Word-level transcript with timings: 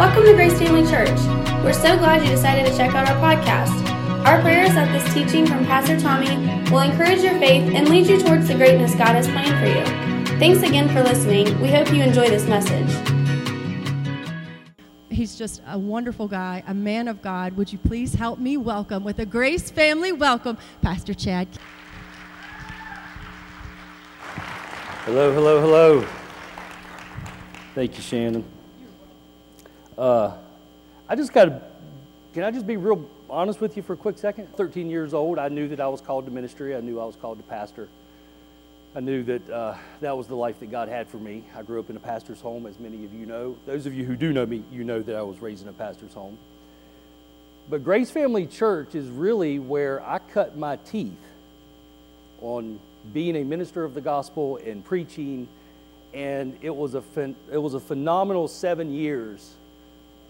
Welcome 0.00 0.24
to 0.24 0.32
Grace 0.32 0.58
Family 0.58 0.90
Church. 0.90 1.10
We're 1.62 1.74
so 1.74 1.94
glad 1.98 2.22
you 2.22 2.30
decided 2.30 2.64
to 2.64 2.74
check 2.74 2.94
out 2.94 3.06
our 3.06 3.16
podcast. 3.16 3.86
Our 4.24 4.40
prayer 4.40 4.64
is 4.64 4.72
that 4.72 4.90
this 4.92 5.12
teaching 5.12 5.46
from 5.46 5.66
Pastor 5.66 6.00
Tommy 6.00 6.36
will 6.70 6.80
encourage 6.80 7.20
your 7.20 7.38
faith 7.38 7.70
and 7.74 7.86
lead 7.86 8.06
you 8.06 8.18
towards 8.18 8.48
the 8.48 8.54
greatness 8.54 8.94
God 8.94 9.08
has 9.08 9.28
planned 9.28 9.58
for 9.60 9.66
you. 9.66 10.38
Thanks 10.38 10.66
again 10.66 10.88
for 10.88 11.02
listening. 11.02 11.60
We 11.60 11.68
hope 11.68 11.92
you 11.92 12.02
enjoy 12.02 12.30
this 12.30 12.46
message. 12.46 12.90
He's 15.10 15.36
just 15.36 15.60
a 15.68 15.78
wonderful 15.78 16.28
guy, 16.28 16.64
a 16.66 16.72
man 16.72 17.06
of 17.06 17.20
God. 17.20 17.54
Would 17.58 17.70
you 17.70 17.78
please 17.78 18.14
help 18.14 18.38
me 18.38 18.56
welcome 18.56 19.04
with 19.04 19.18
a 19.18 19.26
Grace 19.26 19.70
Family 19.70 20.12
welcome, 20.12 20.56
Pastor 20.80 21.12
Chad? 21.12 21.46
Hello, 25.04 25.30
hello, 25.34 25.60
hello. 25.60 26.06
Thank 27.74 27.98
you, 27.98 28.02
Shannon. 28.02 28.59
Uh, 30.00 30.32
I 31.10 31.14
just 31.14 31.30
got 31.30 31.44
to, 31.44 31.60
can 32.32 32.42
I 32.42 32.50
just 32.50 32.66
be 32.66 32.78
real 32.78 33.04
honest 33.28 33.60
with 33.60 33.76
you 33.76 33.82
for 33.82 33.92
a 33.92 33.96
quick 33.98 34.16
second? 34.16 34.48
13 34.56 34.88
years 34.88 35.12
old, 35.12 35.38
I 35.38 35.48
knew 35.48 35.68
that 35.68 35.78
I 35.78 35.88
was 35.88 36.00
called 36.00 36.24
to 36.24 36.30
ministry. 36.30 36.74
I 36.74 36.80
knew 36.80 36.98
I 36.98 37.04
was 37.04 37.16
called 37.16 37.36
to 37.36 37.44
pastor. 37.44 37.86
I 38.96 39.00
knew 39.00 39.22
that 39.24 39.50
uh, 39.50 39.74
that 40.00 40.16
was 40.16 40.26
the 40.26 40.34
life 40.34 40.58
that 40.60 40.70
God 40.70 40.88
had 40.88 41.06
for 41.06 41.18
me. 41.18 41.44
I 41.54 41.60
grew 41.60 41.80
up 41.80 41.90
in 41.90 41.96
a 41.96 42.00
pastor's 42.00 42.40
home, 42.40 42.64
as 42.64 42.80
many 42.80 43.04
of 43.04 43.12
you 43.12 43.26
know. 43.26 43.56
Those 43.66 43.84
of 43.84 43.92
you 43.92 44.06
who 44.06 44.16
do 44.16 44.32
know 44.32 44.46
me, 44.46 44.64
you 44.72 44.84
know 44.84 45.02
that 45.02 45.14
I 45.14 45.20
was 45.20 45.42
raised 45.42 45.64
in 45.64 45.68
a 45.68 45.72
pastor's 45.74 46.14
home. 46.14 46.38
But 47.68 47.84
Grace 47.84 48.10
Family 48.10 48.46
Church 48.46 48.94
is 48.94 49.10
really 49.10 49.58
where 49.58 50.02
I 50.02 50.18
cut 50.18 50.56
my 50.56 50.76
teeth 50.76 51.12
on 52.40 52.80
being 53.12 53.36
a 53.36 53.44
minister 53.44 53.84
of 53.84 53.92
the 53.92 54.00
gospel 54.00 54.56
and 54.64 54.82
preaching. 54.82 55.46
And 56.14 56.56
it 56.62 56.74
was 56.74 56.94
a, 56.94 57.02
it 57.52 57.58
was 57.58 57.74
a 57.74 57.80
phenomenal 57.80 58.48
seven 58.48 58.94
years 58.94 59.56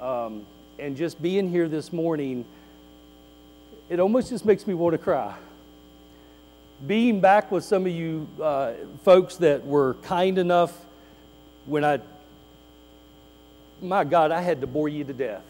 um, 0.01 0.47
and 0.79 0.97
just 0.97 1.21
being 1.21 1.51
here 1.51 1.69
this 1.69 1.93
morning, 1.93 2.45
it 3.91 4.01
almost 4.01 4.31
just 4.31 4.47
makes 4.47 4.67
me 4.67 4.73
want 4.73 4.95
to 4.95 4.99
cry. 4.99 5.35
Being 6.87 7.21
back 7.21 7.53
with 7.53 7.65
some 7.65 7.85
of 7.85 7.93
you 7.93 8.27
uh, 8.43 8.73
folks 9.05 9.37
that 9.37 9.67
were 9.67 9.95
kind 10.03 10.39
enough 10.39 10.73
when 11.67 11.85
I, 11.85 12.01
my 13.83 14.05
God, 14.05 14.31
I 14.31 14.41
had 14.41 14.63
to 14.63 14.67
bore 14.67 14.89
you 14.89 15.05
to 15.05 15.13
death. 15.13 15.43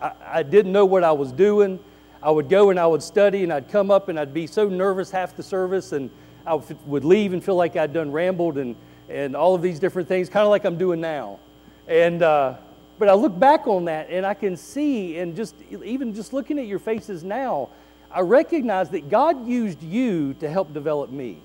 I, 0.00 0.12
I 0.26 0.42
didn't 0.42 0.72
know 0.72 0.84
what 0.84 1.04
I 1.04 1.12
was 1.12 1.30
doing. 1.30 1.78
I 2.20 2.30
would 2.30 2.48
go 2.48 2.70
and 2.70 2.80
I 2.80 2.86
would 2.86 3.02
study 3.02 3.44
and 3.44 3.52
I'd 3.52 3.68
come 3.70 3.92
up 3.92 4.08
and 4.08 4.18
I'd 4.18 4.34
be 4.34 4.48
so 4.48 4.68
nervous 4.68 5.12
half 5.12 5.36
the 5.36 5.42
service 5.44 5.92
and 5.92 6.10
I 6.44 6.54
would 6.86 7.04
leave 7.04 7.32
and 7.32 7.44
feel 7.44 7.54
like 7.54 7.76
I'd 7.76 7.92
done 7.92 8.10
rambled 8.10 8.58
and, 8.58 8.74
and 9.08 9.36
all 9.36 9.54
of 9.54 9.62
these 9.62 9.78
different 9.78 10.08
things, 10.08 10.28
kind 10.28 10.44
of 10.44 10.50
like 10.50 10.64
I'm 10.64 10.76
doing 10.76 11.00
now. 11.00 11.38
And, 11.86 12.22
uh, 12.22 12.56
but 12.98 13.08
I 13.08 13.14
look 13.14 13.38
back 13.38 13.66
on 13.66 13.86
that 13.86 14.10
and 14.10 14.24
I 14.24 14.34
can 14.34 14.56
see, 14.56 15.18
and 15.18 15.34
just 15.34 15.54
even 15.84 16.14
just 16.14 16.32
looking 16.32 16.58
at 16.58 16.66
your 16.66 16.78
faces 16.78 17.24
now, 17.24 17.68
I 18.10 18.20
recognize 18.20 18.90
that 18.90 19.08
God 19.08 19.46
used 19.46 19.82
you 19.82 20.34
to 20.34 20.50
help 20.50 20.72
develop 20.74 21.10
me. 21.10 21.38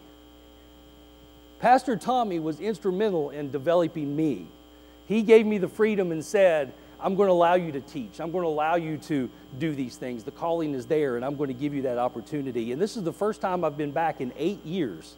Pastor 1.59 1.95
Tommy 1.95 2.39
was 2.39 2.59
instrumental 2.59 3.31
in 3.31 3.51
developing 3.51 4.15
me. 4.15 4.47
He 5.07 5.23
gave 5.23 5.45
me 5.45 5.57
the 5.57 5.67
freedom 5.67 6.11
and 6.11 6.23
said, 6.23 6.73
I'm 6.99 7.15
going 7.15 7.27
to 7.27 7.33
allow 7.33 7.55
you 7.55 7.71
to 7.71 7.81
teach. 7.81 8.19
I'm 8.19 8.31
going 8.31 8.43
to 8.43 8.49
allow 8.49 8.75
you 8.75 8.97
to 8.97 9.29
do 9.57 9.73
these 9.73 9.95
things. 9.97 10.23
The 10.23 10.31
calling 10.31 10.73
is 10.73 10.85
there, 10.85 11.15
and 11.15 11.23
I'm 11.23 11.35
going 11.35 11.47
to 11.47 11.53
give 11.53 11.73
you 11.73 11.83
that 11.83 11.97
opportunity. 11.97 12.71
And 12.71 12.81
this 12.81 12.97
is 12.97 13.03
the 13.03 13.13
first 13.13 13.39
time 13.39 13.63
I've 13.63 13.77
been 13.77 13.91
back 13.91 14.19
in 14.19 14.33
eight 14.37 14.63
years. 14.65 15.15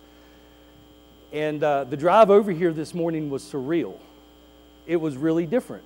And 1.31 1.63
uh, 1.63 1.85
the 1.85 1.97
drive 1.97 2.29
over 2.29 2.51
here 2.51 2.73
this 2.73 2.93
morning 2.93 3.29
was 3.29 3.43
surreal. 3.43 3.97
It 4.87 4.97
was 4.97 5.15
really 5.17 5.45
different. 5.45 5.85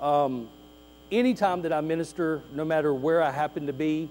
Um, 0.00 0.48
anytime 1.10 1.62
that 1.62 1.72
I 1.72 1.80
minister, 1.80 2.42
no 2.52 2.64
matter 2.64 2.92
where 2.92 3.22
I 3.22 3.30
happen 3.30 3.66
to 3.66 3.72
be, 3.72 4.10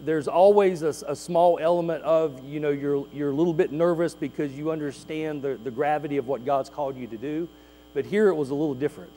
there's 0.00 0.26
always 0.26 0.82
a, 0.82 0.94
a, 1.06 1.14
small 1.14 1.58
element 1.60 2.02
of, 2.02 2.44
you 2.44 2.58
know, 2.60 2.70
you're, 2.70 3.06
you're 3.12 3.30
a 3.30 3.34
little 3.34 3.54
bit 3.54 3.70
nervous 3.70 4.14
because 4.14 4.52
you 4.52 4.70
understand 4.70 5.42
the, 5.42 5.58
the 5.62 5.70
gravity 5.70 6.16
of 6.16 6.26
what 6.26 6.44
God's 6.44 6.68
called 6.68 6.96
you 6.96 7.06
to 7.06 7.16
do. 7.16 7.48
But 7.94 8.04
here 8.04 8.28
it 8.28 8.34
was 8.34 8.50
a 8.50 8.54
little 8.54 8.74
different 8.74 9.12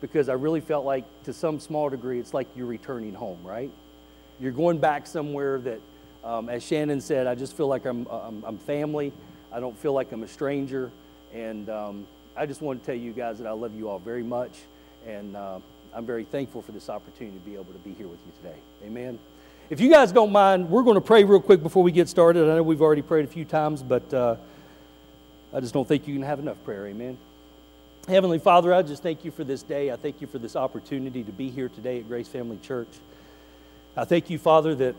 because 0.00 0.28
I 0.28 0.34
really 0.34 0.60
felt 0.60 0.84
like, 0.84 1.04
to 1.24 1.32
some 1.32 1.60
small 1.60 1.88
degree, 1.88 2.18
it's 2.18 2.32
like 2.32 2.46
you're 2.56 2.66
returning 2.66 3.14
home, 3.14 3.38
right? 3.44 3.70
You're 4.40 4.52
going 4.52 4.78
back 4.78 5.06
somewhere 5.06 5.58
that, 5.58 5.80
um, 6.24 6.48
as 6.48 6.62
Shannon 6.62 7.00
said, 7.00 7.26
I 7.26 7.34
just 7.34 7.56
feel 7.56 7.68
like 7.68 7.84
I'm, 7.84 8.06
I'm, 8.06 8.44
I'm, 8.44 8.58
family. 8.58 9.12
I 9.52 9.60
don't 9.60 9.76
feel 9.78 9.92
like 9.92 10.12
I'm 10.12 10.22
a 10.22 10.28
stranger. 10.28 10.90
And 11.34 11.68
um, 11.68 12.06
I 12.36 12.46
just 12.46 12.60
want 12.60 12.80
to 12.80 12.86
tell 12.86 12.94
you 12.94 13.12
guys 13.12 13.38
that 13.38 13.46
I 13.46 13.52
love 13.52 13.74
you 13.74 13.88
all 13.88 13.98
very 13.98 14.22
much. 14.22 14.52
And 15.06 15.36
uh, 15.36 15.60
I'm 15.94 16.04
very 16.04 16.24
thankful 16.24 16.62
for 16.62 16.72
this 16.72 16.90
opportunity 16.90 17.38
to 17.38 17.44
be 17.44 17.54
able 17.54 17.72
to 17.72 17.78
be 17.78 17.92
here 17.92 18.08
with 18.08 18.18
you 18.26 18.32
today. 18.42 18.58
Amen. 18.84 19.18
If 19.70 19.80
you 19.80 19.90
guys 19.90 20.12
don't 20.12 20.32
mind, 20.32 20.68
we're 20.68 20.82
going 20.82 20.96
to 20.96 21.00
pray 21.00 21.24
real 21.24 21.40
quick 21.40 21.62
before 21.62 21.82
we 21.82 21.92
get 21.92 22.08
started. 22.08 22.44
I 22.44 22.56
know 22.56 22.62
we've 22.62 22.82
already 22.82 23.02
prayed 23.02 23.24
a 23.24 23.28
few 23.28 23.44
times, 23.44 23.82
but 23.82 24.12
uh, 24.12 24.36
I 25.54 25.60
just 25.60 25.72
don't 25.72 25.86
think 25.86 26.06
you 26.06 26.14
can 26.14 26.22
have 26.22 26.38
enough 26.38 26.62
prayer. 26.64 26.86
Amen. 26.86 27.18
Heavenly 28.08 28.38
Father, 28.38 28.72
I 28.72 28.82
just 28.82 29.02
thank 29.02 29.24
you 29.24 29.30
for 29.30 29.42
this 29.42 29.62
day. 29.62 29.90
I 29.90 29.96
thank 29.96 30.20
you 30.20 30.26
for 30.26 30.38
this 30.38 30.54
opportunity 30.54 31.24
to 31.24 31.32
be 31.32 31.50
here 31.50 31.68
today 31.68 31.98
at 31.98 32.08
Grace 32.08 32.28
Family 32.28 32.58
Church. 32.62 32.88
I 33.96 34.04
thank 34.04 34.28
you, 34.30 34.38
Father, 34.38 34.74
that 34.76 34.94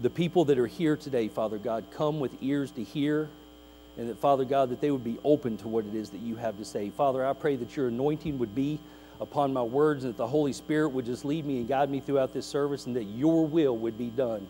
the 0.00 0.08
people 0.10 0.44
that 0.46 0.58
are 0.58 0.66
here 0.66 0.96
today, 0.96 1.28
Father 1.28 1.58
God, 1.58 1.84
come 1.90 2.20
with 2.20 2.32
ears 2.40 2.70
to 2.72 2.84
hear 2.84 3.28
and 3.98 4.08
that, 4.08 4.18
Father 4.18 4.44
God, 4.44 4.70
that 4.70 4.80
they 4.80 4.90
would 4.90 5.04
be 5.04 5.18
open 5.24 5.56
to 5.58 5.68
what 5.68 5.84
it 5.84 5.94
is 5.94 6.10
that 6.10 6.20
you 6.20 6.36
have 6.36 6.56
to 6.58 6.64
say. 6.64 6.90
Father, 6.90 7.26
I 7.26 7.32
pray 7.32 7.56
that 7.56 7.76
your 7.76 7.88
anointing 7.88 8.38
would 8.38 8.54
be 8.54 8.78
upon 9.20 9.52
my 9.52 9.62
words 9.62 10.04
and 10.04 10.14
that 10.14 10.16
the 10.16 10.26
Holy 10.26 10.52
Spirit 10.52 10.90
would 10.90 11.04
just 11.04 11.24
lead 11.24 11.44
me 11.44 11.58
and 11.58 11.68
guide 11.68 11.90
me 11.90 11.98
throughout 11.98 12.32
this 12.32 12.46
service 12.46 12.86
and 12.86 12.94
that 12.94 13.04
your 13.04 13.44
will 13.44 13.76
would 13.76 13.98
be 13.98 14.08
done 14.08 14.46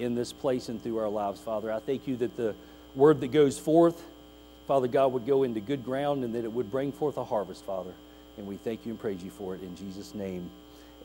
in 0.00 0.16
this 0.16 0.32
place 0.32 0.68
and 0.68 0.82
through 0.82 0.98
our 0.98 1.08
lives, 1.08 1.40
Father. 1.40 1.72
I 1.72 1.78
thank 1.78 2.08
you 2.08 2.16
that 2.16 2.36
the 2.36 2.54
word 2.96 3.20
that 3.20 3.28
goes 3.28 3.58
forth, 3.58 4.02
Father 4.66 4.88
God, 4.88 5.12
would 5.12 5.26
go 5.26 5.44
into 5.44 5.60
good 5.60 5.84
ground 5.84 6.24
and 6.24 6.34
that 6.34 6.44
it 6.44 6.52
would 6.52 6.70
bring 6.70 6.90
forth 6.90 7.16
a 7.16 7.24
harvest, 7.24 7.64
Father. 7.64 7.92
And 8.36 8.46
we 8.46 8.56
thank 8.56 8.84
you 8.84 8.92
and 8.92 9.00
praise 9.00 9.22
you 9.22 9.30
for 9.30 9.54
it 9.54 9.62
in 9.62 9.76
Jesus' 9.76 10.14
name. 10.14 10.50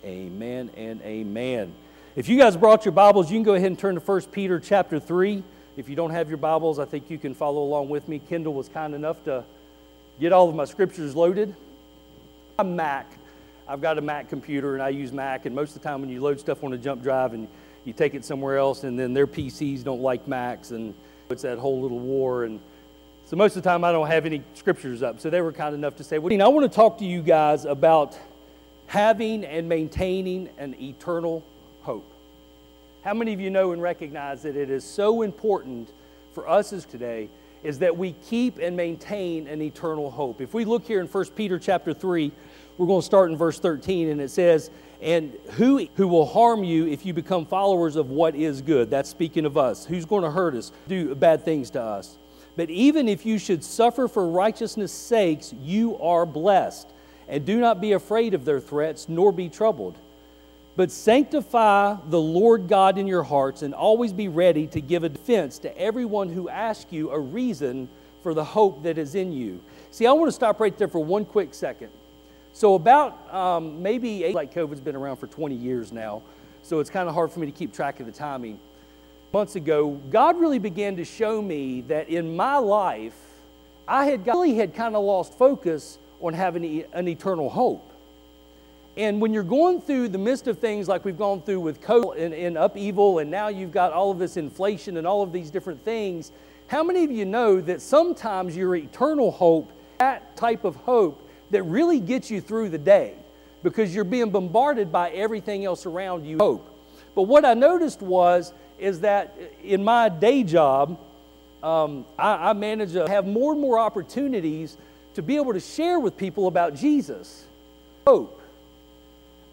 Amen 0.04 0.72
and 0.75 1.02
amen. 1.04 1.74
If 2.16 2.28
you 2.28 2.38
guys 2.38 2.58
brought 2.58 2.86
your 2.86 2.92
Bibles, 2.92 3.31
you 3.31 3.38
can 3.38 3.44
go 3.44 3.54
ahead 3.54 3.68
and 3.68 3.80
turn 3.80 3.96
to 3.96 4.02
1 4.02 4.22
Peter 4.31 4.60
chapter 4.60 5.00
3. 5.00 5.44
If 5.75 5.89
you 5.89 5.95
don't 5.95 6.11
have 6.11 6.29
your 6.29 6.38
Bibles, 6.38 6.78
I 6.78 6.85
think 6.85 7.09
you 7.09 7.17
can 7.17 7.34
follow 7.34 7.63
along 7.63 7.89
with 7.89 8.07
me. 8.07 8.19
Kendall 8.19 8.53
was 8.53 8.69
kind 8.69 8.94
enough 8.94 9.23
to 9.23 9.44
get 10.19 10.31
all 10.31 10.47
of 10.47 10.53
my 10.53 10.66
scriptures 10.66 11.16
loaded. 11.16 11.56
I'm 12.59 12.75
Mac. 12.75 13.11
I've 13.67 13.81
got 13.81 13.97
a 13.97 14.01
Mac 14.01 14.29
computer 14.29 14.75
and 14.75 14.83
I 14.83 14.89
use 14.89 15.12
Mac, 15.12 15.47
and 15.47 15.56
most 15.56 15.75
of 15.75 15.81
the 15.81 15.89
time 15.89 16.01
when 16.01 16.12
you 16.12 16.22
load 16.22 16.39
stuff 16.39 16.63
on 16.63 16.73
a 16.73 16.78
jump 16.78 17.01
drive 17.01 17.33
and 17.33 17.47
you 17.85 17.94
take 17.94 18.13
it 18.13 18.23
somewhere 18.23 18.59
else, 18.59 18.83
and 18.83 19.00
then 19.00 19.16
their 19.16 19.25
PCs 19.25 19.83
don't 19.83 20.01
like 20.01 20.28
Macs, 20.28 20.69
and 20.69 20.94
it's 21.31 21.41
that 21.41 21.57
whole 21.57 21.81
little 21.81 22.00
war. 22.00 22.44
And 22.44 22.59
so 23.25 23.35
most 23.35 23.56
of 23.56 23.63
the 23.63 23.67
time 23.67 23.83
I 23.83 23.91
don't 23.91 24.06
have 24.06 24.28
any 24.28 24.44
scriptures 24.53 25.01
up. 25.01 25.19
So 25.19 25.31
they 25.31 25.41
were 25.41 25.51
kind 25.51 25.73
enough 25.73 25.95
to 25.95 26.03
say, 26.03 26.19
well, 26.19 26.39
I 26.39 26.47
want 26.50 26.72
to 26.72 26.75
talk 26.75 27.00
to 27.00 27.06
you 27.06 27.23
guys 27.23 27.66
about 27.66 28.16
having 28.85 29.44
and 29.44 29.67
maintaining 29.67 30.50
an 30.59 30.75
eternal 30.79 31.44
hope. 31.81 32.12
How 33.03 33.14
many 33.14 33.34
of 33.34 33.41
you 33.41 33.50
know 33.50 33.74
and 33.74 33.81
recognize 33.81 34.44
that 34.44 34.56
it 34.56 34.69
is 34.69 34.86
so 34.86 35.24
important 35.24 35.91
for 36.31 36.47
us 36.47 36.72
as 36.72 36.86
today 36.86 37.30
is 37.62 37.80
that 37.80 37.97
we 37.97 38.14
keep 38.14 38.59
and 38.59 38.78
maintain 38.78 39.46
an 39.47 39.62
eternal 39.62 40.09
hope. 40.09 40.40
If 40.40 40.53
we 40.53 40.64
look 40.64 40.86
here 40.86 41.02
in 41.02 41.08
1 41.08 41.25
Peter 41.36 41.59
chapter 41.59 41.94
3, 41.94 42.31
we're 42.78 42.88
going 42.88 43.02
to 43.02 43.06
start 43.06 43.30
in 43.30 43.38
verse 43.38 43.59
13 43.59 44.09
and 44.09 44.22
it 44.22 44.31
says, 44.31 44.72
"And 45.02 45.34
who 45.52 45.86
who 45.96 46.08
will 46.08 46.25
harm 46.25 46.63
you 46.63 46.88
if 46.88 47.06
you 47.06 47.13
become 47.13 47.46
followers 47.46 47.97
of 47.97 48.09
what 48.09 48.36
is 48.36 48.62
good?" 48.62 48.90
That's 48.90 49.09
speaking 49.09 49.46
of 49.46 49.58
us. 49.58 49.86
Who's 49.86 50.06
going 50.06 50.24
to 50.24 50.31
hurt 50.31 50.56
us, 50.56 50.72
do 50.88 51.13
bad 51.13 51.44
things 51.44 51.69
to 51.72 51.81
us? 51.81 52.18
But 52.56 52.69
even 52.69 53.09
if 53.09 53.25
you 53.25 53.38
should 53.38 53.66
suffer 53.66 54.08
for 54.08 54.28
righteousness' 54.30 54.94
sakes, 54.94 55.53
you 55.62 55.97
are 55.97 56.25
blessed. 56.25 56.88
And 57.28 57.46
do 57.46 57.59
not 57.59 57.81
be 57.81 57.92
afraid 57.92 58.33
of 58.33 58.45
their 58.45 58.60
threats, 58.60 59.10
nor 59.10 59.31
be 59.31 59.50
troubled. 59.50 59.98
But 60.75 60.90
sanctify 60.90 61.98
the 62.10 62.20
Lord 62.20 62.68
God 62.68 62.98
in 62.98 63.06
your 63.06 63.24
hearts 63.24 63.62
and 63.62 63.74
always 63.74 64.12
be 64.12 64.28
ready 64.28 64.66
to 64.68 64.81
give 64.81 65.04
a 65.04 65.10
defense 65.10 65.60
to 65.60 65.78
everyone 65.78 66.30
who 66.30 66.50
asks 66.50 66.92
you 66.92 67.12
a 67.12 67.20
reason 67.20 67.90
for 68.24 68.34
the 68.34 68.44
hope 68.44 68.84
that 68.84 68.98
is 68.98 69.14
in 69.14 69.31
you. 69.31 69.62
See, 69.92 70.08
I 70.08 70.12
want 70.14 70.30
to 70.30 70.31
stop 70.31 70.60
right 70.60 70.75
there 70.75 70.88
for 70.88 71.04
one 71.04 71.25
quick 71.25 71.54
second. 71.54 71.90
So, 72.54 72.75
about 72.75 73.34
um, 73.34 73.81
maybe, 73.81 74.24
eight, 74.24 74.36
like 74.36 74.54
COVID's 74.54 74.81
been 74.81 74.96
around 74.96 75.18
for 75.18 75.28
20 75.28 75.56
years 75.56 75.92
now, 75.92 76.22
so 76.62 76.80
it's 76.80 76.90
kind 76.90 77.10
of 77.10 77.16
hard 77.16 77.31
for 77.31 77.40
me 77.40 77.48
to 77.48 77.52
keep 77.52 77.74
track 77.74 78.00
of 78.00 78.06
the 78.06 78.12
timing. 78.12 78.60
Months 79.31 79.56
ago, 79.56 80.00
God 80.12 80.40
really 80.40 80.60
began 80.60 80.96
to 80.98 81.06
show 81.06 81.42
me 81.42 81.81
that 81.81 82.10
in 82.10 82.36
my 82.36 82.58
life, 82.58 83.18
I 83.88 84.06
had 84.06 84.24
got, 84.24 84.34
really 84.34 84.56
had 84.56 84.75
kind 84.75 84.96
of 84.96 85.04
lost 85.04 85.38
focus 85.38 85.98
on 86.22 86.34
having 86.34 86.86
an 86.94 87.08
eternal 87.08 87.50
hope. 87.50 87.92
And 88.95 89.19
when 89.19 89.34
you're 89.34 89.44
going 89.44 89.81
through 89.81 90.10
the 90.10 90.18
midst 90.19 90.48
of 90.48 90.60
things 90.60 90.88
like 90.88 91.04
we've 91.04 91.18
gone 91.18 91.42
through 91.42 91.62
with 91.62 91.81
COVID 91.81 92.19
and, 92.19 92.34
and 92.34 92.57
upheaval, 92.57 93.19
and 93.19 93.31
now 93.31 93.48
you've 93.48 93.72
got 93.72 93.92
all 93.92 94.12
of 94.12 94.19
this 94.19 94.38
inflation 94.38 94.98
and 94.98 95.07
all 95.07 95.24
of 95.24 95.31
these 95.31 95.50
different 95.50 95.84
things, 95.84 96.31
how 96.68 96.84
many 96.84 97.04
of 97.04 97.12
you 97.12 97.25
know 97.25 97.60
that 97.60 97.81
sometimes 97.81 98.56
your 98.56 98.75
eternal 98.75 99.31
hope, 99.31 99.72
that 99.98 100.38
type 100.38 100.63
of 100.63 100.75
hope, 100.75 101.28
that 101.50 101.63
really 101.63 102.00
gets 102.00 102.30
you 102.30 102.42
through 102.42 102.69
the 102.69 102.78
day 102.78 103.16
because 103.63 103.95
you're 103.95 104.04
being 104.04 104.30
bombarded 104.30 104.92
by 104.92 105.10
everything 105.12 105.66
else 105.66 105.86
around 105.86 106.25
you. 106.25 106.38
Hope. 106.38 106.69
But 107.16 107.24
what 107.24 107.46
I 107.46 107.54
noticed 107.54 108.01
was 108.01 108.54
is 108.78 109.00
that 109.01 109.38
in 109.63 109.84
my 109.84 110.10
day 110.10 110.44
job, 110.44 111.00
um, 111.63 112.06
I, 112.19 112.50
I 112.50 112.54
manage 112.54 112.92
to 112.94 113.07
have 113.07 113.25
more 113.25 113.54
and 113.54 113.62
more 113.62 113.80
opportunities 113.80 114.78
to 115.13 115.22
be 115.22 115.38
able 115.38 115.54
to 115.54 115.60
share 115.60 116.00
with 116.00 116.18
people 116.18 116.48
about 116.48 116.75
Jesus. 116.75 117.46
Hope. 118.06 118.42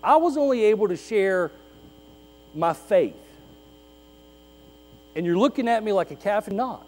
I 0.02 0.16
was 0.16 0.36
only 0.36 0.64
able 0.64 0.88
to 0.88 0.96
share 0.96 1.50
my 2.54 2.72
faith. 2.72 3.14
And 5.14 5.26
you're 5.26 5.38
looking 5.38 5.68
at 5.68 5.82
me 5.82 5.92
like 5.92 6.10
a 6.10 6.16
calf 6.16 6.48
and 6.48 6.56
not. 6.56 6.84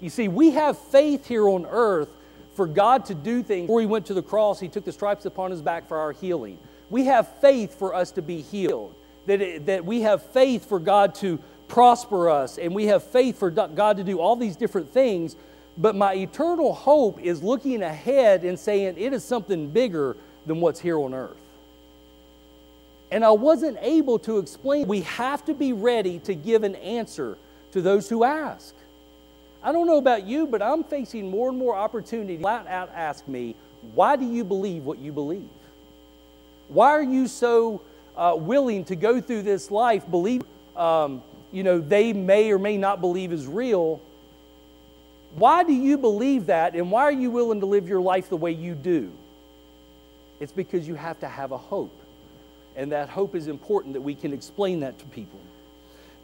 You 0.00 0.10
see, 0.10 0.28
we 0.28 0.50
have 0.50 0.78
faith 0.78 1.26
here 1.26 1.48
on 1.48 1.66
earth 1.66 2.08
for 2.54 2.66
God 2.66 3.04
to 3.06 3.14
do 3.14 3.42
things. 3.42 3.66
Before 3.66 3.80
he 3.80 3.86
went 3.86 4.06
to 4.06 4.14
the 4.14 4.22
cross, 4.22 4.58
he 4.58 4.68
took 4.68 4.84
the 4.84 4.92
stripes 4.92 5.26
upon 5.26 5.50
his 5.50 5.62
back 5.62 5.86
for 5.86 5.98
our 5.98 6.12
healing. 6.12 6.58
We 6.90 7.04
have 7.04 7.28
faith 7.40 7.78
for 7.78 7.94
us 7.94 8.10
to 8.12 8.22
be 8.22 8.40
healed. 8.40 8.94
That, 9.26 9.42
it, 9.42 9.66
that 9.66 9.84
we 9.84 10.00
have 10.02 10.22
faith 10.22 10.66
for 10.68 10.78
God 10.78 11.14
to 11.16 11.38
prosper 11.68 12.30
us, 12.30 12.56
and 12.56 12.74
we 12.74 12.86
have 12.86 13.02
faith 13.04 13.38
for 13.38 13.50
God 13.50 13.98
to 13.98 14.04
do 14.04 14.18
all 14.18 14.36
these 14.36 14.56
different 14.56 14.90
things. 14.90 15.36
But 15.76 15.94
my 15.94 16.14
eternal 16.14 16.72
hope 16.72 17.20
is 17.20 17.42
looking 17.42 17.82
ahead 17.82 18.42
and 18.42 18.58
saying 18.58 18.94
it 18.96 19.12
is 19.12 19.22
something 19.22 19.68
bigger 19.68 20.16
than 20.46 20.60
what's 20.60 20.80
here 20.80 20.98
on 20.98 21.12
earth. 21.12 21.36
And 23.10 23.24
I 23.24 23.30
wasn't 23.30 23.78
able 23.80 24.18
to 24.20 24.38
explain. 24.38 24.86
We 24.86 25.00
have 25.02 25.44
to 25.46 25.54
be 25.54 25.72
ready 25.72 26.18
to 26.20 26.34
give 26.34 26.62
an 26.62 26.74
answer 26.76 27.38
to 27.72 27.80
those 27.80 28.08
who 28.08 28.24
ask. 28.24 28.74
I 29.62 29.72
don't 29.72 29.86
know 29.86 29.98
about 29.98 30.26
you, 30.26 30.46
but 30.46 30.62
I'm 30.62 30.84
facing 30.84 31.30
more 31.30 31.48
and 31.48 31.58
more 31.58 31.74
opportunity. 31.74 32.38
Flat 32.38 32.66
out 32.66 32.90
ask 32.94 33.26
me, 33.26 33.56
why 33.94 34.16
do 34.16 34.24
you 34.24 34.44
believe 34.44 34.84
what 34.84 34.98
you 34.98 35.12
believe? 35.12 35.48
Why 36.68 36.90
are 36.90 37.02
you 37.02 37.26
so 37.26 37.80
uh, 38.16 38.34
willing 38.38 38.84
to 38.86 38.96
go 38.96 39.20
through 39.20 39.42
this 39.42 39.70
life 39.70 40.08
believe, 40.10 40.42
um, 40.76 41.22
you 41.50 41.62
know, 41.62 41.78
they 41.78 42.12
may 42.12 42.50
or 42.50 42.58
may 42.58 42.76
not 42.76 43.00
believe 43.00 43.32
is 43.32 43.46
real? 43.46 44.00
Why 45.34 45.64
do 45.64 45.72
you 45.72 45.98
believe 45.98 46.46
that, 46.46 46.74
and 46.74 46.90
why 46.90 47.02
are 47.02 47.12
you 47.12 47.30
willing 47.30 47.60
to 47.60 47.66
live 47.66 47.88
your 47.88 48.00
life 48.00 48.28
the 48.28 48.36
way 48.36 48.52
you 48.52 48.74
do? 48.74 49.12
It's 50.40 50.52
because 50.52 50.86
you 50.86 50.94
have 50.94 51.20
to 51.20 51.28
have 51.28 51.52
a 51.52 51.58
hope. 51.58 51.94
And 52.78 52.90
that 52.92 53.10
hope 53.10 53.34
is 53.34 53.46
important 53.46 53.92
that 53.92 54.00
we 54.00 54.14
can 54.14 54.32
explain 54.32 54.80
that 54.80 54.98
to 55.00 55.04
people 55.06 55.40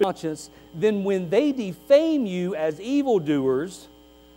conscience, 0.01 0.51
then 0.75 1.05
when 1.05 1.31
they 1.31 1.53
defame 1.53 2.27
you 2.27 2.55
as 2.55 2.81
evildoers, 2.81 3.89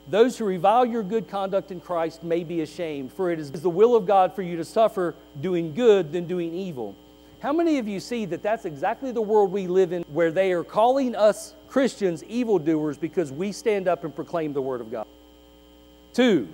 those 0.10 0.38
who 0.38 0.46
revile 0.46 0.86
your 0.86 1.04
good 1.04 1.28
conduct 1.28 1.72
in 1.72 1.80
Christ 1.81 2.24
may 2.24 2.44
be 2.44 2.62
ashamed, 2.62 3.12
for 3.12 3.31
it 3.31 3.40
is 3.40 3.52
the 3.52 3.69
will 3.69 3.96
of 3.96 4.06
God 4.06 4.34
for 4.34 4.42
you 4.42 4.56
to 4.58 4.66
suffer 4.66 5.16
doing 5.42 5.74
good 5.74 6.12
than 6.12 6.25
doing 6.25 6.54
evil. 6.54 6.96
How 7.40 7.54
many 7.54 7.78
of 7.78 7.88
you 7.88 8.00
see 8.00 8.25
that 8.25 8.42
that's 8.42 8.66
exactly 8.66 9.12
the 9.12 9.22
world 9.22 9.52
we 9.52 9.68
live 9.68 9.92
in, 9.92 10.04
where 10.04 10.31
they 10.31 10.54
are 10.54 10.64
calling 10.64 11.16
us 11.16 11.54
Christians 11.68 12.24
evildoers 12.24 12.98
because 12.98 13.31
we 13.31 13.52
stand 13.52 13.88
up 13.88 14.04
and 14.04 14.16
proclaim 14.16 14.54
the 14.54 14.62
Word 14.62 14.81
of 14.81 14.92
God? 14.92 15.06
Two, 16.14 16.48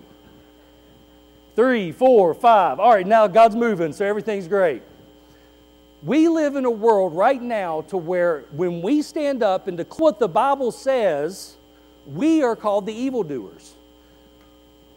three, 1.56 1.92
four, 1.92 2.34
five. 2.34 2.80
All 2.80 2.90
right, 2.90 3.08
now 3.08 3.28
God's 3.28 3.56
moving, 3.56 3.94
so 3.94 4.06
everything's 4.06 4.48
great. 4.48 4.82
We 6.04 6.28
live 6.28 6.58
in 6.58 6.66
a 6.66 6.72
world 6.72 7.16
right 7.16 7.42
now 7.42 7.82
to 7.84 7.98
where 7.98 8.44
when 8.52 8.82
we 8.82 9.02
stand 9.02 9.42
up 9.42 9.68
and 9.68 9.78
declare 9.78 10.04
what 10.04 10.20
the 10.20 10.28
Bible 10.28 10.72
says, 10.72 11.56
we 12.06 12.44
are 12.44 12.58
called 12.58 12.86
the 12.86 12.94
evildoers. 12.94 13.74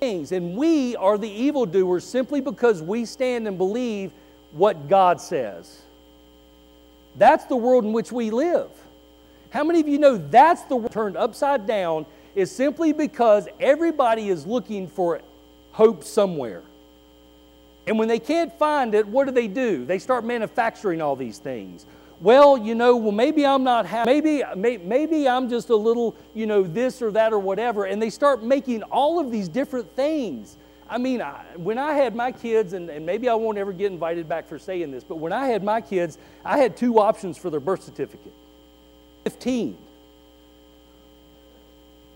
And 0.02 0.56
we 0.56 0.96
are 0.96 1.16
the 1.16 1.30
evildoers 1.30 2.04
simply 2.04 2.40
because 2.40 2.82
we 2.82 3.04
stand 3.04 3.46
and 3.46 3.56
believe 3.56 4.10
what 4.52 4.88
God 4.88 5.20
says. 5.20 5.82
That's 7.16 7.44
the 7.44 7.56
world 7.56 7.84
in 7.84 7.92
which 7.92 8.12
we 8.12 8.30
live. 8.30 8.70
How 9.50 9.64
many 9.64 9.80
of 9.80 9.88
you 9.88 9.98
know 9.98 10.16
that's 10.16 10.62
the 10.62 10.76
world 10.76 10.92
turned 10.92 11.16
upside 11.16 11.66
down 11.66 12.04
is 12.34 12.50
simply 12.50 12.92
because 12.92 13.48
everybody 13.58 14.28
is 14.28 14.44
looking 14.44 14.86
for 14.86 15.20
hope 15.72 16.04
somewhere. 16.04 16.62
And 17.86 17.98
when 17.98 18.08
they 18.08 18.18
can't 18.18 18.52
find 18.58 18.94
it, 18.94 19.06
what 19.06 19.26
do 19.26 19.32
they 19.32 19.46
do? 19.48 19.84
They 19.84 19.98
start 19.98 20.24
manufacturing 20.24 21.00
all 21.00 21.14
these 21.14 21.38
things. 21.38 21.86
Well, 22.20 22.56
you 22.56 22.74
know, 22.74 22.96
well, 22.96 23.12
maybe 23.12 23.44
I'm 23.46 23.62
not 23.62 23.86
happy. 23.86 24.42
Maybe, 24.56 24.78
maybe 24.78 25.28
I'm 25.28 25.48
just 25.48 25.68
a 25.68 25.76
little, 25.76 26.16
you 26.34 26.46
know, 26.46 26.62
this 26.62 27.02
or 27.02 27.10
that 27.12 27.32
or 27.32 27.38
whatever. 27.38 27.84
And 27.84 28.00
they 28.00 28.10
start 28.10 28.42
making 28.42 28.82
all 28.84 29.20
of 29.20 29.30
these 29.30 29.48
different 29.48 29.94
things. 29.94 30.56
I 30.88 30.98
mean, 30.98 31.20
I, 31.20 31.44
when 31.56 31.78
I 31.78 31.92
had 31.92 32.14
my 32.14 32.32
kids, 32.32 32.72
and, 32.72 32.88
and 32.88 33.04
maybe 33.04 33.28
I 33.28 33.34
won't 33.34 33.58
ever 33.58 33.72
get 33.72 33.92
invited 33.92 34.28
back 34.28 34.48
for 34.48 34.58
saying 34.58 34.90
this, 34.92 35.04
but 35.04 35.16
when 35.16 35.32
I 35.32 35.46
had 35.46 35.62
my 35.62 35.80
kids, 35.80 36.16
I 36.44 36.58
had 36.58 36.76
two 36.76 36.98
options 37.00 37.36
for 37.36 37.50
their 37.50 37.60
birth 37.60 37.82
certificate 37.82 38.32
15. 39.24 39.76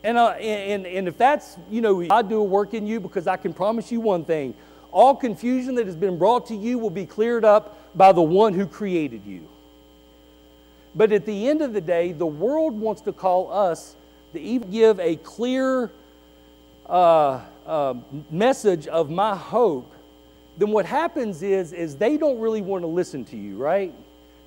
And, 0.03 0.17
uh, 0.17 0.29
and, 0.31 0.87
and 0.87 1.09
if 1.09 1.19
that's, 1.19 1.59
you 1.71 1.83
know, 1.83 2.07
I 2.11 2.23
do 2.23 2.39
a 2.39 2.45
work 2.45 2.73
in 2.73 2.87
you 2.87 3.01
because 3.01 3.27
I 3.27 3.37
can 3.37 3.53
promise 3.53 3.93
you 3.93 4.01
one 4.01 4.25
thing 4.25 4.55
all 4.93 5.15
confusion 5.15 5.75
that 5.77 5.87
has 5.87 5.97
been 5.97 6.19
brought 6.19 6.47
to 6.47 6.55
you 6.55 6.79
will 6.79 6.91
be 6.91 7.07
cleared 7.07 7.45
up 7.45 7.97
by 7.97 8.13
the 8.13 8.23
one 8.23 8.55
who 8.55 8.67
created 8.67 9.25
you. 9.25 9.47
But 10.95 11.13
at 11.13 11.25
the 11.25 11.49
end 11.49 11.63
of 11.63 11.73
the 11.73 11.81
day, 11.81 12.13
the 12.13 12.27
world 12.27 12.79
wants 12.79 13.03
to 13.03 13.13
call 13.13 13.53
us 13.53 13.95
to 14.33 14.41
even 14.41 14.71
give 14.71 14.99
a 15.01 15.17
clear 15.17 15.91
uh, 16.89 17.41
uh, 17.67 17.95
message 18.31 18.87
of 18.89 19.11
my 19.11 19.37
hope. 19.37 19.93
Then 20.59 20.71
what 20.71 20.87
happens 20.87 21.43
is, 21.43 21.73
is 21.73 21.97
they 21.97 22.17
don't 22.17 22.41
really 22.41 22.61
want 22.61 22.83
to 22.83 22.89
listen 22.89 23.25
to 23.27 23.37
you, 23.37 23.57
right? 23.57 23.95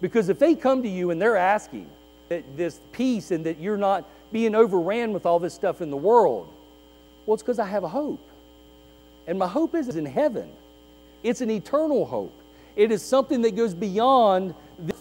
Because 0.01 0.27
if 0.29 0.37
they 0.37 0.55
come 0.55 0.83
to 0.83 0.89
you 0.89 1.11
and 1.11 1.21
they're 1.21 1.37
asking 1.37 1.89
that 2.29 2.57
this 2.57 2.79
peace 2.91 3.31
and 3.31 3.45
that 3.45 3.59
you're 3.59 3.77
not 3.77 4.07
being 4.31 4.55
overran 4.55 5.13
with 5.13 5.25
all 5.25 5.39
this 5.39 5.53
stuff 5.53 5.81
in 5.81 5.89
the 5.89 5.97
world, 5.97 6.51
well, 7.25 7.35
it's 7.35 7.43
because 7.43 7.59
I 7.59 7.67
have 7.67 7.83
a 7.83 7.89
hope. 7.89 8.19
And 9.27 9.39
my 9.39 9.47
hope 9.47 9.75
is 9.75 9.95
in 9.95 10.05
heaven. 10.05 10.51
It's 11.23 11.41
an 11.41 11.49
eternal 11.49 12.05
hope. 12.05 12.33
It 12.75 12.91
is 12.91 13.01
something 13.01 13.41
that 13.43 13.55
goes 13.55 13.73
beyond 13.73 14.55
this. 14.77 14.97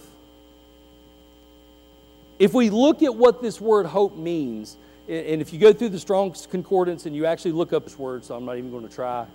If 2.39 2.55
we 2.55 2.71
look 2.71 3.03
at 3.03 3.15
what 3.15 3.43
this 3.43 3.61
word 3.61 3.87
hope 3.87 4.17
means, 4.17 4.77
and 5.09 5.41
if 5.41 5.53
you 5.53 5.59
go 5.59 5.73
through 5.73 5.91
the 5.91 5.99
Strong's 5.99 6.47
Concordance 6.47 7.07
and 7.07 7.15
you 7.17 7.27
actually 7.27 7.53
look 7.53 7.73
up 7.73 7.85
this 7.85 7.99
word, 7.99 8.25
so 8.25 8.37
I'm 8.37 8.45
not 8.45 8.57
even 8.57 8.71
going 8.71 8.89
to 8.89 8.95
try. 8.95 9.27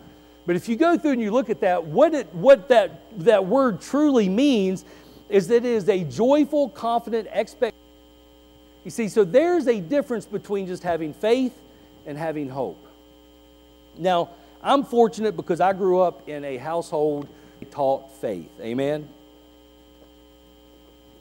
But 0.45 0.55
if 0.55 0.69
you 0.69 0.77
go 0.77 0.97
through 0.97 1.11
and 1.11 1.21
you 1.21 1.31
look 1.31 1.49
at 1.49 1.59
that, 1.59 1.83
what, 1.83 2.13
it, 2.13 2.33
what 2.33 2.69
that, 2.69 3.01
that 3.19 3.45
word 3.45 3.81
truly 3.81 4.29
means 4.29 4.85
is 5.29 5.49
that 5.49 5.57
it 5.57 5.65
is 5.65 5.89
a 5.89 6.05
joyful, 6.05 6.69
confident 6.69 7.27
expectation. 7.31 7.75
You 8.85 8.91
see, 8.91 9.09
so 9.09 9.25
there's 9.25 9.67
a 9.67 9.81
difference 9.81 10.25
between 10.25 10.65
just 10.67 10.83
having 10.83 11.13
faith 11.13 11.53
and 12.05 12.17
having 12.17 12.47
hope. 12.47 12.81
Now, 13.97 14.29
I'm 14.67 14.83
fortunate 14.83 15.37
because 15.37 15.61
I 15.61 15.71
grew 15.71 16.01
up 16.01 16.27
in 16.27 16.43
a 16.43 16.57
household 16.57 17.29
taught 17.71 18.11
faith. 18.19 18.51
Amen. 18.59 19.07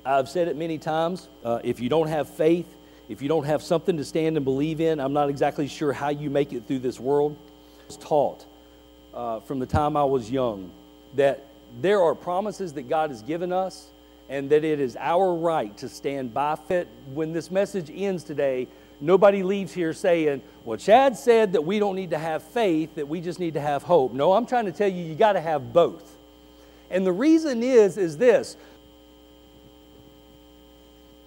I've 0.05 0.29
said 0.29 0.49
it 0.49 0.57
many 0.57 0.79
times. 0.79 1.29
Uh, 1.45 1.61
if 1.63 1.79
you 1.79 1.89
don't 1.89 2.09
have 2.09 2.29
faith, 2.29 2.67
if 3.09 3.23
you 3.23 3.29
don't 3.29 3.45
have 3.45 3.63
something 3.63 3.99
to 3.99 4.05
stand 4.05 4.37
and 4.37 4.45
believe 4.45 4.81
in, 4.81 4.99
I'm 4.99 5.13
not 5.13 5.31
exactly 5.31 5.69
sure 5.69 5.93
how 5.93 6.09
you 6.09 6.29
make 6.29 6.53
it 6.53 6.67
through 6.67 6.81
this 6.81 6.99
world. 6.99 7.37
I 7.83 7.87
was 7.87 7.97
taught 7.99 8.45
uh, 9.15 9.39
from 9.41 9.61
the 9.61 9.67
time 9.67 9.97
I 9.97 10.05
was 10.05 10.29
young 10.29 10.73
that 11.15 11.45
there 11.81 12.03
are 12.03 12.17
promises 12.17 12.73
that 12.73 12.89
God 12.89 13.11
has 13.11 13.23
given 13.23 13.53
us 13.53 13.91
and 14.29 14.51
that 14.51 14.65
it 14.65 14.81
is 14.81 14.97
our 14.99 15.33
right 15.33 15.77
to 15.79 15.89
stand 15.89 16.35
by 16.35 16.59
it. 16.69 16.89
When 17.15 17.33
this 17.33 17.53
message 17.53 17.93
ends 17.95 18.25
today, 18.25 18.67
nobody 19.01 19.43
leaves 19.43 19.73
here 19.73 19.93
saying, 19.93 20.43
well, 20.65 20.77
Chad 20.77 21.17
said 21.17 21.53
that 21.53 21.65
we 21.65 21.79
don't 21.79 21.97
need 21.97 22.11
to 22.11 22.19
have 22.19 22.43
faith, 22.43 22.97
that 22.97 23.07
we 23.09 23.21
just 23.21 23.39
need 23.39 23.55
to 23.55 23.61
have 23.61 23.83
hope. 23.83 24.13
No, 24.13 24.33
I'm 24.33 24.47
trying 24.47 24.67
to 24.67 24.73
tell 24.73 24.89
you, 24.89 25.05
you 25.05 25.15
got 25.15 25.35
to 25.35 25.41
have 25.41 25.73
both. 25.73 26.17
And 26.91 27.07
the 27.07 27.13
reason 27.13 27.63
is, 27.63 27.97
is 27.97 28.17
this. 28.17 28.57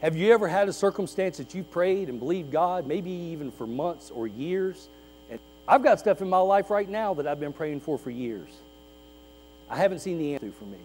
Have 0.02 0.16
you 0.16 0.34
ever 0.34 0.48
had 0.48 0.70
a 0.70 0.74
circumstance 0.74 1.38
that 1.38 1.54
you 1.54 1.64
prayed 1.64 2.08
and 2.08 2.20
believed 2.20 2.52
God, 2.52 2.88
maybe 2.88 3.12
even 3.12 3.52
for 3.52 3.68
months 3.68 4.12
or 4.12 4.28
years? 4.28 4.88
And 5.30 5.40
I've 5.68 5.84
got 5.84 6.00
stuff 6.00 6.22
in 6.22 6.30
my 6.30 6.40
life 6.40 6.70
right 6.70 6.88
now 6.88 7.14
that 7.16 7.28
I've 7.28 7.40
been 7.40 7.54
praying 7.54 7.82
for 7.82 7.98
for 7.98 8.10
years. 8.10 8.50
I 9.70 9.76
haven't 9.76 10.00
seen 10.00 10.18
the 10.18 10.34
answer 10.36 10.52
for 10.58 10.66
me. 10.66 10.80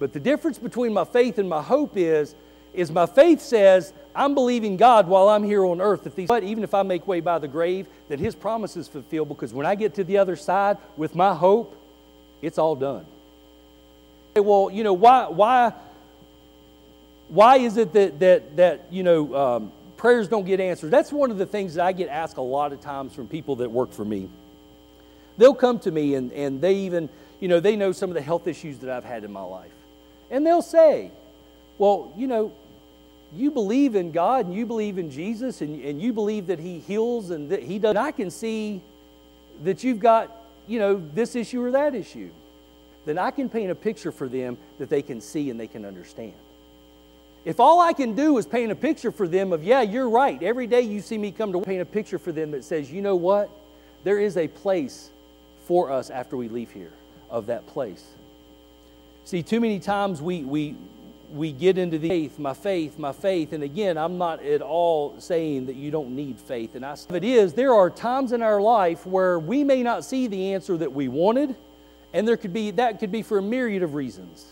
But 0.00 0.12
the 0.12 0.20
difference 0.20 0.58
between 0.58 0.92
my 0.92 1.04
faith 1.04 1.38
and 1.38 1.48
my 1.48 1.62
hope 1.62 1.96
is 1.96 2.34
is 2.74 2.90
my 2.90 3.06
faith 3.06 3.40
says 3.40 3.92
I'm 4.14 4.34
believing 4.34 4.76
God 4.76 5.08
while 5.08 5.28
I'm 5.28 5.42
here 5.42 5.64
on 5.64 5.80
earth. 5.80 6.06
If 6.06 6.14
these, 6.14 6.28
but 6.28 6.44
even 6.44 6.62
if 6.62 6.74
I 6.74 6.82
make 6.82 7.06
way 7.06 7.20
by 7.20 7.38
the 7.38 7.48
grave, 7.48 7.86
that 8.08 8.20
His 8.20 8.34
promises 8.34 8.86
fulfilled. 8.86 9.28
Because 9.28 9.52
when 9.52 9.66
I 9.66 9.74
get 9.74 9.94
to 9.94 10.04
the 10.04 10.18
other 10.18 10.36
side 10.36 10.78
with 10.96 11.14
my 11.14 11.34
hope, 11.34 11.76
it's 12.42 12.58
all 12.58 12.76
done. 12.76 13.06
Well, 14.36 14.70
you 14.70 14.84
know 14.84 14.92
why? 14.92 15.28
Why? 15.28 15.72
Why 17.28 17.56
is 17.56 17.76
it 17.76 17.92
that 17.92 18.20
that 18.20 18.56
that 18.56 18.86
you 18.90 19.02
know 19.02 19.34
um, 19.34 19.72
prayers 19.96 20.28
don't 20.28 20.44
get 20.44 20.60
answered? 20.60 20.90
That's 20.90 21.12
one 21.12 21.30
of 21.30 21.38
the 21.38 21.46
things 21.46 21.74
that 21.74 21.84
I 21.84 21.92
get 21.92 22.08
asked 22.08 22.36
a 22.36 22.42
lot 22.42 22.72
of 22.72 22.80
times 22.80 23.14
from 23.14 23.26
people 23.26 23.56
that 23.56 23.70
work 23.70 23.92
for 23.92 24.04
me. 24.04 24.28
they'll 25.38 25.54
come 25.54 25.78
to 25.80 25.90
me 25.90 26.14
and, 26.14 26.32
and 26.32 26.60
they 26.60 26.74
even, 26.74 27.08
you 27.40 27.48
know, 27.48 27.60
they 27.60 27.76
know 27.76 27.92
some 27.92 28.10
of 28.10 28.14
the 28.14 28.22
health 28.22 28.46
issues 28.46 28.78
that 28.78 28.90
I've 28.90 29.04
had 29.04 29.24
in 29.24 29.32
my 29.32 29.42
life. 29.42 29.72
And 30.30 30.46
they'll 30.46 30.62
say, 30.62 31.10
well, 31.78 32.12
you 32.16 32.26
know, 32.26 32.52
you 33.36 33.50
believe 33.50 33.94
in 33.94 34.12
God 34.12 34.46
and 34.46 34.54
you 34.54 34.66
believe 34.66 34.98
in 34.98 35.10
Jesus 35.10 35.60
and, 35.60 35.82
and 35.82 36.00
you 36.00 36.12
believe 36.12 36.46
that 36.48 36.58
He 36.58 36.78
heals 36.78 37.30
and 37.30 37.50
that 37.50 37.62
He 37.62 37.78
does. 37.78 37.90
And 37.90 37.98
I 37.98 38.12
can 38.12 38.30
see 38.30 38.80
that 39.62 39.84
you've 39.84 40.00
got, 40.00 40.30
you 40.66 40.78
know, 40.78 41.02
this 41.14 41.36
issue 41.36 41.62
or 41.62 41.70
that 41.72 41.94
issue. 41.94 42.30
Then 43.06 43.18
I 43.18 43.30
can 43.30 43.48
paint 43.48 43.70
a 43.70 43.74
picture 43.74 44.12
for 44.12 44.28
them 44.28 44.56
that 44.78 44.88
they 44.88 45.02
can 45.02 45.20
see 45.20 45.50
and 45.50 45.60
they 45.60 45.66
can 45.66 45.84
understand. 45.84 46.34
If 47.44 47.60
all 47.60 47.80
I 47.80 47.92
can 47.92 48.14
do 48.14 48.38
is 48.38 48.46
paint 48.46 48.72
a 48.72 48.74
picture 48.74 49.12
for 49.12 49.28
them 49.28 49.52
of, 49.52 49.62
yeah, 49.62 49.82
you're 49.82 50.08
right, 50.08 50.42
every 50.42 50.66
day 50.66 50.80
you 50.80 51.02
see 51.02 51.18
me 51.18 51.30
come 51.30 51.52
to 51.52 51.60
paint 51.60 51.82
a 51.82 51.86
picture 51.86 52.18
for 52.18 52.32
them 52.32 52.52
that 52.52 52.64
says, 52.64 52.90
you 52.90 53.02
know 53.02 53.16
what? 53.16 53.50
There 54.02 54.18
is 54.18 54.36
a 54.36 54.48
place 54.48 55.10
for 55.66 55.90
us 55.92 56.08
after 56.08 56.36
we 56.36 56.48
leave 56.48 56.70
here 56.70 56.92
of 57.28 57.46
that 57.46 57.66
place. 57.66 58.04
See, 59.24 59.42
too 59.42 59.60
many 59.60 59.78
times 59.78 60.22
we, 60.22 60.42
we, 60.42 60.76
we 61.34 61.50
get 61.50 61.78
into 61.78 61.98
the 61.98 62.08
faith, 62.08 62.38
my 62.38 62.54
faith, 62.54 62.98
my 62.98 63.12
faith. 63.12 63.52
And 63.52 63.64
again, 63.64 63.98
I'm 63.98 64.18
not 64.18 64.42
at 64.42 64.62
all 64.62 65.18
saying 65.18 65.66
that 65.66 65.74
you 65.74 65.90
don't 65.90 66.14
need 66.14 66.38
faith. 66.38 66.76
And 66.76 66.86
I, 66.86 66.96
it 67.12 67.24
is, 67.24 67.52
there 67.54 67.74
are 67.74 67.90
times 67.90 68.32
in 68.32 68.40
our 68.40 68.60
life 68.60 69.04
where 69.04 69.38
we 69.38 69.64
may 69.64 69.82
not 69.82 70.04
see 70.04 70.28
the 70.28 70.54
answer 70.54 70.76
that 70.76 70.92
we 70.92 71.08
wanted, 71.08 71.56
and 72.12 72.26
there 72.26 72.36
could 72.36 72.52
be 72.52 72.70
that 72.72 73.00
could 73.00 73.10
be 73.10 73.22
for 73.22 73.38
a 73.38 73.42
myriad 73.42 73.82
of 73.82 73.94
reasons. 73.94 74.46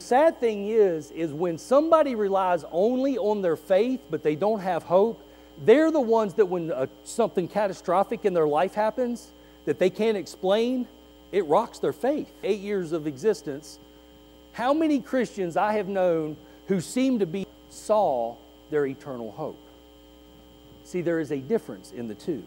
Sad 0.00 0.40
thing 0.40 0.68
is, 0.68 1.10
is 1.12 1.32
when 1.32 1.58
somebody 1.58 2.14
relies 2.14 2.64
only 2.72 3.16
on 3.18 3.42
their 3.42 3.56
faith, 3.56 4.00
but 4.10 4.22
they 4.22 4.34
don't 4.34 4.60
have 4.60 4.82
hope, 4.82 5.20
they're 5.64 5.90
the 5.90 6.00
ones 6.00 6.34
that 6.34 6.46
when 6.46 6.72
uh, 6.72 6.86
something 7.04 7.48
catastrophic 7.48 8.24
in 8.24 8.32
their 8.32 8.46
life 8.46 8.74
happens 8.74 9.30
that 9.64 9.78
they 9.78 9.90
can't 9.90 10.16
explain, 10.16 10.86
it 11.32 11.44
rocks 11.46 11.78
their 11.78 11.92
faith. 11.92 12.30
Eight 12.42 12.60
years 12.60 12.92
of 12.92 13.06
existence, 13.06 13.78
how 14.58 14.74
many 14.74 14.98
Christians 14.98 15.56
I 15.56 15.74
have 15.74 15.86
known 15.86 16.36
who 16.66 16.80
seem 16.80 17.20
to 17.20 17.26
be 17.26 17.46
saw 17.70 18.34
their 18.70 18.86
eternal 18.86 19.30
hope? 19.30 19.56
See, 20.82 21.00
there 21.00 21.20
is 21.20 21.30
a 21.30 21.38
difference 21.38 21.92
in 21.92 22.08
the 22.08 22.16
two. 22.16 22.42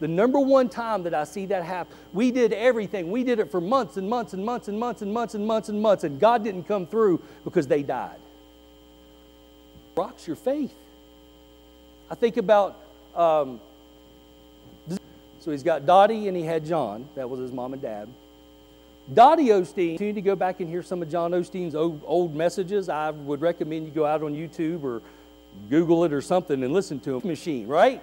The 0.00 0.08
number 0.08 0.38
one 0.38 0.68
time 0.68 1.04
that 1.04 1.14
I 1.14 1.24
see 1.24 1.46
that 1.46 1.64
happen, 1.64 1.96
we 2.12 2.30
did 2.30 2.52
everything. 2.52 3.10
We 3.10 3.24
did 3.24 3.38
it 3.38 3.50
for 3.50 3.58
months 3.58 3.96
and 3.96 4.06
months 4.06 4.34
and 4.34 4.44
months 4.44 4.68
and 4.68 4.78
months 4.78 5.00
and 5.00 5.10
months 5.14 5.32
and 5.32 5.46
months 5.46 5.68
and 5.70 5.80
months, 5.80 6.04
and 6.04 6.20
God 6.20 6.44
didn't 6.44 6.64
come 6.64 6.86
through 6.86 7.22
because 7.42 7.66
they 7.66 7.82
died. 7.82 8.18
Rocks 9.96 10.26
your 10.26 10.36
faith. 10.36 10.74
I 12.10 12.16
think 12.16 12.36
about, 12.36 12.78
um, 13.16 13.62
so 15.40 15.52
he's 15.52 15.62
got 15.62 15.86
Dottie 15.86 16.28
and 16.28 16.36
he 16.36 16.42
had 16.42 16.66
John. 16.66 17.08
That 17.14 17.30
was 17.30 17.40
his 17.40 17.50
mom 17.50 17.72
and 17.72 17.80
dad. 17.80 18.08
Dottie 19.12 19.46
Osteen, 19.46 19.94
if 19.94 20.00
you 20.00 20.08
need 20.08 20.16
to 20.16 20.20
go 20.20 20.36
back 20.36 20.60
and 20.60 20.68
hear 20.68 20.82
some 20.82 21.00
of 21.00 21.10
John 21.10 21.32
Osteen's 21.32 21.74
old, 21.74 22.02
old 22.04 22.34
messages. 22.34 22.88
I 22.88 23.10
would 23.10 23.40
recommend 23.40 23.86
you 23.86 23.90
go 23.90 24.04
out 24.04 24.22
on 24.22 24.34
YouTube 24.34 24.82
or 24.82 25.00
Google 25.70 26.04
it 26.04 26.12
or 26.12 26.20
something 26.20 26.62
and 26.62 26.72
listen 26.74 27.00
to 27.00 27.16
him. 27.16 27.26
Machine, 27.26 27.66
right? 27.66 28.02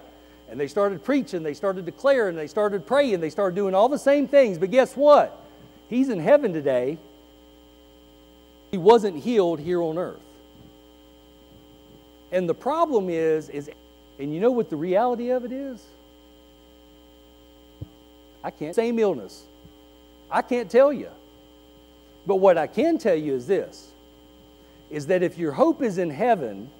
And 0.50 0.58
they 0.58 0.68
started 0.68 1.04
preaching, 1.04 1.42
they 1.42 1.54
started 1.54 1.84
declaring, 1.84 2.36
they 2.36 2.46
started 2.46 2.86
praying, 2.86 3.20
they 3.20 3.30
started 3.30 3.54
doing 3.54 3.74
all 3.74 3.88
the 3.88 3.98
same 3.98 4.26
things. 4.28 4.58
But 4.58 4.70
guess 4.70 4.96
what? 4.96 5.40
He's 5.88 6.08
in 6.08 6.20
heaven 6.20 6.52
today. 6.52 6.98
He 8.70 8.78
wasn't 8.78 9.22
healed 9.22 9.60
here 9.60 9.80
on 9.80 9.98
earth. 9.98 10.20
And 12.32 12.48
the 12.48 12.54
problem 12.54 13.08
is, 13.08 13.48
is, 13.48 13.70
and 14.18 14.34
you 14.34 14.40
know 14.40 14.50
what 14.50 14.70
the 14.70 14.76
reality 14.76 15.30
of 15.30 15.44
it 15.44 15.52
is? 15.52 15.84
I 18.42 18.50
can't. 18.50 18.74
Same 18.74 18.98
illness. 18.98 19.45
I 20.30 20.42
can't 20.42 20.70
tell 20.70 20.92
you. 20.92 21.10
But 22.26 22.36
what 22.36 22.58
I 22.58 22.66
can 22.66 22.98
tell 22.98 23.14
you 23.14 23.34
is 23.34 23.46
this 23.46 23.90
is 24.90 25.06
that 25.06 25.22
if 25.22 25.36
your 25.36 25.52
hope 25.52 25.82
is 25.82 25.98
in 25.98 26.10
heaven 26.10 26.70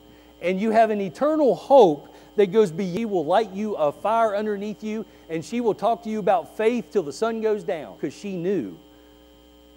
and 0.41 0.61
you 0.61 0.71
have 0.71 0.91
an 0.91 1.01
eternal 1.01 1.55
hope 1.55 2.15
that 2.37 2.53
goes 2.53 2.71
beyond, 2.71 3.11
will 3.11 3.25
light 3.25 3.51
you 3.53 3.75
a 3.75 3.91
fire 3.91 4.37
underneath 4.37 4.85
you, 4.85 5.05
and 5.29 5.45
she 5.45 5.61
will 5.61 5.75
talk 5.75 6.05
to 6.05 6.11
you 6.11 6.19
about 6.19 6.57
faith 6.57 6.91
till 6.93 7.03
the 7.03 7.13
sun 7.13 7.41
goes 7.41 7.65
down 7.65 7.97
because 7.97 8.15
she 8.15 8.37
knew 8.37 8.79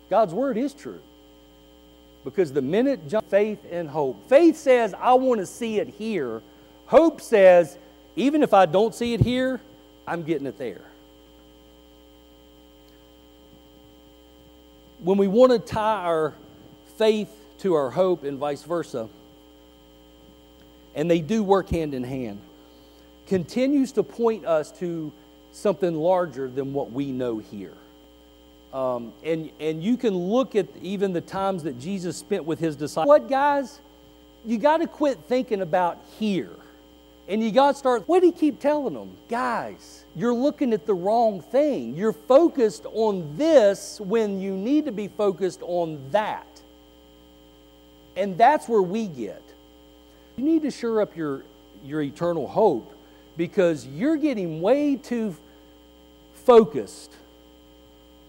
God's 0.09 0.33
word 0.33 0.57
is 0.57 0.73
true. 0.73 1.01
Because 2.23 2.51
the 2.51 2.61
minute 2.61 2.99
faith 3.29 3.59
and 3.71 3.89
hope, 3.89 4.27
faith 4.27 4.57
says, 4.57 4.93
I 4.93 5.13
want 5.13 5.39
to 5.39 5.45
see 5.45 5.79
it 5.79 5.87
here. 5.87 6.41
Hope 6.87 7.21
says, 7.21 7.77
even 8.15 8.43
if 8.43 8.53
I 8.53 8.65
don't 8.65 8.93
see 8.93 9.13
it 9.13 9.21
here, 9.21 9.61
I'm 10.05 10.23
getting 10.23 10.45
it 10.45 10.57
there. 10.57 10.81
When 15.01 15.17
we 15.17 15.27
want 15.27 15.51
to 15.51 15.59
tie 15.59 16.03
our 16.03 16.33
faith 16.97 17.29
to 17.59 17.73
our 17.73 17.89
hope 17.89 18.23
and 18.23 18.37
vice 18.37 18.63
versa, 18.63 19.09
and 20.95 21.09
they 21.09 21.19
do 21.19 21.43
work 21.43 21.69
hand 21.69 21.93
in 21.93 22.03
hand 22.03 22.41
continues 23.29 23.91
to 23.93 24.03
point 24.03 24.45
us 24.45 24.71
to 24.71 25.13
something 25.51 25.95
larger 25.95 26.49
than 26.49 26.73
what 26.73 26.91
we 26.91 27.11
know 27.11 27.37
here. 27.37 27.75
Um, 28.73 29.13
and, 29.23 29.51
and 29.59 29.83
you 29.83 29.97
can 29.97 30.15
look 30.15 30.55
at 30.55 30.67
even 30.81 31.13
the 31.13 31.21
times 31.21 31.63
that 31.63 31.79
Jesus 31.79 32.17
spent 32.17 32.43
with 32.43 32.59
his 32.59 32.75
disciples. 32.75 33.07
What, 33.07 33.29
guys? 33.29 33.79
You 34.45 34.57
got 34.57 34.77
to 34.77 34.87
quit 34.87 35.19
thinking 35.27 35.61
about 35.61 35.99
here. 36.19 36.51
And 37.29 37.43
you 37.43 37.51
got 37.51 37.73
to 37.73 37.77
start, 37.77 38.07
what 38.07 38.21
do 38.21 38.25
you 38.25 38.33
keep 38.33 38.59
telling 38.59 38.95
them? 38.95 39.11
Guys, 39.29 40.03
you're 40.15 40.33
looking 40.33 40.73
at 40.73 40.87
the 40.87 40.95
wrong 40.95 41.41
thing. 41.41 41.95
You're 41.95 42.11
focused 42.11 42.87
on 42.91 43.37
this 43.37 44.01
when 44.01 44.41
you 44.41 44.57
need 44.57 44.85
to 44.85 44.91
be 44.91 45.07
focused 45.07 45.61
on 45.61 46.09
that. 46.09 46.47
And 48.17 48.35
that's 48.35 48.67
where 48.67 48.81
we 48.81 49.05
get. 49.05 49.43
You 50.37 50.43
need 50.43 50.63
to 50.63 50.71
shore 50.71 51.01
up 51.01 51.15
your, 51.15 51.43
your 51.85 52.01
eternal 52.01 52.47
hope 52.47 52.91
because 53.37 53.85
you're 53.85 54.17
getting 54.17 54.59
way 54.59 54.95
too 54.95 55.35
focused 56.33 57.13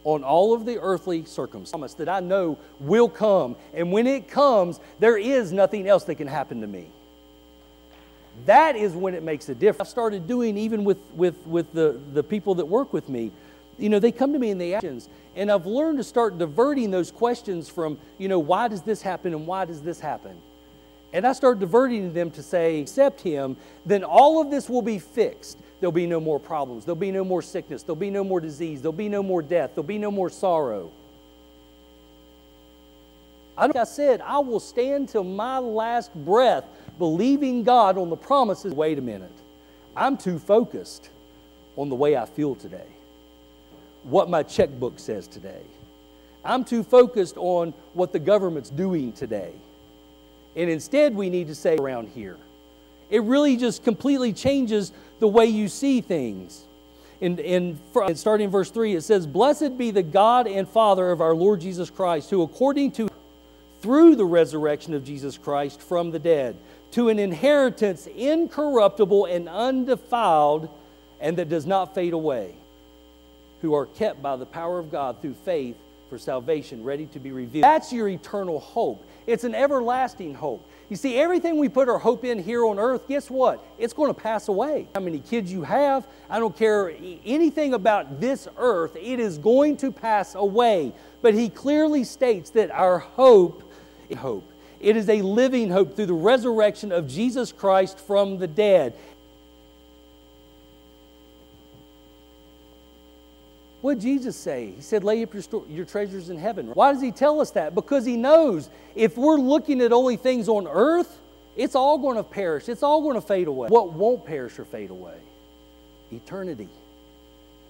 on 0.05 0.23
all 0.25 0.53
of 0.53 0.67
the 0.67 0.79
earthly 0.79 1.25
circumstances 1.25 1.95
that 1.95 2.09
I 2.11 2.21
know 2.21 2.59
will 2.79 3.09
come. 3.09 3.57
And 3.73 3.93
when 3.93 4.07
it 4.07 4.29
comes, 4.29 4.79
there 4.99 5.17
is 5.17 5.53
nothing 5.53 5.89
else 5.89 6.05
that 6.05 6.17
can 6.17 6.27
happen 6.27 6.61
to 6.61 6.67
me. 6.67 6.91
That 8.47 8.77
is 8.77 8.93
when 8.93 9.15
it 9.15 9.23
makes 9.23 9.49
a 9.49 9.55
difference. 9.55 9.89
I 9.89 9.91
started 9.91 10.27
doing 10.27 10.57
even 10.57 10.85
with, 10.85 10.99
with, 11.15 11.47
with 11.47 11.73
the, 11.73 12.01
the 12.13 12.23
people 12.23 12.55
that 12.57 12.67
work 12.67 12.93
with 12.93 13.09
me. 13.09 13.33
You 13.79 13.89
know, 13.89 13.99
they 13.99 14.13
come 14.13 14.33
to 14.33 14.39
me 14.39 14.51
in 14.51 14.59
the 14.59 14.75
actions, 14.75 15.09
and 15.35 15.51
I've 15.51 15.67
learned 15.67 15.99
to 15.99 16.05
start 16.05 16.39
diverting 16.39 16.91
those 16.91 17.11
questions 17.11 17.69
from, 17.69 17.99
you 18.19 18.29
know, 18.29 18.39
why 18.39 18.69
does 18.69 18.83
this 18.83 19.01
happen 19.01 19.33
and 19.33 19.47
why 19.47 19.65
does 19.65 19.81
this 19.83 20.01
happen? 20.01 20.37
and 21.13 21.27
I 21.27 21.33
start 21.33 21.59
diverting 21.59 22.13
them 22.13 22.31
to 22.33 22.43
say, 22.43 22.81
accept 22.81 23.21
Him, 23.21 23.57
then 23.85 24.05
all 24.05 24.41
of 24.41 24.51
this 24.51 24.69
will 24.69 24.83
be 24.83 24.99
fixed. 24.99 25.59
There'll 25.81 25.93
be 25.93 26.07
no 26.07 26.21
more 26.21 26.39
problems. 26.39 26.85
There'll 26.85 26.97
be 26.97 27.11
no 27.11 27.25
more 27.25 27.43
sickness. 27.43 27.83
There'll 27.83 27.97
be 27.97 28.11
no 28.11 28.23
more 28.23 28.41
disease. 28.41 28.83
There'll 28.83 28.93
be 28.93 29.09
no 29.09 29.23
more 29.23 29.43
death. 29.43 29.71
There'll 29.75 29.87
be 29.87 29.99
no 29.99 30.11
more 30.11 30.31
sorrow. 30.31 30.93
Like 33.57 33.77
I 33.77 33.85
said, 33.85 34.21
I 34.21 34.39
will 34.39 34.61
stand 34.61 35.09
till 35.09 35.25
my 35.25 35.59
last 35.59 36.15
breath 36.15 36.65
believing 37.01 37.65
God 37.65 37.99
on 37.99 38.11
the 38.11 38.17
promises. 38.17 38.73
Wait 38.73 38.99
a 38.99 39.03
minute. 39.03 39.33
I'm 39.97 40.17
too 40.17 40.39
focused 40.39 41.09
on 41.77 41.89
the 41.89 41.97
way 41.97 42.17
I 42.17 42.27
feel 42.27 42.55
today, 42.55 42.87
what 44.05 44.31
my 44.31 44.45
checkbook 44.45 45.01
says 45.01 45.27
today. 45.27 45.63
I'm 46.45 46.65
too 46.65 46.85
focused 46.85 47.37
on 47.37 47.75
what 47.95 48.13
the 48.13 48.19
government's 48.19 48.71
doing 48.71 49.13
today. 49.13 49.53
And 50.55 50.71
instead, 50.71 51.15
we 51.15 51.31
need 51.31 51.49
to 51.49 51.55
say 51.55 51.77
around 51.77 52.11
here. 52.11 52.37
It 53.09 53.23
really 53.23 53.57
just 53.57 53.83
completely 53.83 54.33
changes 54.33 54.93
the 55.19 55.29
way 55.29 55.47
you 55.47 55.69
see 55.69 56.01
things. 56.01 56.65
In, 57.21 57.39
in, 57.39 57.79
starting 58.15 58.45
in 58.45 58.51
verse 58.51 58.71
3, 58.71 58.95
it 58.95 59.03
says, 59.03 59.27
Blessed 59.27 59.77
be 59.77 59.91
the 59.91 60.03
God 60.03 60.47
and 60.47 60.69
Father 60.69 61.11
of 61.11 61.21
our 61.21 61.35
Lord 61.35 61.61
Jesus 61.61 61.91
Christ, 61.91 62.31
who 62.31 62.43
according 62.43 62.93
to 62.93 63.09
through 63.81 64.17
the 64.17 64.25
resurrection 64.25 64.95
of 64.95 65.05
Jesus 65.05 65.39
Christ 65.39 65.81
from 65.81 66.11
the 66.11 66.19
dead, 66.19 66.57
to 66.93 67.09
an 67.09 67.19
inheritance 67.19 68.07
incorruptible 68.07 69.27
and 69.27 69.49
undefiled, 69.49 70.69
and 71.21 71.37
that 71.37 71.49
does 71.49 71.67
not 71.67 71.95
fade 71.95 72.13
away, 72.13 72.55
who 73.63 73.75
are 73.75 73.87
kept 73.87 74.23
by 74.23 74.37
the 74.37 74.47
power 74.47 74.79
of 74.79 74.91
God 74.91 75.21
through 75.21 75.35
faith 75.35 75.77
for 76.09 76.19
salvation, 76.19 76.83
ready 76.83 77.07
to 77.07 77.21
be 77.21 77.31
revealed. 77.31 77.63
That's 77.63 77.93
your 77.93 78.09
eternal 78.09 78.59
hope. 78.59 79.07
It's 79.27 79.45
an 79.45 79.55
everlasting 79.55 80.35
hope. 80.35 80.69
You 80.89 80.97
see, 80.97 81.17
everything 81.17 81.59
we 81.59 81.69
put 81.69 81.89
our 81.89 81.99
hope 81.99 82.25
in 82.25 82.43
here 82.43 82.65
on 82.65 82.81
earth, 82.81 83.07
guess 83.07 83.31
what? 83.31 83.65
It's 83.79 83.93
going 83.93 84.13
to 84.13 84.21
pass 84.21 84.49
away. 84.49 84.89
How 84.93 85.01
many 85.01 85.21
kids 85.21 85.53
you 85.53 85.63
have, 85.63 86.05
I 86.29 86.41
don't 86.41 86.57
care 86.57 86.93
anything 87.25 87.75
about 87.75 88.21
this 88.21 88.49
earth, 88.59 88.97
it 88.97 89.21
is 89.21 89.39
going 89.39 89.77
to 89.79 89.93
pass 89.93 90.35
away. 90.35 90.93
But 91.23 91.35
he 91.35 91.49
clearly 91.49 92.03
states 92.03 92.51
that 92.51 92.73
our 92.73 92.99
hope 92.99 93.63
hope. 94.17 94.50
It 94.81 94.97
is 94.97 95.09
a 95.09 95.21
living 95.21 95.71
hope 95.71 95.95
through 95.95 96.07
the 96.07 96.15
resurrection 96.15 96.91
of 96.91 97.07
Jesus 97.07 97.53
Christ 97.53 97.99
from 97.99 98.39
the 98.39 98.47
dead. 98.47 98.95
What 103.83 103.95
did 103.95 104.03
Jesus 104.03 104.37
say? 104.37 104.73
He 104.77 104.83
said, 104.83 105.05
lay 105.05 105.23
up 105.23 105.33
your, 105.33 105.43
your 105.69 105.85
treasures 105.87 106.29
in 106.29 106.37
heaven. 106.37 106.69
Why 106.69 106.93
does 106.93 107.01
he 107.01 107.13
tell 107.13 107.41
us 107.41 107.51
that? 107.53 107.75
Because 107.75 108.05
he 108.05 108.17
knows 108.17 108.69
if 108.95 109.17
we're 109.17 109.39
looking 109.39 109.81
at 109.81 109.93
only 109.93 110.17
things 110.17 110.49
on 110.49 110.67
earth, 110.67 111.19
it's 111.57 111.75
all 111.75 111.99
going 111.99 112.17
to 112.17 112.23
perish. 112.23 112.69
It's 112.69 112.83
all 112.83 113.03
going 113.03 113.15
to 113.15 113.21
fade 113.21 113.49
away. 113.49 113.69
What 113.69 113.93
won't 113.93 114.25
perish 114.25 114.59
or 114.59 114.65
fade 114.65 114.91
away? 114.91 115.17
Eternity. 116.13 116.69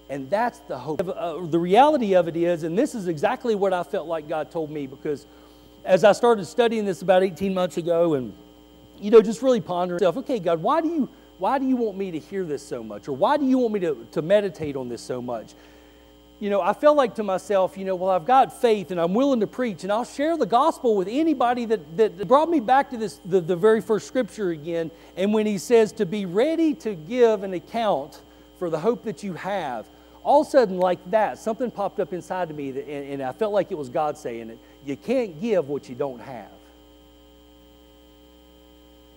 And 0.09 0.29
that's 0.29 0.59
the 0.59 0.77
hope. 0.77 1.01
Uh, 1.01 1.45
the 1.45 1.59
reality 1.59 2.13
of 2.15 2.27
it 2.27 2.35
is, 2.35 2.63
and 2.63 2.77
this 2.77 2.93
is 2.93 3.07
exactly 3.07 3.55
what 3.55 3.71
I 3.71 3.83
felt 3.83 4.07
like 4.07 4.27
God 4.27 4.51
told 4.51 4.69
me 4.69 4.87
because 4.87 5.25
as 5.83 6.03
I 6.03 6.11
started 6.11 6.45
studying 6.45 6.85
this 6.85 7.01
about 7.01 7.23
18 7.23 7.53
months 7.53 7.77
ago 7.77 8.13
and, 8.13 8.33
you 8.99 9.11
know, 9.11 9.21
just 9.21 9.41
really 9.41 9.61
pondering 9.61 9.97
myself, 9.97 10.17
okay, 10.17 10.39
God, 10.39 10.61
why 10.61 10.81
do 10.81 10.87
you, 10.87 11.09
why 11.37 11.57
do 11.57 11.65
you 11.65 11.75
want 11.75 11.97
me 11.97 12.11
to 12.11 12.19
hear 12.19 12.45
this 12.45 12.65
so 12.65 12.83
much? 12.83 13.07
Or 13.07 13.13
why 13.13 13.37
do 13.37 13.45
you 13.45 13.57
want 13.57 13.73
me 13.73 13.79
to, 13.81 14.07
to 14.11 14.21
meditate 14.21 14.75
on 14.75 14.89
this 14.89 15.01
so 15.01 15.21
much? 15.21 15.53
You 16.39 16.49
know, 16.49 16.61
I 16.61 16.73
felt 16.73 16.97
like 16.97 17.15
to 17.15 17.23
myself, 17.23 17.77
you 17.77 17.85
know, 17.85 17.95
well, 17.95 18.09
I've 18.09 18.25
got 18.25 18.61
faith 18.61 18.89
and 18.89 18.99
I'm 18.99 19.13
willing 19.13 19.41
to 19.41 19.47
preach 19.47 19.83
and 19.83 19.91
I'll 19.91 20.05
share 20.05 20.37
the 20.37 20.45
gospel 20.45 20.95
with 20.95 21.07
anybody 21.07 21.65
that, 21.65 21.97
that 21.97 22.27
brought 22.27 22.49
me 22.49 22.59
back 22.59 22.89
to 22.91 22.97
this, 22.97 23.19
the, 23.25 23.41
the 23.41 23.55
very 23.55 23.79
first 23.79 24.07
scripture 24.07 24.49
again. 24.49 24.89
And 25.17 25.33
when 25.33 25.45
he 25.45 25.59
says 25.59 25.91
to 25.93 26.05
be 26.05 26.25
ready 26.25 26.73
to 26.75 26.95
give 26.95 27.43
an 27.43 27.53
account 27.53 28.21
for 28.57 28.71
the 28.71 28.79
hope 28.79 29.03
that 29.03 29.21
you 29.21 29.33
have, 29.33 29.87
all 30.23 30.41
of 30.41 30.47
a 30.47 30.49
sudden, 30.49 30.77
like 30.77 30.99
that, 31.11 31.37
something 31.39 31.71
popped 31.71 31.99
up 31.99 32.13
inside 32.13 32.49
of 32.49 32.55
me, 32.55 32.71
that, 32.71 32.87
and, 32.87 33.13
and 33.13 33.23
I 33.23 33.31
felt 33.31 33.53
like 33.53 33.71
it 33.71 33.77
was 33.77 33.89
God 33.89 34.17
saying 34.17 34.49
it. 34.49 34.59
You 34.85 34.97
can't 34.97 35.39
give 35.39 35.69
what 35.69 35.87
you 35.89 35.95
don't 35.95 36.19
have. 36.19 36.45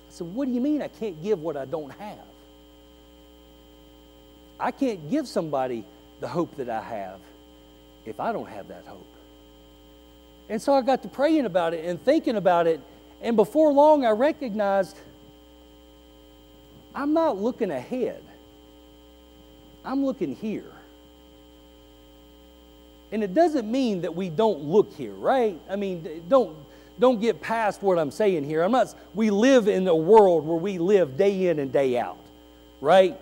I 0.09 0.11
said, 0.11 0.27
What 0.27 0.47
do 0.47 0.53
you 0.53 0.61
mean 0.61 0.83
I 0.83 0.89
can't 0.89 1.23
give 1.23 1.41
what 1.41 1.57
I 1.57 1.65
don't 1.65 1.91
have? 1.91 2.19
I 4.61 4.71
can't 4.71 5.11
give 5.11 5.27
somebody 5.27 5.85
the 6.21 6.29
hope 6.29 6.57
that 6.57 6.69
I 6.69 6.81
have 6.81 7.19
if 8.07 8.21
I 8.21 8.33
don't 8.33 8.49
have 8.49 8.69
that 8.69 8.85
hope. 8.87 9.07
And 10.49 10.61
so 10.61 10.75
I 10.75 10.83
got 10.83 11.03
to 11.03 11.09
praying 11.09 11.47
about 11.47 11.75
it 11.75 11.85
and 11.85 12.01
thinking 12.03 12.37
about 12.37 12.67
it, 12.67 12.81
and 13.23 13.37
before 13.37 13.73
long 13.73 14.05
I 14.05 14.11
recognized 14.11 14.97
I'm 16.95 17.13
not 17.13 17.39
looking 17.39 17.71
ahead, 17.71 18.23
I'm 19.85 20.05
looking 20.05 20.37
here. 20.37 20.74
And 23.15 23.23
it 23.23 23.33
doesn't 23.33 23.71
mean 23.71 24.01
that 24.01 24.17
we 24.17 24.29
don't 24.29 24.65
look 24.65 24.93
here, 24.95 25.13
right? 25.13 25.57
I 25.71 25.77
mean, 25.77 26.25
don't 26.29 26.57
don't 26.99 27.21
get 27.21 27.41
past 27.41 27.81
what 27.81 27.97
I'm 27.97 28.11
saying 28.11 28.43
here. 28.43 28.61
I'm 28.61 28.73
not 28.73 28.93
we 29.15 29.31
live 29.31 29.69
in 29.69 29.87
a 29.87 29.95
world 29.95 30.45
where 30.45 30.59
we 30.59 30.79
live 30.79 31.17
day 31.17 31.47
in 31.47 31.61
and 31.61 31.71
day 31.71 31.97
out, 31.97 32.19
right? 32.81 33.17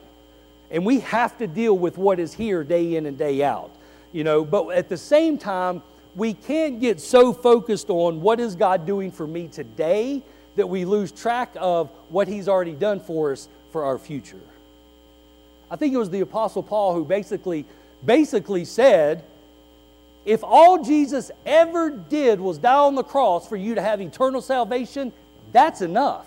And 0.70 0.86
we 0.86 1.00
have 1.00 1.36
to 1.38 1.46
deal 1.46 1.76
with 1.76 1.98
what 1.98 2.18
is 2.18 2.32
here 2.32 2.64
day 2.64 2.96
in 2.96 3.04
and 3.04 3.18
day 3.18 3.44
out. 3.44 3.70
You 4.12 4.24
know, 4.24 4.46
but 4.46 4.70
at 4.70 4.88
the 4.88 4.96
same 4.96 5.36
time, 5.36 5.82
we 6.16 6.32
can't 6.32 6.80
get 6.80 6.98
so 6.98 7.34
focused 7.34 7.90
on 7.90 8.22
what 8.22 8.40
is 8.40 8.54
God 8.54 8.86
doing 8.86 9.12
for 9.12 9.26
me 9.26 9.46
today 9.46 10.22
that 10.56 10.70
we 10.70 10.86
lose 10.86 11.12
track 11.12 11.54
of 11.60 11.90
what 12.08 12.28
he's 12.28 12.48
already 12.48 12.72
done 12.72 12.98
for 12.98 13.32
us 13.32 13.46
for 13.72 13.84
our 13.84 13.98
future. 13.98 14.40
I 15.70 15.76
think 15.76 15.92
it 15.92 15.98
was 15.98 16.08
the 16.08 16.20
apostle 16.20 16.62
Paul 16.62 16.94
who 16.94 17.04
basically 17.04 17.66
basically 18.02 18.64
said, 18.64 19.24
if 20.24 20.44
all 20.44 20.82
Jesus 20.82 21.30
ever 21.44 21.90
did 21.90 22.40
was 22.40 22.58
die 22.58 22.74
on 22.74 22.94
the 22.94 23.02
cross 23.02 23.48
for 23.48 23.56
you 23.56 23.74
to 23.74 23.82
have 23.82 24.00
eternal 24.00 24.40
salvation, 24.40 25.12
that's 25.52 25.80
enough. 25.80 26.26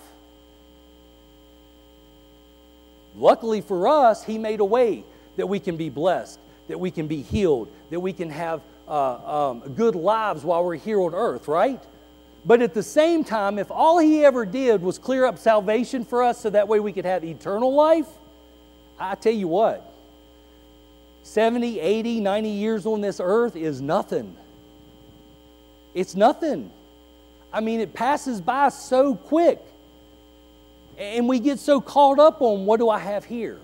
Luckily 3.18 3.62
for 3.62 3.88
us, 3.88 4.24
He 4.24 4.38
made 4.38 4.60
a 4.60 4.66
way 4.66 5.04
that 5.38 5.48
we 5.48 5.60
can 5.60 5.78
be 5.78 5.90
blessed, 5.90 6.40
that 6.68 6.80
we 6.80 6.92
can 6.92 7.08
be 7.08 7.22
healed, 7.22 7.70
that 7.90 8.00
we 8.00 8.12
can 8.12 8.30
have 8.30 8.62
uh, 8.88 9.50
um, 9.50 9.60
good 9.76 9.96
lives 9.96 10.44
while 10.44 10.64
we're 10.64 10.76
here 10.76 11.00
on 11.00 11.16
earth, 11.16 11.48
right? 11.48 11.82
But 12.44 12.62
at 12.62 12.74
the 12.74 12.84
same 12.84 13.24
time, 13.24 13.58
if 13.58 13.72
all 13.72 13.98
He 13.98 14.26
ever 14.26 14.46
did 14.46 14.82
was 14.82 15.00
clear 15.00 15.26
up 15.26 15.40
salvation 15.40 16.04
for 16.04 16.22
us 16.22 16.40
so 16.42 16.50
that 16.50 16.68
way 16.68 16.80
we 16.80 16.92
could 16.92 17.06
have 17.06 17.24
eternal 17.24 17.74
life, 17.74 18.08
I 19.00 19.16
tell 19.16 19.34
you 19.34 19.48
what, 19.48 19.95
70, 21.26 21.80
80, 21.80 22.20
90 22.20 22.50
years 22.50 22.86
on 22.86 23.02
this 23.02 23.20
earth 23.22 23.56
is 23.56 23.82
nothing. 23.82 24.38
It's 25.96 26.16
nothing. 26.16 26.70
I 27.52 27.62
mean, 27.62 27.80
it 27.80 27.96
passes 27.96 28.40
by 28.40 28.70
so 28.70 29.16
quick. 29.16 29.60
And 31.00 31.28
we 31.28 31.40
get 31.40 31.58
so 31.58 31.82
caught 31.82 32.20
up 32.20 32.44
on 32.44 32.68
what 32.68 32.80
do 32.80 32.90
I 32.90 33.00
have 33.00 33.26
here? 33.26 33.60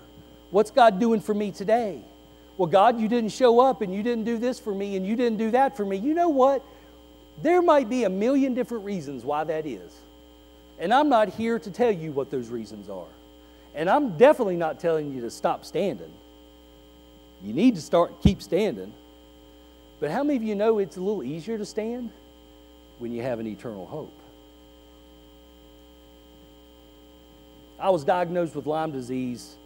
What's 0.50 0.72
God 0.72 0.98
doing 0.98 1.20
for 1.20 1.34
me 1.34 1.52
today? 1.52 2.02
Well, 2.58 2.66
God, 2.66 3.00
you 3.00 3.06
didn't 3.06 3.30
show 3.30 3.60
up 3.60 3.80
and 3.80 3.94
you 3.94 4.02
didn't 4.02 4.24
do 4.24 4.38
this 4.38 4.58
for 4.58 4.74
me 4.74 4.96
and 4.96 5.06
you 5.06 5.14
didn't 5.14 5.38
do 5.38 5.52
that 5.52 5.76
for 5.76 5.84
me. 5.84 5.98
You 5.98 6.14
know 6.14 6.30
what? 6.30 6.64
There 7.42 7.62
might 7.62 7.88
be 7.88 8.02
a 8.02 8.10
million 8.10 8.54
different 8.54 8.84
reasons 8.84 9.24
why 9.24 9.44
that 9.44 9.66
is. 9.66 9.92
And 10.80 10.92
I'm 10.92 11.08
not 11.08 11.28
here 11.28 11.60
to 11.60 11.70
tell 11.70 11.92
you 11.92 12.10
what 12.10 12.28
those 12.28 12.48
reasons 12.48 12.88
are. 12.88 13.06
And 13.72 13.88
I'm 13.88 14.18
definitely 14.18 14.56
not 14.56 14.80
telling 14.80 15.14
you 15.14 15.20
to 15.20 15.30
stop 15.30 15.64
standing. 15.64 16.12
You 17.42 17.52
need 17.52 17.74
to 17.74 17.82
start 17.82 18.22
keep 18.22 18.42
standing. 18.42 18.92
But 20.00 20.10
how 20.10 20.22
many 20.22 20.36
of 20.36 20.42
you 20.42 20.54
know 20.54 20.78
it's 20.78 20.96
a 20.96 21.00
little 21.00 21.22
easier 21.22 21.58
to 21.58 21.64
stand 21.64 22.10
when 22.98 23.12
you 23.12 23.22
have 23.22 23.40
an 23.40 23.46
eternal 23.46 23.86
hope? 23.86 24.12
I 27.78 27.90
was 27.90 28.04
diagnosed 28.04 28.54
with 28.54 28.66
Lyme 28.66 28.92
disease 28.92 29.56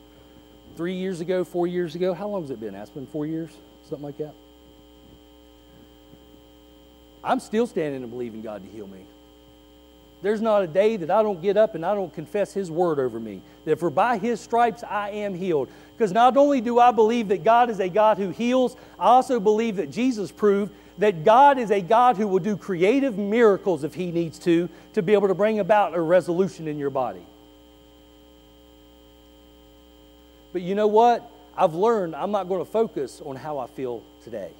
three 0.76 0.94
years 0.94 1.20
ago, 1.20 1.44
four 1.44 1.66
years 1.66 1.94
ago. 1.94 2.14
How 2.14 2.28
long 2.28 2.42
has 2.42 2.50
it 2.50 2.60
been, 2.60 2.74
Aspen? 2.74 3.06
Four 3.06 3.26
years? 3.26 3.50
Something 3.88 4.04
like 4.04 4.18
that? 4.18 4.34
I'm 7.22 7.40
still 7.40 7.66
standing 7.66 8.02
and 8.02 8.10
believing 8.10 8.40
God 8.40 8.64
to 8.64 8.70
heal 8.70 8.86
me. 8.86 9.00
There's 10.22 10.40
not 10.40 10.62
a 10.62 10.66
day 10.66 10.96
that 10.96 11.10
I 11.10 11.22
don't 11.22 11.42
get 11.42 11.56
up 11.56 11.74
and 11.74 11.84
I 11.84 11.94
don't 11.94 12.12
confess 12.12 12.52
His 12.52 12.70
word 12.70 12.98
over 12.98 13.20
me. 13.20 13.42
That 13.64 13.78
for 13.78 13.90
by 13.90 14.18
His 14.18 14.40
stripes 14.40 14.82
I 14.82 15.10
am 15.10 15.34
healed. 15.34 15.68
Because 15.96 16.12
not 16.12 16.36
only 16.36 16.60
do 16.60 16.78
I 16.78 16.90
believe 16.90 17.28
that 17.28 17.44
God 17.44 17.70
is 17.70 17.80
a 17.80 17.88
God 17.88 18.18
who 18.18 18.30
heals, 18.30 18.76
I 18.98 19.06
also 19.06 19.40
believe 19.40 19.76
that 19.76 19.90
Jesus 19.90 20.32
proved 20.32 20.72
that 20.98 21.24
God 21.24 21.58
is 21.58 21.70
a 21.70 21.80
God 21.80 22.16
who 22.16 22.26
will 22.26 22.38
do 22.38 22.56
creative 22.56 23.18
miracles 23.18 23.84
if 23.84 23.94
He 23.94 24.10
needs 24.10 24.38
to, 24.40 24.68
to 24.94 25.02
be 25.02 25.12
able 25.12 25.28
to 25.28 25.34
bring 25.34 25.58
about 25.58 25.94
a 25.94 26.00
resolution 26.00 26.68
in 26.68 26.78
your 26.78 26.90
body. 26.90 27.24
But 30.52 30.62
you 30.62 30.74
know 30.74 30.86
what? 30.86 31.30
I've 31.56 31.74
learned 31.74 32.14
I'm 32.14 32.30
not 32.30 32.48
going 32.48 32.64
to 32.64 32.70
focus 32.70 33.20
on 33.24 33.36
how 33.36 33.58
I 33.58 33.66
feel 33.66 34.02
today. 34.24 34.50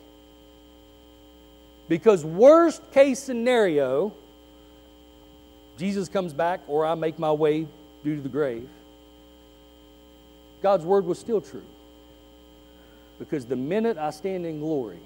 Because, 1.88 2.24
worst 2.24 2.82
case 2.92 3.18
scenario, 3.18 4.12
Jesus 5.78 6.08
comes 6.08 6.32
back 6.32 6.60
or 6.66 6.86
I 6.86 6.94
make 6.94 7.18
my 7.18 7.32
way 7.32 7.66
due 8.04 8.16
to 8.16 8.22
the 8.22 8.28
grave, 8.28 8.68
God's 10.62 10.84
word 10.84 11.04
was 11.04 11.18
still 11.18 11.40
true. 11.40 11.62
Because 13.18 13.46
the 13.46 13.56
minute 13.56 13.96
I 13.96 14.10
stand 14.10 14.44
in 14.46 14.60
glory, 14.60 14.98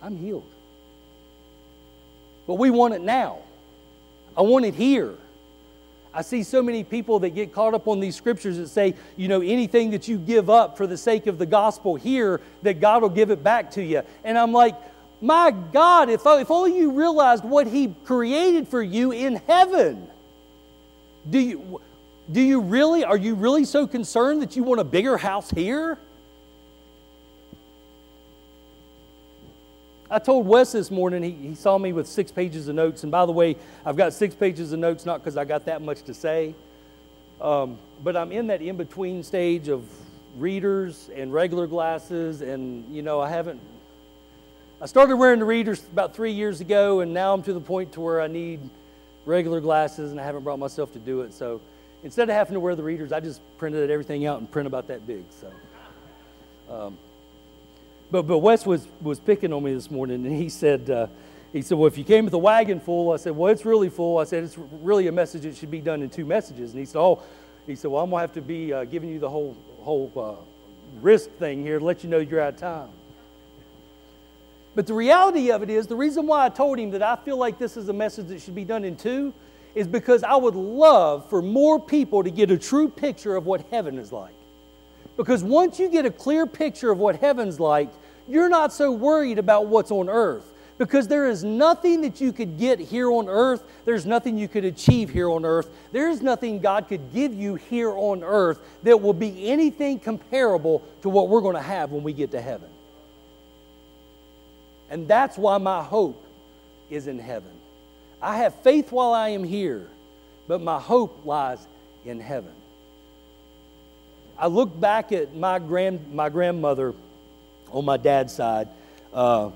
I'm 0.00 0.16
healed. 0.16 0.50
But 2.46 2.54
we 2.54 2.70
want 2.70 2.94
it 2.94 3.02
now. 3.02 3.38
I 4.36 4.42
want 4.42 4.64
it 4.64 4.74
here. 4.74 5.14
I 6.14 6.22
see 6.22 6.42
so 6.42 6.62
many 6.62 6.84
people 6.84 7.18
that 7.20 7.30
get 7.30 7.52
caught 7.52 7.74
up 7.74 7.86
on 7.86 8.00
these 8.00 8.16
scriptures 8.16 8.56
that 8.56 8.68
say, 8.68 8.94
you 9.16 9.28
know, 9.28 9.40
anything 9.40 9.90
that 9.90 10.08
you 10.08 10.16
give 10.16 10.48
up 10.48 10.76
for 10.76 10.86
the 10.86 10.96
sake 10.96 11.26
of 11.26 11.38
the 11.38 11.46
gospel 11.46 11.96
here, 11.96 12.40
that 12.62 12.80
God 12.80 13.02
will 13.02 13.08
give 13.10 13.30
it 13.30 13.42
back 13.42 13.72
to 13.72 13.82
you. 13.82 14.02
And 14.24 14.38
I'm 14.38 14.52
like, 14.52 14.74
my 15.20 15.50
God, 15.50 16.08
if, 16.08 16.22
if 16.24 16.50
only 16.50 16.76
you 16.76 16.92
realized 16.92 17.44
what 17.44 17.66
He 17.66 17.94
created 18.04 18.68
for 18.68 18.82
you 18.82 19.10
in 19.12 19.36
heaven. 19.46 20.08
Do 21.28 21.38
you, 21.38 21.80
do 22.30 22.40
you 22.40 22.60
really, 22.60 23.04
are 23.04 23.16
you 23.16 23.34
really 23.34 23.64
so 23.64 23.86
concerned 23.86 24.42
that 24.42 24.56
you 24.56 24.62
want 24.62 24.80
a 24.80 24.84
bigger 24.84 25.16
house 25.16 25.50
here? 25.50 25.98
I 30.10 30.18
told 30.18 30.46
Wes 30.46 30.72
this 30.72 30.90
morning, 30.90 31.22
he, 31.22 31.48
he 31.48 31.54
saw 31.54 31.76
me 31.76 31.92
with 31.92 32.06
six 32.06 32.32
pages 32.32 32.66
of 32.68 32.74
notes. 32.74 33.02
And 33.02 33.12
by 33.12 33.26
the 33.26 33.32
way, 33.32 33.56
I've 33.84 33.96
got 33.96 34.14
six 34.14 34.34
pages 34.34 34.72
of 34.72 34.78
notes 34.78 35.04
not 35.04 35.22
because 35.22 35.36
I 35.36 35.44
got 35.44 35.66
that 35.66 35.82
much 35.82 36.02
to 36.04 36.14
say, 36.14 36.54
um, 37.42 37.78
but 38.02 38.16
I'm 38.16 38.32
in 38.32 38.46
that 38.46 38.62
in 38.62 38.76
between 38.76 39.22
stage 39.22 39.68
of 39.68 39.84
readers 40.38 41.10
and 41.14 41.30
regular 41.32 41.66
glasses. 41.66 42.40
And, 42.40 42.90
you 42.94 43.02
know, 43.02 43.20
I 43.20 43.28
haven't 43.28 43.60
I 44.80 44.86
started 44.86 45.16
wearing 45.16 45.40
the 45.40 45.44
readers 45.44 45.82
about 45.90 46.14
three 46.14 46.30
years 46.30 46.60
ago, 46.60 47.00
and 47.00 47.12
now 47.12 47.34
I'm 47.34 47.42
to 47.42 47.52
the 47.52 47.60
point 47.60 47.94
to 47.94 48.00
where 48.00 48.20
I 48.20 48.28
need 48.28 48.60
regular 49.26 49.60
glasses, 49.60 50.12
and 50.12 50.20
I 50.20 50.24
haven't 50.24 50.44
brought 50.44 50.60
myself 50.60 50.92
to 50.92 51.00
do 51.00 51.22
it. 51.22 51.34
So 51.34 51.60
instead 52.04 52.30
of 52.30 52.36
having 52.36 52.54
to 52.54 52.60
wear 52.60 52.76
the 52.76 52.84
readers, 52.84 53.10
I 53.10 53.18
just 53.18 53.40
printed 53.58 53.90
everything 53.90 54.24
out 54.24 54.38
and 54.38 54.48
print 54.48 54.68
about 54.68 54.86
that 54.86 55.04
big. 55.04 55.24
So, 55.30 55.52
um, 56.72 56.98
but 58.12 58.22
but 58.22 58.38
Wes 58.38 58.64
was 58.64 58.86
was 59.00 59.18
picking 59.18 59.52
on 59.52 59.64
me 59.64 59.74
this 59.74 59.90
morning, 59.90 60.24
and 60.24 60.36
he 60.36 60.48
said. 60.48 60.88
Uh, 60.88 61.06
he 61.50 61.62
said, 61.62 61.78
Well, 61.78 61.86
if 61.86 61.96
you 61.96 62.04
came 62.04 62.26
with 62.26 62.34
a 62.34 62.38
wagon 62.38 62.78
full, 62.78 63.10
I 63.10 63.16
said, 63.16 63.34
Well, 63.34 63.50
it's 63.50 63.64
really 63.64 63.88
full. 63.88 64.18
I 64.18 64.24
said, 64.24 64.44
It's 64.44 64.58
really 64.58 65.06
a 65.06 65.12
message 65.12 65.44
that 65.44 65.56
should 65.56 65.70
be 65.70 65.80
done 65.80 66.02
in 66.02 66.10
two 66.10 66.26
messages. 66.26 66.72
And 66.72 66.78
he 66.78 66.84
said, 66.84 66.98
Oh, 67.00 67.22
he 67.66 67.74
said, 67.74 67.90
Well, 67.90 68.04
I'm 68.04 68.10
going 68.10 68.18
to 68.18 68.26
have 68.26 68.34
to 68.34 68.42
be 68.42 68.70
uh, 68.70 68.84
giving 68.84 69.08
you 69.08 69.18
the 69.18 69.30
whole, 69.30 69.56
whole 69.80 70.12
uh, 70.14 71.00
risk 71.00 71.30
thing 71.38 71.62
here 71.62 71.78
to 71.78 71.84
let 71.86 72.04
you 72.04 72.10
know 72.10 72.18
you're 72.18 72.42
out 72.42 72.52
of 72.52 72.60
time. 72.60 72.90
But 74.78 74.86
the 74.86 74.94
reality 74.94 75.50
of 75.50 75.64
it 75.64 75.70
is, 75.70 75.88
the 75.88 75.96
reason 75.96 76.28
why 76.28 76.46
I 76.46 76.50
told 76.50 76.78
him 76.78 76.92
that 76.92 77.02
I 77.02 77.16
feel 77.16 77.36
like 77.36 77.58
this 77.58 77.76
is 77.76 77.88
a 77.88 77.92
message 77.92 78.28
that 78.28 78.40
should 78.40 78.54
be 78.54 78.64
done 78.64 78.84
in 78.84 78.94
two 78.94 79.34
is 79.74 79.88
because 79.88 80.22
I 80.22 80.36
would 80.36 80.54
love 80.54 81.28
for 81.28 81.42
more 81.42 81.80
people 81.80 82.22
to 82.22 82.30
get 82.30 82.52
a 82.52 82.56
true 82.56 82.88
picture 82.88 83.34
of 83.34 83.44
what 83.44 83.66
heaven 83.72 83.98
is 83.98 84.12
like. 84.12 84.36
Because 85.16 85.42
once 85.42 85.80
you 85.80 85.88
get 85.88 86.06
a 86.06 86.12
clear 86.12 86.46
picture 86.46 86.92
of 86.92 86.98
what 86.98 87.16
heaven's 87.16 87.58
like, 87.58 87.88
you're 88.28 88.48
not 88.48 88.72
so 88.72 88.92
worried 88.92 89.40
about 89.40 89.66
what's 89.66 89.90
on 89.90 90.08
earth. 90.08 90.54
Because 90.78 91.08
there 91.08 91.26
is 91.26 91.42
nothing 91.42 92.02
that 92.02 92.20
you 92.20 92.32
could 92.32 92.56
get 92.56 92.78
here 92.78 93.10
on 93.10 93.28
earth. 93.28 93.64
There's 93.84 94.06
nothing 94.06 94.38
you 94.38 94.46
could 94.46 94.64
achieve 94.64 95.10
here 95.10 95.28
on 95.28 95.44
earth. 95.44 95.70
There 95.90 96.08
is 96.08 96.22
nothing 96.22 96.60
God 96.60 96.86
could 96.86 97.12
give 97.12 97.34
you 97.34 97.56
here 97.56 97.90
on 97.90 98.22
earth 98.22 98.60
that 98.84 99.00
will 99.00 99.12
be 99.12 99.50
anything 99.50 99.98
comparable 99.98 100.84
to 101.02 101.08
what 101.08 101.28
we're 101.28 101.40
going 101.40 101.56
to 101.56 101.62
have 101.62 101.90
when 101.90 102.04
we 102.04 102.12
get 102.12 102.30
to 102.30 102.40
heaven. 102.40 102.68
And 104.90 105.06
that's 105.06 105.36
why 105.36 105.58
my 105.58 105.82
hope 105.82 106.24
is 106.90 107.06
in 107.06 107.18
heaven. 107.18 107.52
I 108.20 108.38
have 108.38 108.54
faith 108.62 108.90
while 108.90 109.12
I 109.12 109.30
am 109.30 109.44
here, 109.44 109.88
but 110.46 110.60
my 110.60 110.80
hope 110.80 111.24
lies 111.24 111.66
in 112.04 112.20
heaven. 112.20 112.52
I 114.38 114.46
look 114.46 114.78
back 114.78 115.12
at 115.12 115.34
my, 115.34 115.58
grand, 115.58 116.12
my 116.14 116.28
grandmother 116.28 116.94
on 117.70 117.84
my 117.84 117.96
dad's 117.96 118.32
side. 118.32 118.68
Uh, 119.12 119.50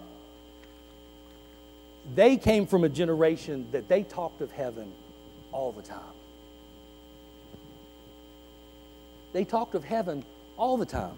they 2.15 2.37
came 2.37 2.67
from 2.67 2.85
a 2.85 2.89
generation 2.89 3.67
that 3.73 3.89
they 3.89 4.03
talked 4.03 4.41
of 4.41 4.51
heaven 4.51 4.93
all 5.53 5.73
the 5.73 5.83
time. 5.83 6.01
They 9.33 9.45
talked 9.45 9.75
of 9.75 9.85
heaven 9.85 10.25
all 10.57 10.77
the 10.77 10.87
time. 10.87 11.17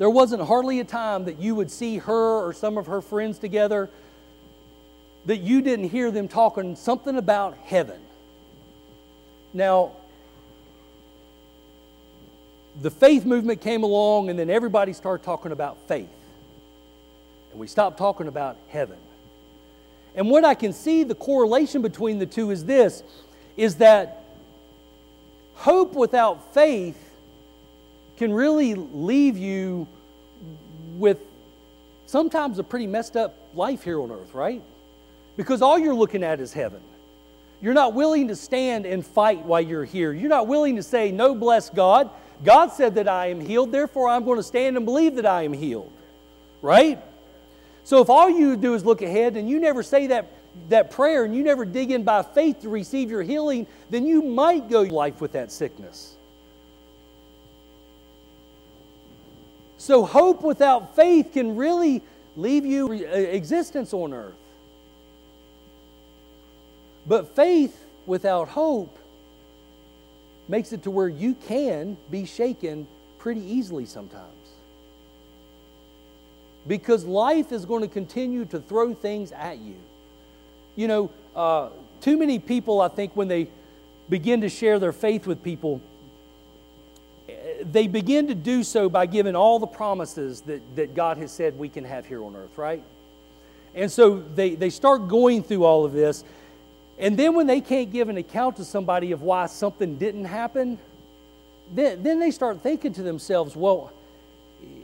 There 0.00 0.08
wasn't 0.08 0.40
hardly 0.40 0.80
a 0.80 0.84
time 0.84 1.26
that 1.26 1.38
you 1.42 1.54
would 1.54 1.70
see 1.70 1.98
her 1.98 2.46
or 2.46 2.54
some 2.54 2.78
of 2.78 2.86
her 2.86 3.02
friends 3.02 3.38
together 3.38 3.90
that 5.26 5.42
you 5.42 5.60
didn't 5.60 5.90
hear 5.90 6.10
them 6.10 6.26
talking 6.26 6.74
something 6.74 7.18
about 7.18 7.54
heaven. 7.64 8.00
Now, 9.52 9.92
the 12.80 12.90
faith 12.90 13.26
movement 13.26 13.60
came 13.60 13.82
along, 13.82 14.30
and 14.30 14.38
then 14.38 14.48
everybody 14.48 14.94
started 14.94 15.22
talking 15.22 15.52
about 15.52 15.76
faith. 15.86 16.08
And 17.50 17.60
we 17.60 17.66
stopped 17.66 17.98
talking 17.98 18.26
about 18.26 18.56
heaven. 18.68 18.96
And 20.14 20.30
what 20.30 20.46
I 20.46 20.54
can 20.54 20.72
see 20.72 21.04
the 21.04 21.14
correlation 21.14 21.82
between 21.82 22.18
the 22.18 22.24
two 22.24 22.50
is 22.50 22.64
this 22.64 23.02
is 23.54 23.74
that 23.76 24.24
hope 25.56 25.92
without 25.92 26.54
faith 26.54 27.09
can 28.20 28.34
really 28.34 28.74
leave 28.74 29.38
you 29.38 29.88
with 30.98 31.18
sometimes 32.04 32.58
a 32.58 32.62
pretty 32.62 32.86
messed 32.86 33.16
up 33.16 33.34
life 33.54 33.82
here 33.82 33.98
on 33.98 34.10
earth, 34.10 34.34
right? 34.34 34.60
Because 35.38 35.62
all 35.62 35.78
you're 35.78 35.94
looking 35.94 36.22
at 36.22 36.38
is 36.38 36.52
heaven. 36.52 36.82
You're 37.62 37.72
not 37.72 37.94
willing 37.94 38.28
to 38.28 38.36
stand 38.36 38.84
and 38.84 39.06
fight 39.06 39.46
while 39.46 39.62
you're 39.62 39.86
here. 39.86 40.12
You're 40.12 40.28
not 40.28 40.46
willing 40.46 40.76
to 40.76 40.82
say, 40.82 41.10
No, 41.10 41.34
bless 41.34 41.70
God. 41.70 42.10
God 42.44 42.72
said 42.72 42.96
that 42.96 43.08
I 43.08 43.28
am 43.28 43.40
healed, 43.40 43.72
therefore 43.72 44.10
I'm 44.10 44.26
going 44.26 44.36
to 44.36 44.42
stand 44.42 44.76
and 44.76 44.84
believe 44.84 45.14
that 45.14 45.24
I 45.24 45.44
am 45.44 45.54
healed. 45.54 45.90
Right? 46.60 47.02
So 47.84 48.02
if 48.02 48.10
all 48.10 48.28
you 48.28 48.54
do 48.54 48.74
is 48.74 48.84
look 48.84 49.00
ahead 49.00 49.38
and 49.38 49.48
you 49.48 49.58
never 49.58 49.82
say 49.82 50.08
that, 50.08 50.26
that 50.68 50.90
prayer 50.90 51.24
and 51.24 51.34
you 51.34 51.42
never 51.42 51.64
dig 51.64 51.90
in 51.90 52.02
by 52.02 52.22
faith 52.22 52.60
to 52.60 52.68
receive 52.68 53.10
your 53.10 53.22
healing, 53.22 53.66
then 53.88 54.04
you 54.04 54.20
might 54.20 54.68
go 54.68 54.82
life 54.82 55.22
with 55.22 55.32
that 55.32 55.50
sickness. 55.50 56.16
So 59.80 60.04
hope 60.04 60.42
without 60.42 60.94
faith 60.94 61.32
can 61.32 61.56
really 61.56 62.02
leave 62.36 62.66
you 62.66 62.88
uh, 62.88 63.16
existence 63.16 63.94
on 63.94 64.12
earth. 64.12 64.34
But 67.06 67.34
faith 67.34 67.82
without 68.04 68.48
hope 68.48 68.98
makes 70.48 70.74
it 70.74 70.82
to 70.82 70.90
where 70.90 71.08
you 71.08 71.34
can 71.34 71.96
be 72.10 72.26
shaken 72.26 72.86
pretty 73.18 73.40
easily 73.40 73.86
sometimes. 73.86 74.26
Because 76.66 77.06
life 77.06 77.50
is 77.50 77.64
going 77.64 77.80
to 77.80 77.88
continue 77.88 78.44
to 78.44 78.60
throw 78.60 78.92
things 78.92 79.32
at 79.32 79.60
you. 79.60 79.76
You 80.76 80.88
know, 80.88 81.10
uh, 81.34 81.70
too 82.02 82.18
many 82.18 82.38
people, 82.38 82.82
I 82.82 82.88
think, 82.88 83.16
when 83.16 83.28
they 83.28 83.48
begin 84.10 84.42
to 84.42 84.50
share 84.50 84.78
their 84.78 84.92
faith 84.92 85.26
with 85.26 85.42
people, 85.42 85.80
they 87.62 87.86
begin 87.86 88.28
to 88.28 88.34
do 88.34 88.62
so 88.62 88.88
by 88.88 89.06
giving 89.06 89.36
all 89.36 89.58
the 89.58 89.66
promises 89.66 90.40
that, 90.42 90.60
that 90.76 90.94
God 90.94 91.18
has 91.18 91.30
said 91.30 91.58
we 91.58 91.68
can 91.68 91.84
have 91.84 92.06
here 92.06 92.22
on 92.24 92.36
earth, 92.36 92.56
right? 92.56 92.82
And 93.74 93.90
so 93.90 94.18
they, 94.18 94.54
they 94.54 94.70
start 94.70 95.08
going 95.08 95.42
through 95.42 95.64
all 95.64 95.84
of 95.84 95.92
this, 95.92 96.24
and 96.98 97.16
then 97.16 97.34
when 97.34 97.46
they 97.46 97.60
can't 97.60 97.90
give 97.90 98.08
an 98.08 98.16
account 98.16 98.56
to 98.56 98.64
somebody 98.64 99.12
of 99.12 99.22
why 99.22 99.46
something 99.46 99.96
didn't 99.96 100.26
happen, 100.26 100.78
then, 101.72 102.02
then 102.02 102.18
they 102.18 102.30
start 102.30 102.62
thinking 102.62 102.92
to 102.94 103.02
themselves, 103.02 103.56
well, 103.56 103.92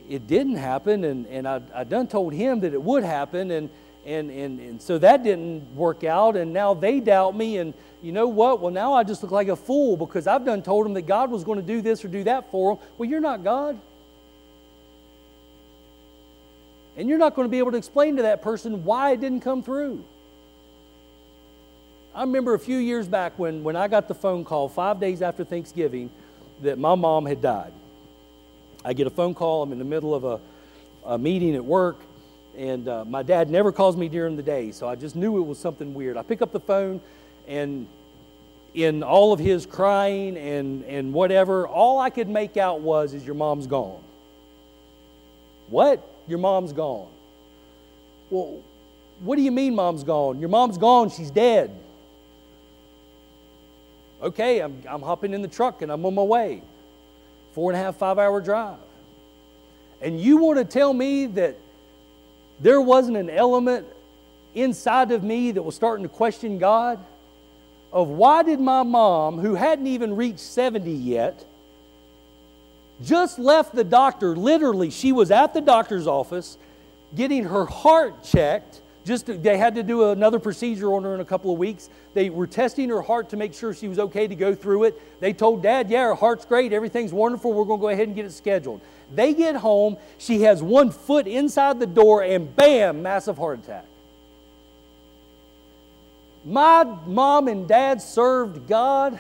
it 0.08 0.26
didn't 0.26 0.56
happen, 0.56 1.04
and, 1.04 1.26
and 1.26 1.46
I, 1.46 1.60
I 1.74 1.84
done 1.84 2.06
told 2.06 2.32
him 2.32 2.60
that 2.60 2.72
it 2.72 2.82
would 2.82 3.04
happen, 3.04 3.50
and, 3.50 3.68
and, 4.06 4.30
and, 4.30 4.60
and 4.60 4.80
so 4.80 4.98
that 4.98 5.24
didn't 5.24 5.74
work 5.74 6.04
out, 6.04 6.36
and 6.36 6.52
now 6.52 6.74
they 6.74 7.00
doubt 7.00 7.36
me, 7.36 7.58
and 7.58 7.74
you 8.02 8.12
know 8.12 8.28
what? 8.28 8.60
Well, 8.60 8.72
now 8.72 8.94
I 8.94 9.02
just 9.02 9.22
look 9.22 9.32
like 9.32 9.48
a 9.48 9.56
fool 9.56 9.96
because 9.96 10.26
I've 10.26 10.44
done 10.44 10.62
told 10.62 10.86
them 10.86 10.94
that 10.94 11.02
God 11.02 11.30
was 11.30 11.42
going 11.42 11.60
to 11.60 11.66
do 11.66 11.82
this 11.82 12.04
or 12.04 12.08
do 12.08 12.22
that 12.24 12.50
for 12.50 12.76
them. 12.76 12.84
Well, 12.96 13.08
you're 13.08 13.20
not 13.20 13.42
God. 13.42 13.78
And 16.96 17.08
you're 17.08 17.18
not 17.18 17.34
going 17.34 17.46
to 17.46 17.50
be 17.50 17.58
able 17.58 17.72
to 17.72 17.76
explain 17.76 18.16
to 18.16 18.22
that 18.22 18.42
person 18.42 18.84
why 18.84 19.10
it 19.10 19.20
didn't 19.20 19.40
come 19.40 19.62
through. 19.62 20.04
I 22.14 22.22
remember 22.22 22.54
a 22.54 22.58
few 22.58 22.78
years 22.78 23.06
back 23.06 23.38
when, 23.38 23.62
when 23.62 23.76
I 23.76 23.88
got 23.88 24.08
the 24.08 24.14
phone 24.14 24.44
call 24.44 24.68
five 24.68 25.00
days 25.00 25.20
after 25.20 25.44
Thanksgiving 25.44 26.08
that 26.62 26.78
my 26.78 26.94
mom 26.94 27.26
had 27.26 27.42
died. 27.42 27.72
I 28.84 28.92
get 28.94 29.06
a 29.06 29.10
phone 29.10 29.34
call, 29.34 29.62
I'm 29.62 29.72
in 29.72 29.78
the 29.78 29.84
middle 29.84 30.14
of 30.14 30.24
a, 30.24 30.40
a 31.04 31.18
meeting 31.18 31.54
at 31.56 31.64
work, 31.64 32.00
and 32.56 32.88
uh, 32.88 33.04
my 33.04 33.22
dad 33.22 33.50
never 33.50 33.72
calls 33.72 33.96
me 33.96 34.08
during 34.08 34.36
the 34.36 34.42
day, 34.42 34.72
so 34.72 34.88
I 34.88 34.94
just 34.94 35.16
knew 35.16 35.36
it 35.38 35.46
was 35.46 35.58
something 35.58 35.94
weird. 35.94 36.16
I 36.16 36.22
pick 36.22 36.42
up 36.42 36.52
the 36.52 36.60
phone, 36.60 37.00
and 37.46 37.86
in 38.74 39.02
all 39.02 39.32
of 39.32 39.38
his 39.38 39.66
crying 39.66 40.36
and, 40.36 40.84
and 40.84 41.12
whatever, 41.12 41.66
all 41.66 41.98
I 41.98 42.10
could 42.10 42.28
make 42.28 42.56
out 42.56 42.80
was, 42.80 43.14
is 43.14 43.24
your 43.24 43.34
mom's 43.34 43.66
gone. 43.66 44.02
What? 45.68 46.06
Your 46.28 46.38
mom's 46.38 46.72
gone. 46.72 47.08
Well, 48.30 48.60
what 49.20 49.36
do 49.36 49.42
you 49.42 49.52
mean 49.52 49.74
mom's 49.74 50.04
gone? 50.04 50.40
Your 50.40 50.48
mom's 50.50 50.78
gone, 50.78 51.10
she's 51.10 51.30
dead 51.30 51.70
okay, 54.22 54.60
I'm, 54.60 54.82
I'm 54.88 55.02
hopping 55.02 55.34
in 55.34 55.42
the 55.42 55.48
truck 55.48 55.82
and 55.82 55.90
I'm 55.90 56.04
on 56.04 56.14
my 56.14 56.22
way. 56.22 56.62
Four 57.52 57.70
and 57.70 57.80
a 57.80 57.82
half, 57.82 57.96
five 57.96 58.18
hour 58.18 58.40
drive. 58.40 58.78
And 60.00 60.20
you 60.20 60.38
want 60.38 60.58
to 60.58 60.64
tell 60.64 60.92
me 60.92 61.26
that 61.26 61.56
there 62.60 62.80
wasn't 62.80 63.16
an 63.16 63.30
element 63.30 63.86
inside 64.54 65.12
of 65.12 65.22
me 65.22 65.52
that 65.52 65.62
was 65.62 65.74
starting 65.74 66.02
to 66.04 66.08
question 66.08 66.58
God? 66.58 66.98
Of 67.92 68.08
why 68.08 68.42
did 68.42 68.60
my 68.60 68.82
mom, 68.82 69.38
who 69.38 69.54
hadn't 69.54 69.86
even 69.86 70.16
reached 70.16 70.40
70 70.40 70.90
yet, 70.90 71.44
just 73.02 73.38
left 73.38 73.74
the 73.74 73.84
doctor, 73.84 74.34
literally, 74.34 74.90
she 74.90 75.12
was 75.12 75.30
at 75.30 75.54
the 75.54 75.60
doctor's 75.60 76.06
office 76.06 76.56
getting 77.14 77.44
her 77.44 77.66
heart 77.66 78.24
checked 78.24 78.80
just 79.06 79.26
to, 79.26 79.34
they 79.34 79.56
had 79.56 79.76
to 79.76 79.84
do 79.84 80.10
another 80.10 80.40
procedure 80.40 80.92
on 80.92 81.04
her 81.04 81.14
in 81.14 81.20
a 81.20 81.24
couple 81.24 81.52
of 81.52 81.58
weeks. 81.58 81.88
They 82.12 82.28
were 82.28 82.46
testing 82.46 82.88
her 82.88 83.00
heart 83.00 83.30
to 83.30 83.36
make 83.36 83.54
sure 83.54 83.72
she 83.72 83.86
was 83.86 84.00
okay 84.00 84.26
to 84.26 84.34
go 84.34 84.54
through 84.54 84.84
it. 84.84 85.20
They 85.20 85.32
told 85.32 85.62
dad, 85.62 85.88
Yeah, 85.88 86.06
her 86.06 86.14
heart's 86.14 86.44
great. 86.44 86.72
Everything's 86.72 87.12
wonderful. 87.12 87.52
We're 87.52 87.64
going 87.64 87.78
to 87.78 87.82
go 87.82 87.88
ahead 87.88 88.08
and 88.08 88.16
get 88.16 88.26
it 88.26 88.32
scheduled. 88.32 88.80
They 89.14 89.34
get 89.34 89.56
home. 89.56 89.96
She 90.18 90.42
has 90.42 90.62
one 90.62 90.90
foot 90.90 91.26
inside 91.26 91.78
the 91.78 91.86
door, 91.86 92.22
and 92.22 92.54
bam, 92.54 93.02
massive 93.02 93.38
heart 93.38 93.60
attack. 93.60 93.84
My 96.44 96.84
mom 97.06 97.48
and 97.48 97.66
dad 97.66 98.00
served 98.00 98.68
God. 98.68 99.18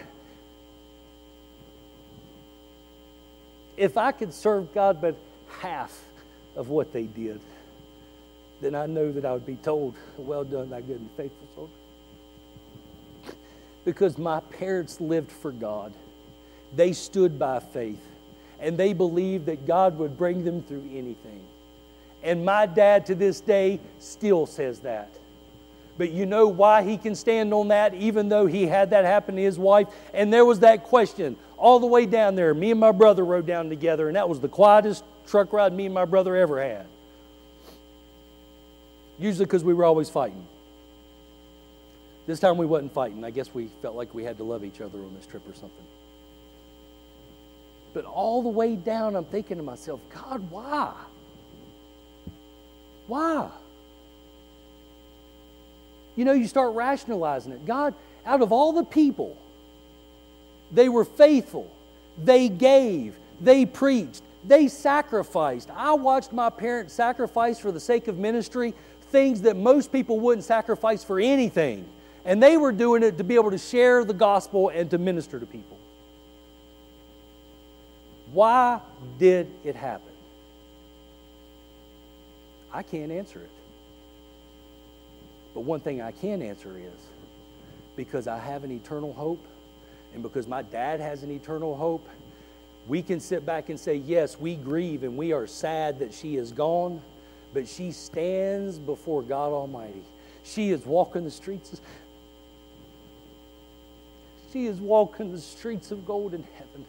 If 3.76 3.96
I 3.96 4.12
could 4.12 4.32
serve 4.32 4.72
God 4.72 5.00
but 5.00 5.16
half 5.60 6.00
of 6.54 6.68
what 6.68 6.92
they 6.92 7.04
did, 7.04 7.40
then 8.60 8.74
I 8.74 8.86
know 8.86 9.12
that 9.12 9.24
I 9.24 9.32
would 9.32 9.44
be 9.44 9.56
told, 9.56 9.94
Well 10.16 10.44
done, 10.44 10.70
thy 10.70 10.80
good 10.80 11.00
and 11.00 11.10
faithful 11.16 11.46
soldier. 11.54 13.36
Because 13.84 14.18
my 14.18 14.40
parents 14.40 15.00
lived 15.00 15.30
for 15.30 15.52
God. 15.52 15.92
They 16.74 16.92
stood 16.92 17.38
by 17.38 17.60
faith. 17.60 18.00
And 18.60 18.78
they 18.78 18.92
believed 18.92 19.46
that 19.46 19.66
God 19.66 19.98
would 19.98 20.16
bring 20.16 20.44
them 20.44 20.62
through 20.62 20.88
anything. 20.92 21.40
And 22.22 22.44
my 22.44 22.66
dad 22.66 23.06
to 23.06 23.14
this 23.14 23.40
day 23.40 23.80
still 23.98 24.46
says 24.46 24.80
that. 24.80 25.10
But 25.98 26.10
you 26.10 26.26
know 26.26 26.48
why 26.48 26.82
he 26.82 26.98
can 26.98 27.14
stand 27.14 27.54
on 27.54 27.68
that, 27.68 27.94
even 27.94 28.28
though 28.28 28.46
he 28.46 28.66
had 28.66 28.90
that 28.90 29.04
happen 29.04 29.36
to 29.36 29.42
his 29.42 29.58
wife? 29.58 29.88
And 30.12 30.32
there 30.32 30.44
was 30.44 30.60
that 30.60 30.84
question 30.84 31.36
all 31.56 31.80
the 31.80 31.86
way 31.86 32.04
down 32.06 32.34
there. 32.34 32.52
Me 32.52 32.70
and 32.70 32.80
my 32.80 32.92
brother 32.92 33.24
rode 33.24 33.46
down 33.46 33.68
together, 33.68 34.08
and 34.08 34.16
that 34.16 34.28
was 34.28 34.40
the 34.40 34.48
quietest 34.48 35.04
truck 35.26 35.52
ride 35.52 35.72
me 35.72 35.86
and 35.86 35.94
my 35.94 36.04
brother 36.04 36.36
ever 36.36 36.62
had. 36.62 36.86
usually 39.18 39.46
because 39.46 39.64
we 39.64 39.74
were 39.74 39.84
always 39.84 40.10
fighting. 40.10 40.46
This 42.26 42.40
time 42.40 42.56
we 42.56 42.66
wasn't 42.66 42.92
fighting. 42.92 43.24
I 43.24 43.30
guess 43.30 43.54
we 43.54 43.68
felt 43.82 43.94
like 43.94 44.14
we 44.14 44.24
had 44.24 44.36
to 44.38 44.44
love 44.44 44.64
each 44.64 44.80
other 44.80 44.98
on 44.98 45.14
this 45.14 45.26
trip 45.26 45.48
or 45.48 45.54
something. 45.54 45.84
But 47.96 48.04
all 48.04 48.42
the 48.42 48.50
way 48.50 48.76
down, 48.76 49.16
I'm 49.16 49.24
thinking 49.24 49.56
to 49.56 49.62
myself, 49.62 50.00
God, 50.12 50.50
why? 50.50 50.92
Why? 53.06 53.48
You 56.14 56.26
know, 56.26 56.32
you 56.32 56.46
start 56.46 56.74
rationalizing 56.74 57.52
it. 57.52 57.64
God, 57.64 57.94
out 58.26 58.42
of 58.42 58.52
all 58.52 58.74
the 58.74 58.84
people, 58.84 59.38
they 60.70 60.90
were 60.90 61.06
faithful, 61.06 61.74
they 62.22 62.50
gave, 62.50 63.16
they 63.40 63.64
preached, 63.64 64.20
they 64.44 64.68
sacrificed. 64.68 65.70
I 65.74 65.94
watched 65.94 66.34
my 66.34 66.50
parents 66.50 66.92
sacrifice 66.92 67.58
for 67.58 67.72
the 67.72 67.80
sake 67.80 68.08
of 68.08 68.18
ministry 68.18 68.74
things 69.04 69.40
that 69.40 69.56
most 69.56 69.90
people 69.90 70.20
wouldn't 70.20 70.44
sacrifice 70.44 71.02
for 71.02 71.18
anything. 71.18 71.86
And 72.26 72.42
they 72.42 72.58
were 72.58 72.72
doing 72.72 73.02
it 73.02 73.16
to 73.16 73.24
be 73.24 73.36
able 73.36 73.52
to 73.52 73.58
share 73.58 74.04
the 74.04 74.12
gospel 74.12 74.68
and 74.68 74.90
to 74.90 74.98
minister 74.98 75.40
to 75.40 75.46
people. 75.46 75.75
Why 78.32 78.80
did 79.18 79.48
it 79.64 79.76
happen? 79.76 80.12
I 82.72 82.82
can't 82.82 83.12
answer 83.12 83.40
it. 83.40 83.50
But 85.54 85.60
one 85.60 85.80
thing 85.80 86.02
I 86.02 86.12
can 86.12 86.42
answer 86.42 86.76
is 86.76 86.92
because 87.96 88.26
I 88.28 88.38
have 88.38 88.64
an 88.64 88.70
eternal 88.70 89.12
hope 89.12 89.42
and 90.12 90.22
because 90.22 90.46
my 90.46 90.62
dad 90.62 91.00
has 91.00 91.22
an 91.22 91.30
eternal 91.30 91.74
hope, 91.76 92.06
we 92.86 93.02
can 93.02 93.20
sit 93.20 93.44
back 93.46 93.68
and 93.68 93.80
say, 93.80 93.96
yes, 93.96 94.38
we 94.38 94.54
grieve 94.54 95.02
and 95.02 95.16
we 95.16 95.32
are 95.32 95.46
sad 95.46 95.98
that 96.00 96.12
she 96.12 96.36
is 96.36 96.52
gone, 96.52 97.00
but 97.54 97.66
she 97.66 97.90
stands 97.90 98.78
before 98.78 99.22
God 99.22 99.52
Almighty. 99.52 100.02
She 100.44 100.70
is 100.70 100.84
walking 100.84 101.24
the 101.24 101.30
streets. 101.30 101.80
She 104.52 104.66
is 104.66 104.78
walking 104.78 105.32
the 105.32 105.40
streets 105.40 105.90
of 105.90 106.06
golden 106.06 106.44
heaven. 106.54 106.84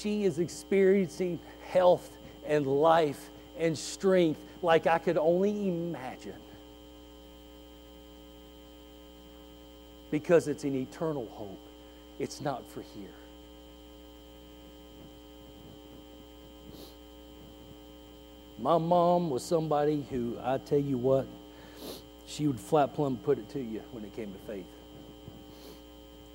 She 0.00 0.24
is 0.24 0.38
experiencing 0.38 1.38
health 1.68 2.16
and 2.46 2.66
life 2.66 3.30
and 3.58 3.76
strength 3.76 4.40
like 4.62 4.86
I 4.86 4.98
could 4.98 5.18
only 5.18 5.68
imagine. 5.68 6.40
Because 10.10 10.48
it's 10.48 10.64
an 10.64 10.74
eternal 10.74 11.28
hope, 11.32 11.60
it's 12.18 12.40
not 12.40 12.68
for 12.70 12.80
here. 12.80 13.10
My 18.58 18.78
mom 18.78 19.30
was 19.30 19.42
somebody 19.42 20.04
who, 20.10 20.36
I 20.42 20.58
tell 20.58 20.78
you 20.78 20.96
what, 20.96 21.26
she 22.26 22.46
would 22.46 22.60
flat 22.60 22.94
plumb 22.94 23.18
put 23.18 23.38
it 23.38 23.48
to 23.50 23.60
you 23.60 23.82
when 23.92 24.04
it 24.04 24.14
came 24.16 24.32
to 24.32 24.38
faith. 24.52 24.66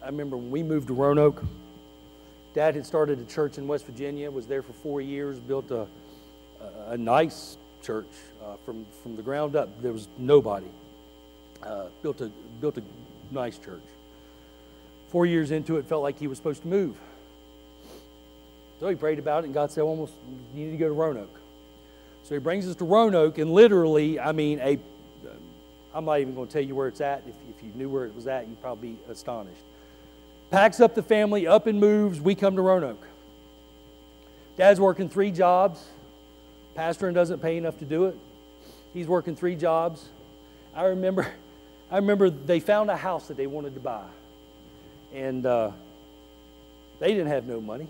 I 0.04 0.08
remember 0.08 0.38
when 0.38 0.52
we 0.52 0.62
moved 0.64 0.88
to 0.88 0.94
Roanoke, 0.94 1.44
Dad 2.56 2.76
had 2.76 2.86
started 2.86 3.20
a 3.20 3.26
church 3.26 3.58
in 3.58 3.68
West 3.68 3.86
Virginia, 3.86 4.32
was 4.32 4.48
there 4.48 4.62
for 4.62 4.72
four 4.72 5.02
years, 5.02 5.38
built 5.42 5.70
a, 5.72 5.86
a, 6.88 6.98
nice 6.98 7.58
church 7.84 8.08
uh, 8.42 8.56
from, 8.66 8.86
from 9.04 9.18
the 9.18 9.22
ground 9.22 9.58
up. 9.58 9.82
There 9.82 9.92
was 9.92 10.08
nobody. 10.18 10.66
Uh, 11.62 11.88
built, 12.02 12.22
a, 12.22 12.32
built 12.62 12.78
a 12.78 12.84
nice 13.30 13.58
church. 13.58 13.84
Four 15.10 15.26
years 15.26 15.52
into 15.52 15.76
it, 15.76 15.86
felt 15.86 16.02
like 16.02 16.18
he 16.18 16.28
was 16.28 16.38
supposed 16.38 16.62
to 16.62 16.70
move. 16.70 16.96
So 18.80 18.88
he 18.88 18.96
prayed 18.96 19.20
about 19.20 19.44
it, 19.44 19.48
and 19.48 19.54
God 19.54 19.70
said, 19.70 19.82
almost, 19.82 20.14
you 20.54 20.66
need 20.66 20.72
to 20.72 20.78
go 20.78 20.88
to 20.88 20.94
Roanoke. 20.94 21.38
So 22.24 22.36
he 22.36 22.40
brings 22.40 22.70
us 22.70 22.78
to 22.78 22.86
Roanoke, 22.86 23.38
and 23.38 23.52
literally, 23.52 24.18
I 24.18 24.32
mean, 24.32 24.60
a, 24.62 24.80
I'm 25.94 26.06
not 26.06 26.22
even 26.22 26.34
going 26.34 26.48
to 26.48 26.54
tell 26.54 26.64
you 26.64 26.74
where 26.74 26.88
it's 26.88 27.02
at. 27.02 27.24
If, 27.28 27.36
if 27.58 27.64
you 27.66 27.72
knew 27.76 27.90
where 27.90 28.06
it 28.06 28.16
was 28.16 28.28
at, 28.28 28.48
you'd 28.48 28.62
probably 28.62 28.92
be 28.92 28.98
astonished. 29.10 29.62
Packs 30.56 30.80
up 30.80 30.96
the 30.96 31.04
family, 31.04 31.48
up 31.48 31.68
and 31.68 31.82
moves. 31.82 32.22
We 32.22 32.34
come 32.34 32.56
to 32.56 32.62
Roanoke. 32.62 33.06
Dad's 34.56 34.80
working 34.80 35.10
three 35.10 35.30
jobs. 35.30 35.86
Pastoring 36.78 37.14
doesn't 37.14 37.42
pay 37.42 37.58
enough 37.58 37.78
to 37.80 37.86
do 37.86 38.06
it. 38.06 38.18
He's 38.94 39.06
working 39.06 39.36
three 39.36 39.58
jobs. 39.58 40.08
I 40.74 40.84
remember, 40.84 41.28
I 41.92 41.98
remember 41.98 42.30
they 42.30 42.62
found 42.62 42.90
a 42.90 42.96
house 42.96 43.28
that 43.28 43.36
they 43.36 43.48
wanted 43.48 43.74
to 43.74 43.82
buy, 43.82 44.06
and 45.14 45.46
uh, 45.46 45.72
they 47.00 47.10
didn't 47.10 47.28
have 47.28 47.48
no 47.48 47.60
money. 47.60 47.90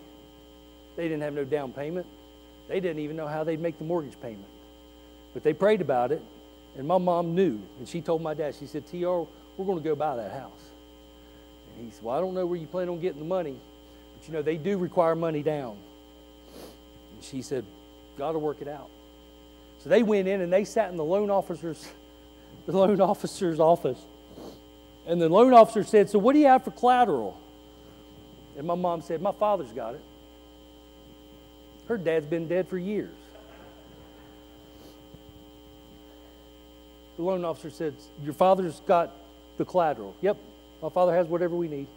They 0.95 1.03
didn't 1.03 1.21
have 1.21 1.35
no 1.35 1.45
down 1.45 1.71
payment. 1.71 2.07
They 2.67 2.79
didn't 2.79 3.03
even 3.03 3.15
know 3.15 3.27
how 3.27 3.43
they'd 3.43 3.61
make 3.61 3.77
the 3.77 3.83
mortgage 3.83 4.19
payment. 4.19 4.49
But 5.35 5.43
they 5.43 5.53
prayed 5.53 5.81
about 5.81 6.11
it, 6.11 6.23
and 6.79 6.87
my 6.87 6.97
mom 6.97 7.35
knew, 7.35 7.61
and 7.77 7.87
she 7.87 8.01
told 8.01 8.23
my 8.23 8.33
dad. 8.33 8.55
She 8.55 8.65
said, 8.65 8.89
"Tr, 8.89 8.97
we're 8.97 9.27
going 9.67 9.77
to 9.77 9.87
go 9.87 9.93
buy 9.93 10.15
that 10.15 10.31
house." 10.31 10.71
He 11.79 11.91
said, 11.91 12.03
Well, 12.03 12.15
I 12.15 12.19
don't 12.19 12.33
know 12.33 12.45
where 12.45 12.57
you 12.57 12.67
plan 12.67 12.89
on 12.89 12.99
getting 12.99 13.19
the 13.19 13.25
money, 13.25 13.55
but 14.17 14.27
you 14.27 14.33
know, 14.33 14.41
they 14.41 14.57
do 14.57 14.77
require 14.77 15.15
money 15.15 15.43
down. 15.43 15.77
And 17.13 17.23
she 17.23 17.41
said, 17.41 17.65
God 18.17 18.33
will 18.33 18.41
work 18.41 18.61
it 18.61 18.67
out. 18.67 18.89
So 19.79 19.89
they 19.89 20.03
went 20.03 20.27
in 20.27 20.41
and 20.41 20.51
they 20.51 20.63
sat 20.65 20.89
in 20.89 20.97
the 20.97 21.03
loan 21.03 21.29
officer's, 21.29 21.87
the 22.65 22.71
loan 22.71 22.99
officer's 23.01 23.59
office. 23.59 23.99
And 25.07 25.21
the 25.21 25.29
loan 25.29 25.53
officer 25.53 25.83
said, 25.83 26.09
So 26.09 26.19
what 26.19 26.33
do 26.33 26.39
you 26.39 26.47
have 26.47 26.63
for 26.63 26.71
collateral? 26.71 27.39
And 28.57 28.65
my 28.65 28.75
mom 28.75 29.01
said, 29.01 29.21
My 29.21 29.31
father's 29.31 29.71
got 29.71 29.95
it. 29.95 30.01
Her 31.87 31.97
dad's 31.97 32.25
been 32.25 32.47
dead 32.47 32.67
for 32.67 32.77
years. 32.77 33.13
The 37.17 37.23
loan 37.23 37.45
officer 37.45 37.69
said, 37.69 37.93
Your 38.23 38.33
father's 38.33 38.79
got 38.81 39.11
the 39.57 39.65
collateral. 39.65 40.15
Yep, 40.21 40.37
my 40.81 40.89
Father 40.89 41.15
has 41.15 41.27
whatever 41.27 41.55
we 41.55 41.67
need. 41.67 41.87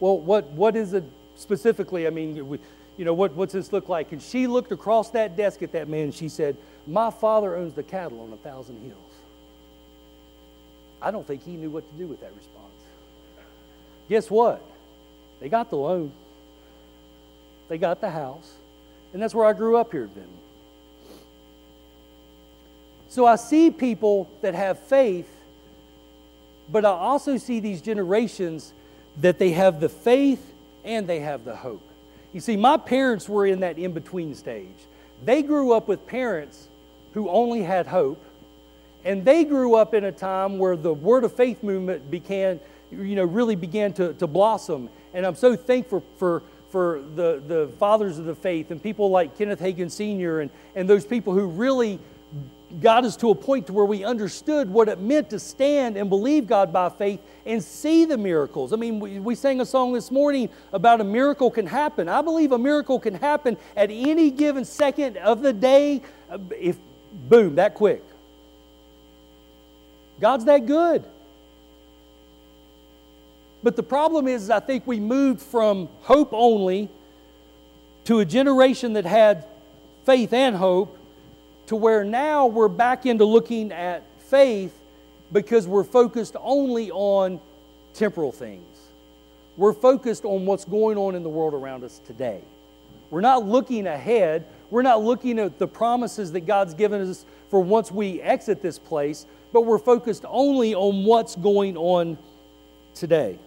Well, 0.00 0.18
what, 0.18 0.46
what 0.50 0.76
is 0.76 0.92
it 0.92 1.04
specifically? 1.36 2.06
I 2.06 2.10
mean, 2.10 2.36
you 2.96 3.04
know, 3.04 3.14
what, 3.14 3.32
what's 3.32 3.52
this 3.52 3.72
look 3.72 3.88
like? 3.88 4.12
And 4.12 4.20
she 4.20 4.46
looked 4.46 4.72
across 4.72 5.10
that 5.10 5.36
desk 5.36 5.62
at 5.62 5.72
that 5.72 5.88
man 5.88 6.04
and 6.04 6.14
she 6.14 6.28
said, 6.28 6.56
My 6.86 7.10
father 7.10 7.56
owns 7.56 7.74
the 7.74 7.82
cattle 7.82 8.20
on 8.20 8.32
a 8.32 8.36
thousand 8.36 8.80
hills. 8.82 9.00
I 11.00 11.10
don't 11.10 11.26
think 11.26 11.44
he 11.44 11.52
knew 11.56 11.70
what 11.70 11.88
to 11.90 11.98
do 11.98 12.06
with 12.06 12.20
that 12.20 12.32
response. 12.36 12.66
Guess 14.08 14.30
what? 14.30 14.62
They 15.40 15.48
got 15.48 15.70
the 15.70 15.76
loan, 15.76 16.12
they 17.68 17.76
got 17.76 18.00
the 18.00 18.10
house, 18.10 18.54
and 19.12 19.22
that's 19.22 19.34
where 19.34 19.44
I 19.44 19.52
grew 19.52 19.76
up 19.76 19.92
here 19.92 20.04
at 20.04 20.14
Benton. 20.14 20.32
So 23.08 23.26
I 23.26 23.36
see 23.36 23.70
people 23.70 24.30
that 24.40 24.54
have 24.54 24.78
faith 24.78 25.28
but 26.70 26.84
I 26.84 26.90
also 26.90 27.36
see 27.36 27.60
these 27.60 27.80
generations 27.80 28.72
that 29.18 29.38
they 29.38 29.52
have 29.52 29.80
the 29.80 29.88
faith 29.88 30.52
and 30.84 31.06
they 31.06 31.20
have 31.20 31.44
the 31.44 31.56
hope. 31.56 31.82
You 32.32 32.40
see, 32.40 32.56
my 32.56 32.76
parents 32.76 33.28
were 33.28 33.46
in 33.46 33.60
that 33.60 33.78
in 33.78 33.92
between 33.92 34.34
stage. 34.34 34.76
They 35.24 35.42
grew 35.42 35.72
up 35.72 35.88
with 35.88 36.06
parents 36.06 36.68
who 37.14 37.28
only 37.30 37.62
had 37.62 37.86
hope, 37.86 38.22
and 39.04 39.24
they 39.24 39.44
grew 39.44 39.74
up 39.74 39.94
in 39.94 40.04
a 40.04 40.12
time 40.12 40.58
where 40.58 40.76
the 40.76 40.92
word 40.92 41.24
of 41.24 41.32
faith 41.32 41.62
movement 41.62 42.10
began, 42.10 42.60
you 42.90 43.14
know, 43.14 43.24
really 43.24 43.56
began 43.56 43.92
to, 43.94 44.12
to 44.14 44.26
blossom. 44.26 44.90
And 45.14 45.24
I'm 45.24 45.34
so 45.34 45.56
thankful 45.56 46.04
for, 46.18 46.42
for 46.68 47.00
the, 47.14 47.42
the 47.46 47.70
fathers 47.78 48.18
of 48.18 48.26
the 48.26 48.34
faith 48.34 48.70
and 48.70 48.82
people 48.82 49.08
like 49.08 49.38
Kenneth 49.38 49.60
Hagin 49.60 49.90
Sr. 49.90 50.40
and, 50.40 50.50
and 50.74 50.90
those 50.90 51.06
people 51.06 51.32
who 51.32 51.46
really 51.46 51.98
got 52.80 53.04
us 53.04 53.16
to 53.16 53.30
a 53.30 53.34
point 53.34 53.68
to 53.68 53.72
where 53.72 53.84
we 53.84 54.04
understood 54.04 54.68
what 54.68 54.88
it 54.88 54.98
meant 55.00 55.30
to 55.30 55.38
stand 55.38 55.96
and 55.96 56.10
believe 56.10 56.46
God 56.46 56.72
by 56.72 56.88
faith 56.88 57.20
and 57.44 57.62
see 57.62 58.04
the 58.04 58.18
miracles. 58.18 58.72
I 58.72 58.76
mean, 58.76 58.98
we, 58.98 59.20
we 59.20 59.34
sang 59.34 59.60
a 59.60 59.66
song 59.66 59.92
this 59.92 60.10
morning 60.10 60.48
about 60.72 61.00
a 61.00 61.04
miracle 61.04 61.50
can 61.50 61.66
happen. 61.66 62.08
I 62.08 62.22
believe 62.22 62.52
a 62.52 62.58
miracle 62.58 62.98
can 62.98 63.14
happen 63.14 63.56
at 63.76 63.90
any 63.90 64.30
given 64.30 64.64
second 64.64 65.16
of 65.18 65.42
the 65.42 65.52
day, 65.52 66.02
uh, 66.28 66.38
if 66.58 66.76
boom, 67.12 67.54
that 67.54 67.74
quick. 67.74 68.02
God's 70.20 70.44
that 70.46 70.66
good. 70.66 71.04
But 73.62 73.76
the 73.76 73.82
problem 73.82 74.28
is, 74.28 74.50
I 74.50 74.60
think 74.60 74.86
we 74.86 75.00
moved 75.00 75.40
from 75.40 75.88
hope 76.02 76.30
only 76.32 76.88
to 78.04 78.20
a 78.20 78.24
generation 78.24 78.94
that 78.94 79.04
had 79.04 79.44
faith 80.04 80.32
and 80.32 80.56
hope 80.56 80.95
to 81.66 81.76
where 81.76 82.04
now 82.04 82.46
we're 82.46 82.68
back 82.68 83.06
into 83.06 83.24
looking 83.24 83.72
at 83.72 84.02
faith 84.18 84.72
because 85.32 85.66
we're 85.66 85.84
focused 85.84 86.36
only 86.40 86.90
on 86.90 87.40
temporal 87.94 88.32
things. 88.32 88.62
We're 89.56 89.72
focused 89.72 90.24
on 90.24 90.46
what's 90.46 90.64
going 90.64 90.98
on 90.98 91.14
in 91.14 91.22
the 91.22 91.28
world 91.28 91.54
around 91.54 91.82
us 91.82 92.00
today. 92.06 92.40
We're 93.10 93.20
not 93.20 93.46
looking 93.46 93.86
ahead. 93.86 94.46
We're 94.70 94.82
not 94.82 95.02
looking 95.02 95.38
at 95.38 95.58
the 95.58 95.68
promises 95.68 96.32
that 96.32 96.40
God's 96.40 96.74
given 96.74 97.08
us 97.08 97.24
for 97.50 97.60
once 97.60 97.90
we 97.90 98.20
exit 98.20 98.60
this 98.60 98.78
place, 98.78 99.26
but 99.52 99.62
we're 99.62 99.78
focused 99.78 100.24
only 100.28 100.74
on 100.74 101.04
what's 101.04 101.36
going 101.36 101.76
on 101.76 102.18
today. 102.94 103.38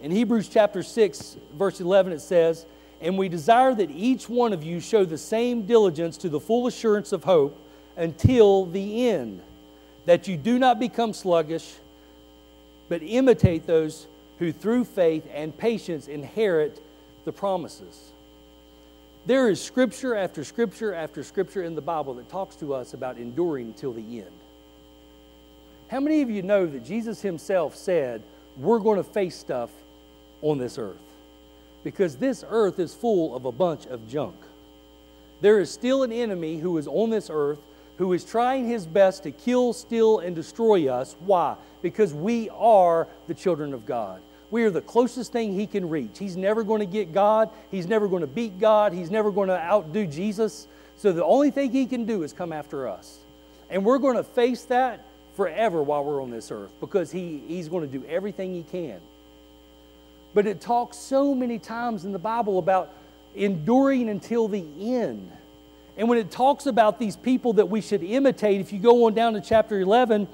In 0.00 0.10
Hebrews 0.10 0.48
chapter 0.48 0.82
6, 0.82 1.36
verse 1.54 1.80
11, 1.80 2.12
it 2.12 2.20
says, 2.20 2.66
And 3.00 3.16
we 3.16 3.28
desire 3.28 3.74
that 3.74 3.90
each 3.90 4.28
one 4.28 4.52
of 4.52 4.64
you 4.64 4.80
show 4.80 5.04
the 5.04 5.18
same 5.18 5.62
diligence 5.66 6.16
to 6.18 6.28
the 6.28 6.40
full 6.40 6.66
assurance 6.66 7.12
of 7.12 7.24
hope 7.24 7.58
until 7.96 8.66
the 8.66 9.08
end, 9.08 9.40
that 10.06 10.26
you 10.26 10.36
do 10.36 10.58
not 10.58 10.78
become 10.78 11.12
sluggish, 11.12 11.74
but 12.88 13.02
imitate 13.02 13.66
those 13.66 14.06
who 14.38 14.52
through 14.52 14.84
faith 14.84 15.28
and 15.32 15.56
patience 15.56 16.08
inherit 16.08 16.80
the 17.24 17.32
promises. 17.32 18.10
There 19.26 19.50
is 19.50 19.62
scripture 19.62 20.14
after 20.14 20.44
scripture 20.44 20.94
after 20.94 21.22
scripture 21.22 21.62
in 21.62 21.74
the 21.74 21.82
Bible 21.82 22.14
that 22.14 22.30
talks 22.30 22.56
to 22.56 22.72
us 22.72 22.94
about 22.94 23.18
enduring 23.18 23.74
till 23.74 23.92
the 23.92 24.20
end. 24.20 24.32
How 25.88 26.00
many 26.00 26.22
of 26.22 26.30
you 26.30 26.42
know 26.42 26.66
that 26.66 26.84
Jesus 26.84 27.20
himself 27.20 27.76
said, 27.76 28.22
We're 28.56 28.78
going 28.78 28.96
to 28.96 29.04
face 29.04 29.36
stuff 29.36 29.70
on 30.40 30.58
this 30.58 30.78
earth? 30.78 30.96
Because 31.84 32.16
this 32.16 32.44
earth 32.48 32.78
is 32.78 32.94
full 32.94 33.34
of 33.34 33.44
a 33.44 33.52
bunch 33.52 33.86
of 33.86 34.08
junk. 34.08 34.36
There 35.40 35.60
is 35.60 35.70
still 35.70 36.02
an 36.02 36.12
enemy 36.12 36.58
who 36.58 36.76
is 36.78 36.88
on 36.88 37.10
this 37.10 37.30
earth 37.32 37.60
who 37.98 38.12
is 38.12 38.24
trying 38.24 38.66
his 38.68 38.86
best 38.86 39.24
to 39.24 39.32
kill, 39.32 39.72
steal, 39.72 40.20
and 40.20 40.34
destroy 40.34 40.88
us. 40.88 41.16
Why? 41.18 41.56
Because 41.82 42.14
we 42.14 42.48
are 42.50 43.08
the 43.26 43.34
children 43.34 43.74
of 43.74 43.84
God. 43.84 44.22
We 44.50 44.64
are 44.64 44.70
the 44.70 44.80
closest 44.80 45.32
thing 45.32 45.52
he 45.52 45.66
can 45.66 45.88
reach. 45.88 46.18
He's 46.18 46.36
never 46.36 46.62
going 46.62 46.80
to 46.80 46.86
get 46.86 47.12
God. 47.12 47.50
He's 47.70 47.86
never 47.86 48.08
going 48.08 48.22
to 48.22 48.28
beat 48.28 48.58
God. 48.58 48.92
He's 48.92 49.10
never 49.10 49.30
going 49.30 49.48
to 49.48 49.58
outdo 49.58 50.06
Jesus. 50.06 50.68
So 50.96 51.12
the 51.12 51.24
only 51.24 51.50
thing 51.50 51.70
he 51.72 51.86
can 51.86 52.06
do 52.06 52.22
is 52.22 52.32
come 52.32 52.52
after 52.52 52.88
us. 52.88 53.18
And 53.68 53.84
we're 53.84 53.98
going 53.98 54.16
to 54.16 54.24
face 54.24 54.62
that 54.64 55.04
forever 55.34 55.82
while 55.82 56.04
we're 56.04 56.22
on 56.22 56.30
this 56.30 56.50
earth 56.50 56.72
because 56.80 57.10
he, 57.10 57.42
he's 57.46 57.68
going 57.68 57.88
to 57.88 57.98
do 57.98 58.04
everything 58.06 58.54
he 58.54 58.62
can. 58.62 59.00
But 60.38 60.46
it 60.46 60.60
talks 60.60 60.96
so 60.96 61.34
many 61.34 61.58
times 61.58 62.04
in 62.04 62.12
the 62.12 62.18
Bible 62.20 62.60
about 62.60 62.92
enduring 63.34 64.08
until 64.08 64.46
the 64.46 64.64
end. 64.78 65.32
And 65.96 66.08
when 66.08 66.16
it 66.16 66.30
talks 66.30 66.66
about 66.66 67.00
these 67.00 67.16
people 67.16 67.54
that 67.54 67.68
we 67.68 67.80
should 67.80 68.04
imitate, 68.04 68.60
if 68.60 68.72
you 68.72 68.78
go 68.78 69.06
on 69.06 69.14
down 69.14 69.32
to 69.32 69.40
chapter 69.40 69.80
11, 69.80 70.28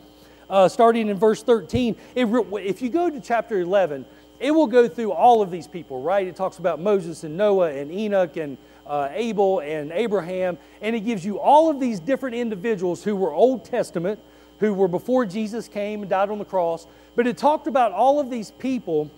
uh, 0.51 0.69
starting 0.69 1.09
in 1.09 1.17
verse 1.17 1.43
13, 1.43 1.97
it, 2.15 2.27
if 2.27 2.83
you 2.83 2.91
go 2.91 3.09
to 3.09 3.19
chapter 3.19 3.61
11, 3.61 4.05
it 4.41 4.51
will 4.51 4.67
go 4.67 4.89
through 4.89 5.13
all 5.13 5.41
of 5.41 5.51
these 5.51 5.67
people, 5.67 6.03
right? 6.03 6.27
It 6.27 6.37
talks 6.37 6.59
about 6.59 6.81
Moses 6.81 7.25
and 7.25 7.39
Noah 7.39 7.71
and 7.71 7.91
Enoch 7.91 8.37
and 8.37 8.59
uh, 8.87 9.09
Abel 9.11 9.61
and 9.61 9.91
Abraham, 9.91 10.59
and 10.83 10.95
it 10.95 11.01
gives 11.01 11.25
you 11.25 11.41
all 11.41 11.71
of 11.71 11.81
these 11.81 11.99
different 11.99 12.37
individuals 12.37 13.03
who 13.03 13.17
were 13.17 13.33
Old 13.33 13.65
Testament, 13.65 14.21
who 14.61 14.75
were 14.75 14.87
before 14.87 15.25
Jesus 15.25 15.67
came 15.67 16.03
and 16.03 16.11
died 16.11 16.29
on 16.29 16.39
the 16.39 16.45
cross. 16.45 16.87
But 17.17 17.27
it 17.27 17.39
talked 17.39 17.67
about 17.67 17.93
all 17.93 18.21
of 18.21 18.29
these 18.29 18.51
people 18.51 19.11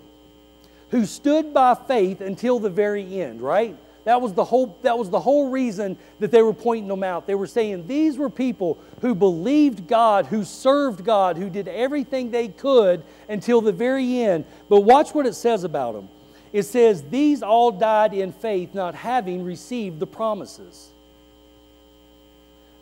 who 0.90 1.04
stood 1.04 1.52
by 1.52 1.74
faith 1.74 2.20
until 2.20 2.58
the 2.58 2.70
very 2.70 3.20
end, 3.20 3.40
right? 3.40 3.76
That 4.04 4.22
was 4.22 4.34
the 4.34 4.44
whole, 4.44 4.78
that 4.82 4.96
was 4.96 5.10
the 5.10 5.18
whole 5.18 5.50
reason 5.50 5.98
that 6.20 6.30
they 6.30 6.40
were 6.40 6.54
pointing 6.54 6.86
them 6.86 7.02
out. 7.02 7.26
They 7.26 7.34
were 7.34 7.48
saying 7.48 7.88
these 7.88 8.16
were 8.16 8.30
people 8.30 8.78
who 9.00 9.16
believed 9.16 9.88
God, 9.88 10.26
who 10.26 10.44
served 10.44 11.04
God, 11.04 11.36
who 11.36 11.50
did 11.50 11.66
everything 11.66 12.30
they 12.30 12.46
could 12.46 13.02
until 13.28 13.60
the 13.60 13.72
very 13.72 14.20
end. 14.20 14.44
But 14.68 14.82
watch 14.82 15.12
what 15.12 15.26
it 15.26 15.34
says 15.34 15.64
about 15.64 15.94
them. 15.94 16.08
It 16.52 16.62
says, 16.62 17.02
These 17.02 17.42
all 17.42 17.72
died 17.72 18.14
in 18.14 18.32
faith, 18.32 18.74
not 18.74 18.94
having 18.94 19.42
received 19.42 19.98
the 19.98 20.06
promises. 20.06 20.90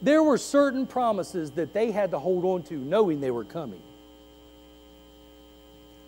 There 0.02 0.22
were 0.22 0.36
certain 0.36 0.86
promises 0.86 1.52
that 1.52 1.72
they 1.72 1.90
had 1.90 2.10
to 2.10 2.18
hold 2.18 2.44
on 2.44 2.64
to, 2.64 2.74
knowing 2.74 3.20
they 3.20 3.30
were 3.30 3.44
coming. 3.44 3.80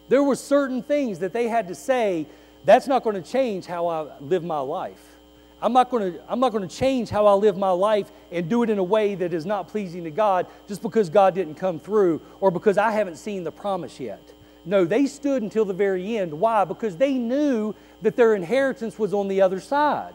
There 0.08 0.22
were 0.22 0.36
certain 0.36 0.82
things 0.82 1.18
that 1.20 1.32
they 1.32 1.48
had 1.48 1.68
to 1.68 1.74
say, 1.74 2.26
that's 2.64 2.86
not 2.86 3.04
going 3.04 3.20
to 3.20 3.28
change 3.28 3.66
how 3.66 3.86
I 3.86 4.06
live 4.20 4.44
my 4.44 4.60
life. 4.60 5.16
I'm 5.62 5.72
not, 5.72 5.90
going 5.90 6.12
to, 6.12 6.20
I'm 6.28 6.38
not 6.38 6.52
going 6.52 6.68
to 6.68 6.74
change 6.74 7.08
how 7.08 7.26
I 7.26 7.32
live 7.32 7.56
my 7.56 7.70
life 7.70 8.10
and 8.30 8.48
do 8.48 8.62
it 8.62 8.70
in 8.70 8.78
a 8.78 8.84
way 8.84 9.14
that 9.14 9.32
is 9.32 9.46
not 9.46 9.68
pleasing 9.68 10.04
to 10.04 10.10
God 10.10 10.46
just 10.68 10.82
because 10.82 11.08
God 11.08 11.34
didn't 11.34 11.54
come 11.54 11.80
through 11.80 12.20
or 12.40 12.50
because 12.50 12.76
I 12.76 12.90
haven't 12.90 13.16
seen 13.16 13.42
the 13.42 13.50
promise 13.50 13.98
yet. 13.98 14.20
No, 14.66 14.84
they 14.84 15.06
stood 15.06 15.42
until 15.42 15.64
the 15.64 15.72
very 15.72 16.18
end. 16.18 16.32
Why? 16.32 16.64
Because 16.64 16.96
they 16.96 17.14
knew 17.14 17.74
that 18.02 18.16
their 18.16 18.34
inheritance 18.34 18.98
was 18.98 19.14
on 19.14 19.28
the 19.28 19.40
other 19.40 19.60
side. 19.60 20.14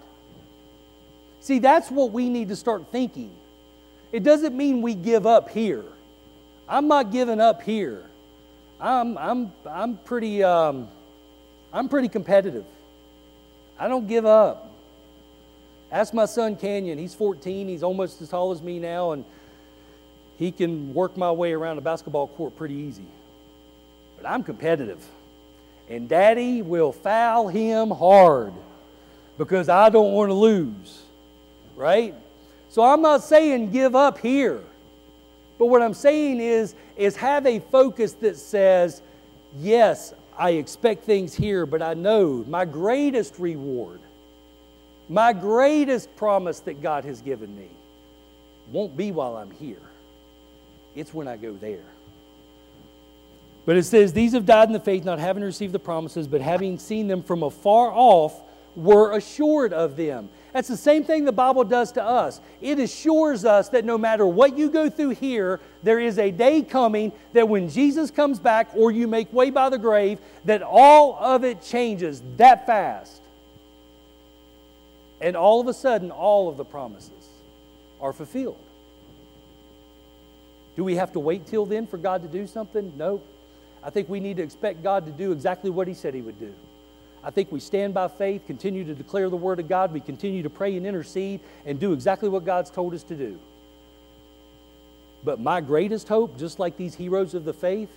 See, 1.39 1.57
that's 1.57 1.89
what 1.89 2.11
we 2.11 2.29
need 2.29 2.49
to 2.49 2.55
start 2.55 2.91
thinking. 2.91 3.31
It 4.11 4.23
doesn't 4.23 4.55
mean 4.55 4.81
we 4.81 4.93
give 4.93 5.25
up 5.25 5.49
here. 5.49 5.85
I'm 6.69 6.87
not 6.87 7.11
giving 7.11 7.39
up 7.39 7.63
here. 7.63 8.05
I'm, 8.81 9.17
I'm, 9.17 9.51
I'm, 9.69 9.97
pretty, 9.97 10.43
um, 10.43 10.87
I'm 11.71 11.87
pretty 11.87 12.09
competitive. 12.09 12.65
I 13.79 13.87
don't 13.87 14.07
give 14.07 14.25
up. 14.25 14.73
Ask 15.91 16.13
my 16.13 16.25
son 16.25 16.55
Canyon. 16.55 16.97
He's 16.97 17.13
14. 17.13 17.67
He's 17.67 17.83
almost 17.83 18.21
as 18.21 18.29
tall 18.29 18.51
as 18.51 18.61
me 18.61 18.79
now, 18.79 19.11
and 19.11 19.23
he 20.37 20.51
can 20.51 20.93
work 20.95 21.15
my 21.15 21.31
way 21.31 21.53
around 21.53 21.77
a 21.77 21.81
basketball 21.81 22.27
court 22.27 22.55
pretty 22.55 22.73
easy. 22.73 23.05
But 24.17 24.27
I'm 24.27 24.43
competitive. 24.43 25.05
And 25.87 26.09
daddy 26.09 26.61
will 26.61 26.91
foul 26.91 27.49
him 27.49 27.91
hard 27.91 28.53
because 29.37 29.69
I 29.69 29.89
don't 29.89 30.13
want 30.13 30.29
to 30.29 30.33
lose. 30.33 31.03
Right? 31.75 32.15
So 32.69 32.81
I'm 32.83 33.01
not 33.01 33.23
saying 33.23 33.71
give 33.71 33.95
up 33.95 34.17
here. 34.17 34.61
But 35.61 35.67
what 35.67 35.83
I'm 35.83 35.93
saying 35.93 36.39
is, 36.39 36.73
is 36.97 37.15
have 37.17 37.45
a 37.45 37.59
focus 37.59 38.13
that 38.13 38.35
says, 38.35 39.03
yes, 39.59 40.11
I 40.35 40.53
expect 40.53 41.03
things 41.03 41.35
here, 41.35 41.67
but 41.67 41.83
I 41.83 41.93
know 41.93 42.43
my 42.47 42.65
greatest 42.65 43.37
reward, 43.37 43.99
my 45.07 45.33
greatest 45.33 46.15
promise 46.15 46.61
that 46.61 46.81
God 46.81 47.05
has 47.05 47.21
given 47.21 47.55
me 47.55 47.67
won't 48.71 48.97
be 48.97 49.11
while 49.11 49.37
I'm 49.37 49.51
here. 49.51 49.83
It's 50.95 51.13
when 51.13 51.27
I 51.27 51.37
go 51.37 51.53
there. 51.53 51.85
But 53.67 53.77
it 53.77 53.83
says, 53.83 54.13
These 54.13 54.33
have 54.33 54.47
died 54.47 54.67
in 54.67 54.73
the 54.73 54.79
faith, 54.79 55.05
not 55.05 55.19
having 55.19 55.43
received 55.43 55.73
the 55.73 55.79
promises, 55.79 56.27
but 56.27 56.41
having 56.41 56.79
seen 56.79 57.07
them 57.07 57.21
from 57.21 57.43
afar 57.43 57.91
off, 57.93 58.33
were 58.75 59.15
assured 59.15 59.73
of 59.73 59.95
them. 59.95 60.29
That's 60.53 60.67
the 60.67 60.77
same 60.77 61.03
thing 61.03 61.23
the 61.23 61.31
Bible 61.31 61.63
does 61.63 61.93
to 61.93 62.03
us. 62.03 62.41
It 62.59 62.79
assures 62.79 63.45
us 63.45 63.69
that 63.69 63.85
no 63.85 63.97
matter 63.97 64.25
what 64.25 64.57
you 64.57 64.69
go 64.69 64.89
through 64.89 65.11
here, 65.11 65.61
there 65.81 65.99
is 65.99 66.19
a 66.19 66.31
day 66.31 66.61
coming 66.61 67.11
that 67.33 67.47
when 67.47 67.69
Jesus 67.69 68.11
comes 68.11 68.39
back 68.39 68.69
or 68.75 68.91
you 68.91 69.07
make 69.07 69.31
way 69.31 69.49
by 69.49 69.69
the 69.69 69.77
grave, 69.77 70.19
that 70.45 70.61
all 70.61 71.17
of 71.19 71.45
it 71.45 71.61
changes 71.61 72.21
that 72.37 72.65
fast. 72.65 73.21
And 75.21 75.37
all 75.37 75.61
of 75.61 75.67
a 75.67 75.73
sudden, 75.73 76.11
all 76.11 76.49
of 76.49 76.57
the 76.57 76.65
promises 76.65 77.29
are 78.01 78.11
fulfilled. 78.11 78.59
Do 80.75 80.83
we 80.83 80.95
have 80.95 81.13
to 81.13 81.19
wait 81.19 81.45
till 81.45 81.65
then 81.65 81.85
for 81.85 81.97
God 81.97 82.23
to 82.23 82.27
do 82.27 82.47
something? 82.47 82.93
No. 82.97 83.21
I 83.83 83.89
think 83.89 84.09
we 84.09 84.19
need 84.19 84.37
to 84.37 84.43
expect 84.43 84.83
God 84.83 85.05
to 85.05 85.11
do 85.11 85.31
exactly 85.31 85.69
what 85.69 85.87
He 85.87 85.93
said 85.93 86.13
He 86.13 86.21
would 86.21 86.39
do. 86.39 86.53
I 87.23 87.29
think 87.29 87.51
we 87.51 87.59
stand 87.59 87.93
by 87.93 88.07
faith, 88.07 88.47
continue 88.47 88.83
to 88.83 88.95
declare 88.95 89.29
the 89.29 89.37
Word 89.37 89.59
of 89.59 89.69
God, 89.69 89.93
we 89.93 89.99
continue 89.99 90.43
to 90.43 90.49
pray 90.49 90.75
and 90.75 90.85
intercede 90.85 91.39
and 91.65 91.79
do 91.79 91.93
exactly 91.93 92.29
what 92.29 92.45
God's 92.45 92.71
told 92.71 92.93
us 92.93 93.03
to 93.03 93.15
do. 93.15 93.39
But 95.23 95.39
my 95.39 95.61
greatest 95.61 96.07
hope, 96.07 96.37
just 96.37 96.57
like 96.57 96.77
these 96.77 96.95
heroes 96.95 97.35
of 97.35 97.45
the 97.45 97.53
faith, 97.53 97.89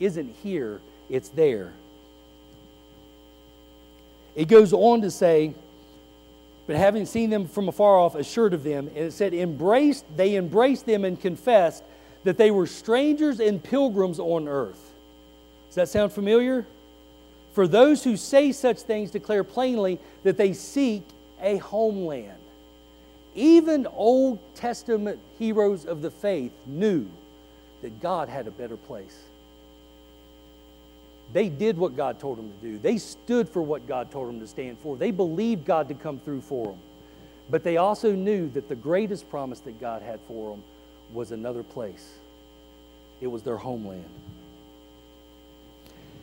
isn't 0.00 0.34
here, 0.42 0.80
it's 1.08 1.30
there. 1.30 1.72
It 4.36 4.48
goes 4.48 4.72
on 4.72 5.00
to 5.00 5.10
say, 5.10 5.54
but 6.66 6.76
having 6.76 7.06
seen 7.06 7.30
them 7.30 7.48
from 7.48 7.68
afar 7.68 7.98
off, 7.98 8.14
assured 8.14 8.52
of 8.52 8.62
them, 8.62 8.88
and 8.88 8.98
it 8.98 9.12
said, 9.12 9.32
embraced, 9.32 10.04
they 10.14 10.36
embraced 10.36 10.84
them 10.84 11.06
and 11.06 11.18
confessed 11.18 11.82
that 12.24 12.36
they 12.36 12.50
were 12.50 12.66
strangers 12.66 13.40
and 13.40 13.62
pilgrims 13.62 14.20
on 14.20 14.46
earth. 14.46 14.92
Does 15.68 15.76
that 15.76 15.88
sound 15.88 16.12
familiar? 16.12 16.66
For 17.58 17.66
those 17.66 18.04
who 18.04 18.16
say 18.16 18.52
such 18.52 18.78
things 18.82 19.10
declare 19.10 19.42
plainly 19.42 19.98
that 20.22 20.36
they 20.36 20.52
seek 20.52 21.02
a 21.42 21.56
homeland. 21.56 22.38
Even 23.34 23.84
Old 23.88 24.38
Testament 24.54 25.18
heroes 25.40 25.84
of 25.84 26.00
the 26.00 26.10
faith 26.12 26.52
knew 26.66 27.08
that 27.82 28.00
God 28.00 28.28
had 28.28 28.46
a 28.46 28.52
better 28.52 28.76
place. 28.76 29.24
They 31.32 31.48
did 31.48 31.76
what 31.76 31.96
God 31.96 32.20
told 32.20 32.38
them 32.38 32.52
to 32.60 32.64
do. 32.64 32.78
They 32.78 32.96
stood 32.96 33.48
for 33.48 33.60
what 33.60 33.88
God 33.88 34.12
told 34.12 34.28
them 34.28 34.38
to 34.38 34.46
stand 34.46 34.78
for. 34.78 34.96
They 34.96 35.10
believed 35.10 35.64
God 35.64 35.88
to 35.88 35.94
come 35.94 36.20
through 36.20 36.42
for 36.42 36.66
them. 36.66 36.78
But 37.50 37.64
they 37.64 37.76
also 37.76 38.12
knew 38.12 38.48
that 38.50 38.68
the 38.68 38.76
greatest 38.76 39.28
promise 39.30 39.58
that 39.62 39.80
God 39.80 40.02
had 40.02 40.20
for 40.28 40.52
them 40.52 40.62
was 41.12 41.32
another 41.32 41.64
place. 41.64 42.08
It 43.20 43.26
was 43.26 43.42
their 43.42 43.56
homeland. 43.56 44.04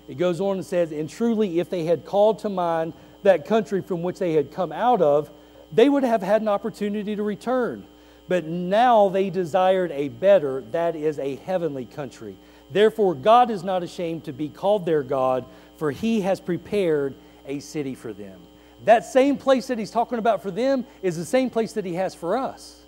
It 0.07 0.17
goes 0.17 0.39
on 0.39 0.57
and 0.57 0.65
says, 0.65 0.91
And 0.91 1.09
truly, 1.09 1.59
if 1.59 1.69
they 1.69 1.85
had 1.85 2.05
called 2.05 2.39
to 2.39 2.49
mind 2.49 2.93
that 3.23 3.45
country 3.45 3.81
from 3.81 4.03
which 4.03 4.19
they 4.19 4.33
had 4.33 4.51
come 4.51 4.71
out 4.71 5.01
of, 5.01 5.29
they 5.71 5.89
would 5.89 6.03
have 6.03 6.21
had 6.21 6.41
an 6.41 6.47
opportunity 6.47 7.15
to 7.15 7.23
return. 7.23 7.85
But 8.27 8.45
now 8.45 9.09
they 9.09 9.29
desired 9.29 9.91
a 9.91 10.09
better, 10.09 10.61
that 10.71 10.95
is, 10.95 11.19
a 11.19 11.35
heavenly 11.37 11.85
country. 11.85 12.35
Therefore, 12.71 13.13
God 13.13 13.51
is 13.51 13.63
not 13.63 13.83
ashamed 13.83 14.25
to 14.25 14.33
be 14.33 14.49
called 14.49 14.85
their 14.85 15.03
God, 15.03 15.45
for 15.77 15.91
he 15.91 16.21
has 16.21 16.39
prepared 16.39 17.13
a 17.47 17.59
city 17.59 17.93
for 17.93 18.13
them. 18.13 18.39
That 18.85 19.05
same 19.05 19.37
place 19.37 19.67
that 19.67 19.77
he's 19.77 19.91
talking 19.91 20.19
about 20.19 20.41
for 20.41 20.51
them 20.51 20.85
is 21.01 21.17
the 21.17 21.25
same 21.25 21.49
place 21.49 21.73
that 21.73 21.85
he 21.85 21.95
has 21.95 22.15
for 22.15 22.37
us. 22.37 22.81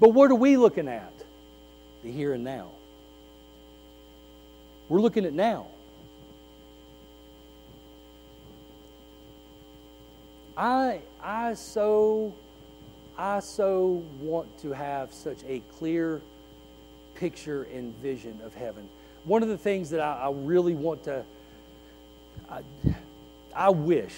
But 0.00 0.10
what 0.10 0.30
are 0.30 0.36
we 0.36 0.56
looking 0.56 0.88
at? 0.88 1.12
The 2.02 2.10
here 2.10 2.32
and 2.32 2.44
now. 2.44 2.68
We're 4.88 5.00
looking 5.00 5.24
at 5.24 5.32
now. 5.32 5.66
I, 10.56 11.00
I 11.22 11.54
so 11.54 12.34
I 13.16 13.40
so 13.40 14.02
want 14.20 14.58
to 14.58 14.72
have 14.72 15.12
such 15.12 15.38
a 15.46 15.60
clear 15.78 16.20
picture 17.14 17.64
and 17.64 17.94
vision 17.98 18.40
of 18.44 18.54
heaven. 18.54 18.88
One 19.24 19.42
of 19.42 19.48
the 19.48 19.58
things 19.58 19.90
that 19.90 20.00
I, 20.00 20.24
I 20.24 20.30
really 20.32 20.74
want 20.74 21.04
to, 21.04 21.24
I, 22.50 22.62
I 23.54 23.70
wish, 23.70 24.14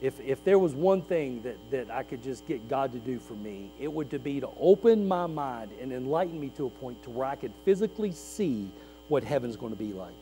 if, 0.00 0.20
if 0.20 0.44
there 0.44 0.58
was 0.58 0.74
one 0.74 1.02
thing 1.02 1.42
that, 1.42 1.56
that 1.70 1.90
I 1.90 2.02
could 2.02 2.22
just 2.22 2.46
get 2.46 2.68
God 2.68 2.92
to 2.92 2.98
do 2.98 3.18
for 3.18 3.34
me, 3.34 3.70
it 3.80 3.90
would 3.90 4.10
to 4.10 4.18
be 4.18 4.40
to 4.40 4.48
open 4.60 5.08
my 5.08 5.26
mind 5.26 5.70
and 5.80 5.92
enlighten 5.92 6.38
me 6.38 6.50
to 6.56 6.66
a 6.66 6.70
point 6.70 7.02
to 7.04 7.10
where 7.10 7.26
I 7.26 7.36
could 7.36 7.52
physically 7.64 8.12
see 8.12 8.68
what 9.08 9.24
heaven's 9.24 9.56
going 9.56 9.72
to 9.72 9.78
be 9.78 9.92
like. 9.92 10.12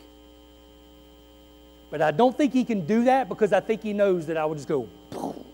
But 1.94 2.02
I 2.02 2.10
don't 2.10 2.36
think 2.36 2.52
he 2.52 2.64
can 2.64 2.86
do 2.86 3.04
that 3.04 3.28
because 3.28 3.52
I 3.52 3.60
think 3.60 3.84
he 3.84 3.92
knows 3.92 4.26
that 4.26 4.36
I 4.36 4.44
would 4.44 4.58
just 4.58 4.66
go, 4.66 4.88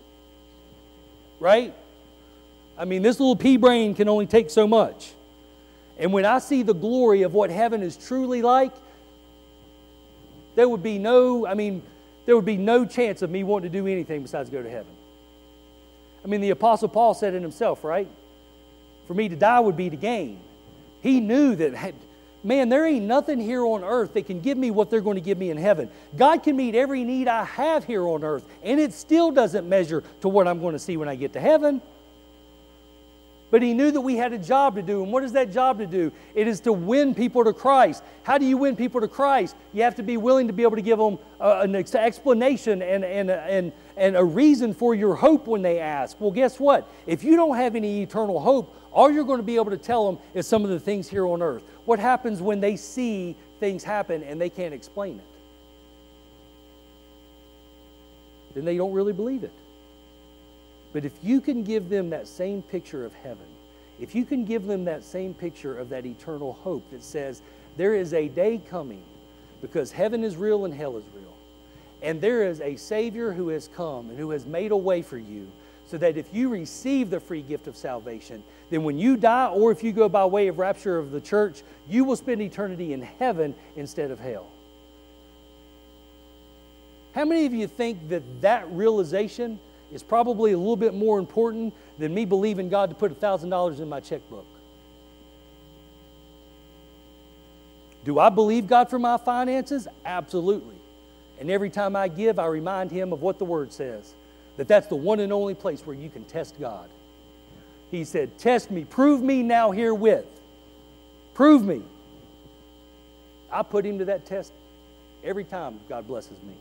right? 1.39 1.71
I 2.75 2.85
mean, 2.85 3.03
this 3.03 3.19
little 3.19 3.35
pea 3.35 3.57
brain 3.57 3.93
can 3.93 4.09
only 4.09 4.25
take 4.25 4.49
so 4.49 4.67
much. 4.67 5.11
And 5.99 6.11
when 6.11 6.25
I 6.25 6.39
see 6.39 6.63
the 6.63 6.73
glory 6.73 7.21
of 7.21 7.35
what 7.35 7.51
heaven 7.51 7.83
is 7.83 7.95
truly 7.95 8.41
like, 8.41 8.73
there 10.55 10.67
would 10.67 10.81
be 10.81 10.97
no, 10.97 11.45
I 11.45 11.53
mean, 11.53 11.83
there 12.25 12.35
would 12.35 12.43
be 12.43 12.57
no 12.57 12.85
chance 12.85 13.21
of 13.21 13.29
me 13.29 13.43
wanting 13.43 13.71
to 13.71 13.77
do 13.77 13.85
anything 13.85 14.23
besides 14.23 14.49
go 14.49 14.63
to 14.63 14.69
heaven. 14.71 14.91
I 16.25 16.27
mean, 16.27 16.41
the 16.41 16.49
Apostle 16.49 16.87
Paul 16.87 17.13
said 17.13 17.35
it 17.35 17.43
himself, 17.43 17.83
right? 17.83 18.07
For 19.05 19.13
me 19.13 19.29
to 19.29 19.35
die 19.35 19.59
would 19.59 19.77
be 19.77 19.91
to 19.91 19.95
gain. 19.95 20.39
He 21.03 21.19
knew 21.19 21.55
that, 21.57 21.93
man, 22.43 22.69
there 22.69 22.85
ain't 22.85 23.05
nothing 23.05 23.39
here 23.39 23.63
on 23.65 23.83
earth 23.83 24.13
that 24.13 24.25
can 24.25 24.39
give 24.39 24.57
me 24.57 24.71
what 24.71 24.89
they're 24.89 25.01
going 25.01 25.15
to 25.15 25.21
give 25.21 25.37
me 25.37 25.49
in 25.49 25.57
heaven. 25.57 25.89
God 26.17 26.43
can 26.43 26.55
meet 26.55 26.75
every 26.75 27.03
need 27.03 27.27
I 27.27 27.43
have 27.43 27.85
here 27.85 28.07
on 28.07 28.23
earth, 28.23 28.45
and 28.63 28.79
it 28.79 28.93
still 28.93 29.31
doesn't 29.31 29.67
measure 29.67 30.03
to 30.21 30.29
what 30.29 30.47
I'm 30.47 30.59
going 30.59 30.73
to 30.73 30.79
see 30.79 30.97
when 30.97 31.09
I 31.09 31.15
get 31.15 31.33
to 31.33 31.39
heaven. 31.39 31.81
But 33.51 33.61
he 33.61 33.73
knew 33.73 33.91
that 33.91 33.99
we 33.99 34.15
had 34.15 34.31
a 34.31 34.37
job 34.37 34.75
to 34.75 34.81
do. 34.81 35.03
And 35.03 35.11
what 35.11 35.25
is 35.25 35.33
that 35.33 35.51
job 35.51 35.79
to 35.79 35.85
do? 35.85 36.13
It 36.33 36.47
is 36.47 36.61
to 36.61 36.71
win 36.71 37.13
people 37.13 37.43
to 37.43 37.51
Christ. 37.51 38.01
How 38.23 38.37
do 38.37 38.45
you 38.45 38.55
win 38.55 38.77
people 38.77 39.01
to 39.01 39.09
Christ? 39.09 39.57
You 39.73 39.83
have 39.83 39.95
to 39.95 40.03
be 40.03 40.15
willing 40.15 40.47
to 40.47 40.53
be 40.53 40.63
able 40.63 40.77
to 40.77 40.81
give 40.81 40.97
them 40.97 41.19
an 41.41 41.75
explanation 41.75 42.81
and, 42.81 43.03
and, 43.03 43.29
and, 43.29 43.73
and 43.97 44.15
a 44.15 44.23
reason 44.23 44.73
for 44.73 44.95
your 44.95 45.15
hope 45.15 45.47
when 45.47 45.61
they 45.61 45.79
ask. 45.79 46.19
Well, 46.21 46.31
guess 46.31 46.61
what? 46.61 46.89
If 47.05 47.25
you 47.25 47.35
don't 47.35 47.57
have 47.57 47.75
any 47.75 48.01
eternal 48.03 48.39
hope, 48.39 48.73
all 48.93 49.11
you're 49.11 49.25
going 49.25 49.39
to 49.39 49.43
be 49.43 49.55
able 49.57 49.71
to 49.71 49.77
tell 49.77 50.09
them 50.09 50.21
is 50.33 50.47
some 50.47 50.63
of 50.63 50.69
the 50.69 50.79
things 50.79 51.09
here 51.09 51.27
on 51.27 51.41
earth. 51.41 51.63
What 51.91 51.99
happens 51.99 52.41
when 52.41 52.61
they 52.61 52.77
see 52.77 53.35
things 53.59 53.83
happen 53.83 54.23
and 54.23 54.39
they 54.39 54.49
can't 54.49 54.73
explain 54.73 55.17
it? 55.17 55.25
Then 58.55 58.63
they 58.63 58.77
don't 58.77 58.93
really 58.93 59.11
believe 59.11 59.43
it. 59.43 59.51
But 60.93 61.03
if 61.03 61.11
you 61.21 61.41
can 61.41 61.65
give 61.65 61.89
them 61.89 62.09
that 62.11 62.29
same 62.29 62.61
picture 62.61 63.05
of 63.05 63.13
heaven, 63.15 63.45
if 63.99 64.15
you 64.15 64.23
can 64.23 64.45
give 64.45 64.67
them 64.67 64.85
that 64.85 65.03
same 65.03 65.33
picture 65.33 65.77
of 65.77 65.89
that 65.89 66.05
eternal 66.05 66.53
hope 66.53 66.89
that 66.91 67.03
says 67.03 67.41
there 67.75 67.93
is 67.93 68.13
a 68.13 68.29
day 68.29 68.61
coming 68.69 69.03
because 69.61 69.91
heaven 69.91 70.23
is 70.23 70.37
real 70.37 70.63
and 70.63 70.73
hell 70.73 70.95
is 70.95 71.03
real, 71.13 71.35
and 72.01 72.21
there 72.21 72.47
is 72.47 72.61
a 72.61 72.77
Savior 72.77 73.33
who 73.33 73.49
has 73.49 73.67
come 73.75 74.09
and 74.09 74.17
who 74.17 74.29
has 74.29 74.45
made 74.45 74.71
a 74.71 74.77
way 74.77 75.01
for 75.01 75.17
you 75.17 75.45
so 75.91 75.97
that 75.97 76.15
if 76.15 76.33
you 76.33 76.47
receive 76.47 77.09
the 77.09 77.19
free 77.19 77.41
gift 77.41 77.67
of 77.67 77.75
salvation, 77.75 78.41
then 78.69 78.83
when 78.83 78.97
you 78.97 79.17
die 79.17 79.49
or 79.49 79.71
if 79.71 79.83
you 79.83 79.91
go 79.91 80.07
by 80.07 80.23
way 80.23 80.47
of 80.47 80.57
rapture 80.57 80.97
of 80.97 81.11
the 81.11 81.19
church, 81.19 81.63
you 81.89 82.05
will 82.05 82.15
spend 82.15 82.41
eternity 82.41 82.93
in 82.93 83.01
heaven 83.01 83.53
instead 83.75 84.09
of 84.09 84.17
hell. 84.17 84.47
How 87.13 87.25
many 87.25 87.45
of 87.45 87.53
you 87.53 87.67
think 87.67 88.07
that 88.07 88.23
that 88.41 88.71
realization 88.71 89.59
is 89.91 90.01
probably 90.01 90.53
a 90.53 90.57
little 90.57 90.77
bit 90.77 90.93
more 90.93 91.19
important 91.19 91.73
than 91.99 92.13
me 92.13 92.23
believing 92.23 92.69
God 92.69 92.89
to 92.89 92.95
put 92.95 93.19
$1,000 93.19 93.79
in 93.79 93.89
my 93.89 93.99
checkbook. 93.99 94.45
Do 98.05 98.17
I 98.17 98.29
believe 98.29 98.65
God 98.65 98.89
for 98.89 98.97
my 98.97 99.17
finances? 99.17 99.89
Absolutely. 100.05 100.75
And 101.37 101.51
every 101.51 101.69
time 101.69 101.97
I 101.97 102.07
give, 102.07 102.39
I 102.39 102.45
remind 102.45 102.91
Him 102.91 103.11
of 103.11 103.21
what 103.21 103.37
the 103.37 103.45
Word 103.45 103.73
says 103.73 104.13
that 104.61 104.67
that's 104.67 104.85
the 104.85 104.95
one 104.95 105.19
and 105.19 105.33
only 105.33 105.55
place 105.55 105.81
where 105.87 105.95
you 105.95 106.07
can 106.07 106.23
test 106.23 106.59
God. 106.59 106.87
He 107.89 108.03
said, 108.03 108.37
Test 108.37 108.69
me, 108.69 108.85
prove 108.85 109.19
me 109.19 109.41
now 109.41 109.71
herewith. 109.71 110.27
Prove 111.33 111.63
me. 111.65 111.81
I 113.51 113.63
put 113.63 113.87
Him 113.87 113.97
to 113.97 114.05
that 114.05 114.27
test 114.27 114.53
every 115.23 115.45
time 115.45 115.79
God 115.89 116.05
blesses 116.05 116.37
me. 116.43 116.53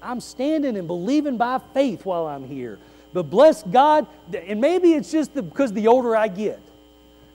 I'm 0.00 0.20
standing 0.20 0.76
and 0.76 0.86
believing 0.86 1.36
by 1.36 1.60
faith 1.74 2.06
while 2.06 2.28
I'm 2.28 2.46
here. 2.46 2.78
But 3.12 3.24
bless 3.24 3.64
God, 3.64 4.06
and 4.32 4.60
maybe 4.60 4.92
it's 4.92 5.10
just 5.10 5.34
the, 5.34 5.42
because 5.42 5.72
the 5.72 5.88
older 5.88 6.14
I 6.14 6.28
get. 6.28 6.60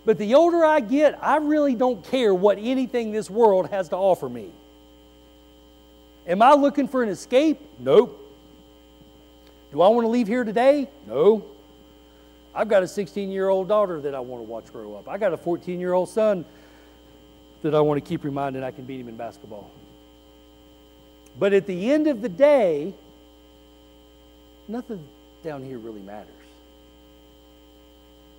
But 0.06 0.18
the 0.18 0.36
older 0.36 0.64
I 0.64 0.80
get, 0.80 1.22
I 1.22 1.36
really 1.36 1.76
don't 1.76 2.02
care 2.06 2.34
what 2.34 2.60
anything 2.60 3.12
this 3.12 3.30
world 3.30 3.72
has 3.72 3.90
to 3.90 3.98
offer 3.98 4.30
me. 4.30 4.52
Am 6.28 6.42
I 6.42 6.54
looking 6.54 6.88
for 6.88 7.04
an 7.04 7.10
escape? 7.10 7.60
Nope. 7.80 8.22
Do 9.72 9.82
I 9.82 9.88
want 9.90 10.06
to 10.06 10.10
leave 10.10 10.28
here 10.28 10.44
today? 10.44 10.90
No. 11.08 11.46
I've 12.54 12.70
got 12.70 12.84
a 12.84 12.88
16 12.88 13.30
year 13.30 13.50
old 13.50 13.68
daughter 13.68 14.00
that 14.02 14.16
I 14.16 14.20
want 14.20 14.44
to 14.44 14.50
watch 14.50 14.72
grow 14.72 14.96
up. 14.96 15.10
I 15.10 15.18
got 15.18 15.34
a 15.34 15.38
14 15.38 15.80
year 15.80 15.94
old 15.94 16.10
son 16.10 16.46
that 17.62 17.76
I 17.76 17.82
want 17.82 18.04
to 18.04 18.08
keep 18.08 18.24
reminding 18.24 18.64
I 18.64 18.72
can 18.72 18.86
beat 18.86 19.00
him 19.00 19.10
in 19.10 19.18
basketball. 19.18 19.70
But 21.38 21.54
at 21.54 21.68
the 21.68 21.92
end 21.92 22.08
of 22.08 22.22
the 22.22 22.30
day, 22.30 22.94
nothing 24.68 25.06
down 25.44 25.64
here 25.64 25.78
really 25.78 26.02
matters. 26.02 26.32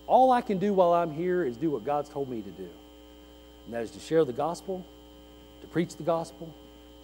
All 0.06 0.30
I 0.30 0.40
can 0.40 0.58
do 0.58 0.72
while 0.72 0.92
I'm 0.92 1.12
here 1.12 1.44
is 1.44 1.56
do 1.56 1.70
what 1.70 1.84
God's 1.84 2.08
told 2.08 2.28
me 2.28 2.40
to 2.40 2.50
do. 2.50 2.68
And 3.66 3.74
that 3.74 3.82
is 3.82 3.90
to 3.92 4.00
share 4.00 4.24
the 4.24 4.32
gospel, 4.32 4.84
to 5.60 5.66
preach 5.66 5.96
the 5.96 6.04
gospel, 6.04 6.52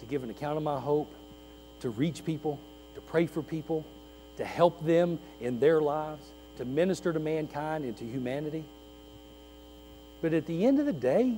to 0.03 0.09
give 0.09 0.23
an 0.23 0.29
account 0.29 0.57
of 0.57 0.63
my 0.63 0.79
hope, 0.79 1.11
to 1.79 1.89
reach 1.89 2.25
people, 2.25 2.59
to 2.95 3.01
pray 3.01 3.25
for 3.25 3.41
people, 3.41 3.85
to 4.37 4.45
help 4.45 4.83
them 4.85 5.19
in 5.39 5.59
their 5.59 5.81
lives, 5.81 6.25
to 6.57 6.65
minister 6.65 7.13
to 7.13 7.19
mankind 7.19 7.85
and 7.85 7.95
to 7.97 8.03
humanity. 8.03 8.63
But 10.21 10.33
at 10.33 10.45
the 10.45 10.65
end 10.65 10.79
of 10.79 10.85
the 10.85 10.93
day, 10.93 11.35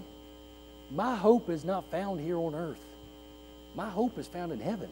my 0.91 1.16
hope 1.16 1.49
is 1.49 1.63
not 1.63 1.86
found 1.91 2.20
here 2.20 2.38
on 2.38 2.55
earth. 2.55 2.84
My 3.76 3.89
hope 3.89 4.18
is 4.18 4.28
found 4.28 4.51
in 4.51 4.59
heaven. 4.59 4.89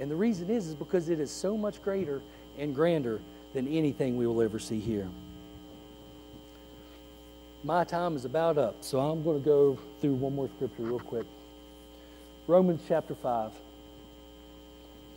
And 0.00 0.10
the 0.10 0.16
reason 0.16 0.50
is, 0.50 0.68
is 0.68 0.74
because 0.74 1.08
it 1.08 1.20
is 1.20 1.30
so 1.30 1.56
much 1.56 1.82
greater 1.82 2.20
and 2.58 2.74
grander 2.74 3.20
than 3.54 3.68
anything 3.68 4.16
we 4.16 4.26
will 4.26 4.42
ever 4.42 4.58
see 4.58 4.80
here. 4.80 5.08
My 7.64 7.84
time 7.84 8.14
is 8.16 8.24
about 8.24 8.58
up, 8.58 8.76
so 8.82 9.00
I'm 9.00 9.22
going 9.24 9.40
to 9.42 9.44
go 9.44 9.78
through 10.00 10.14
one 10.14 10.34
more 10.34 10.48
scripture 10.56 10.82
real 10.82 10.98
quick. 10.98 11.26
Romans 12.48 12.80
chapter 12.86 13.14
5, 13.14 13.50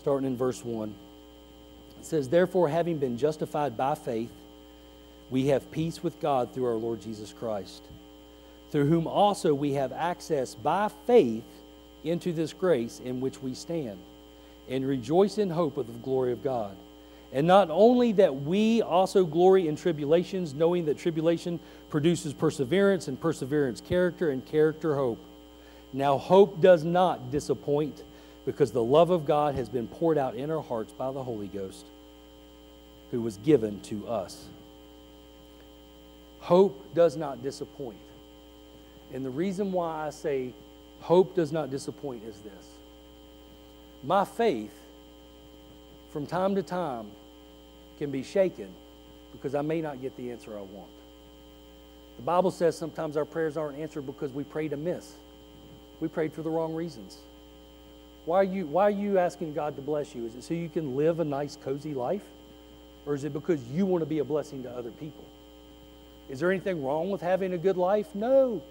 starting 0.01 0.27
in 0.27 0.35
verse 0.35 0.65
1. 0.65 0.93
It 1.99 2.05
says, 2.05 2.27
Therefore, 2.27 2.69
having 2.69 2.97
been 2.97 3.19
justified 3.19 3.77
by 3.77 3.93
faith, 3.93 4.31
we 5.29 5.47
have 5.47 5.71
peace 5.71 6.01
with 6.01 6.19
God 6.19 6.53
through 6.53 6.65
our 6.65 6.73
Lord 6.73 7.01
Jesus 7.01 7.31
Christ, 7.31 7.83
through 8.71 8.87
whom 8.87 9.05
also 9.05 9.53
we 9.53 9.73
have 9.73 9.91
access 9.91 10.55
by 10.55 10.89
faith 11.05 11.43
into 12.03 12.33
this 12.33 12.51
grace 12.51 12.99
in 13.03 13.21
which 13.21 13.43
we 13.43 13.53
stand 13.53 13.99
and 14.67 14.87
rejoice 14.87 15.37
in 15.37 15.51
hope 15.51 15.77
of 15.77 15.85
the 15.85 15.99
glory 15.99 16.31
of 16.31 16.43
God. 16.43 16.75
And 17.31 17.45
not 17.45 17.69
only 17.69 18.11
that 18.13 18.41
we 18.41 18.81
also 18.81 19.23
glory 19.23 19.67
in 19.67 19.75
tribulations, 19.75 20.55
knowing 20.55 20.85
that 20.85 20.97
tribulation 20.97 21.59
produces 21.91 22.33
perseverance, 22.33 23.07
and 23.07 23.21
perseverance, 23.21 23.81
character, 23.81 24.31
and 24.31 24.43
character, 24.43 24.95
hope. 24.95 25.19
Now, 25.93 26.17
hope 26.17 26.61
does 26.61 26.83
not 26.83 27.31
disappoint 27.31 28.03
because 28.45 28.71
the 28.71 28.83
love 28.83 29.09
of 29.09 29.25
God 29.25 29.55
has 29.55 29.69
been 29.69 29.87
poured 29.87 30.17
out 30.17 30.35
in 30.35 30.51
our 30.51 30.61
hearts 30.61 30.91
by 30.93 31.11
the 31.11 31.23
Holy 31.23 31.47
Ghost 31.47 31.85
who 33.11 33.21
was 33.21 33.37
given 33.37 33.81
to 33.81 34.07
us. 34.07 34.45
Hope 36.41 36.93
does 36.93 37.17
not 37.17 37.43
disappoint. 37.43 37.97
And 39.13 39.25
the 39.25 39.29
reason 39.29 39.71
why 39.71 40.05
I 40.05 40.11
say 40.11 40.53
Hope 41.01 41.35
does 41.35 41.51
not 41.51 41.69
disappoint 41.69 42.23
is 42.23 42.39
this. 42.39 42.77
My 44.03 44.25
faith, 44.25 44.73
from 46.11 46.25
time 46.25 46.55
to 46.55 46.63
time, 46.63 47.07
can 47.97 48.11
be 48.11 48.23
shaken 48.23 48.69
because 49.31 49.55
I 49.55 49.61
may 49.61 49.81
not 49.81 50.01
get 50.01 50.15
the 50.17 50.31
answer 50.31 50.51
I 50.57 50.61
want. 50.61 50.89
The 52.17 52.23
Bible 52.23 52.51
says 52.51 52.77
sometimes 52.77 53.15
our 53.17 53.25
prayers 53.25 53.57
aren't 53.57 53.77
answered 53.77 54.05
because 54.05 54.31
we 54.31 54.43
prayed 54.43 54.73
amiss. 54.73 55.13
We 55.99 56.07
prayed 56.07 56.33
for 56.33 56.41
the 56.41 56.49
wrong 56.49 56.73
reasons. 56.73 57.17
Why 58.25 58.37
are 58.37 58.43
you, 58.43 58.65
why 58.65 58.83
are 58.83 58.91
you 58.91 59.17
asking 59.17 59.53
God 59.53 59.75
to 59.75 59.81
bless 59.81 60.13
you? 60.13 60.25
Is 60.25 60.35
it 60.35 60.43
so 60.43 60.53
you 60.53 60.69
can 60.69 60.95
live 60.95 61.19
a 61.19 61.25
nice, 61.25 61.57
cozy 61.63 61.93
life? 61.93 62.23
Or 63.05 63.15
is 63.15 63.23
it 63.23 63.33
because 63.33 63.61
you 63.69 63.85
want 63.85 64.01
to 64.01 64.05
be 64.05 64.19
a 64.19 64.23
blessing 64.23 64.63
to 64.63 64.69
other 64.69 64.91
people? 64.91 65.23
Is 66.29 66.39
there 66.39 66.51
anything 66.51 66.83
wrong 66.83 67.09
with 67.09 67.21
having 67.21 67.53
a 67.53 67.57
good 67.57 67.77
life? 67.77 68.13
No. 68.13 68.61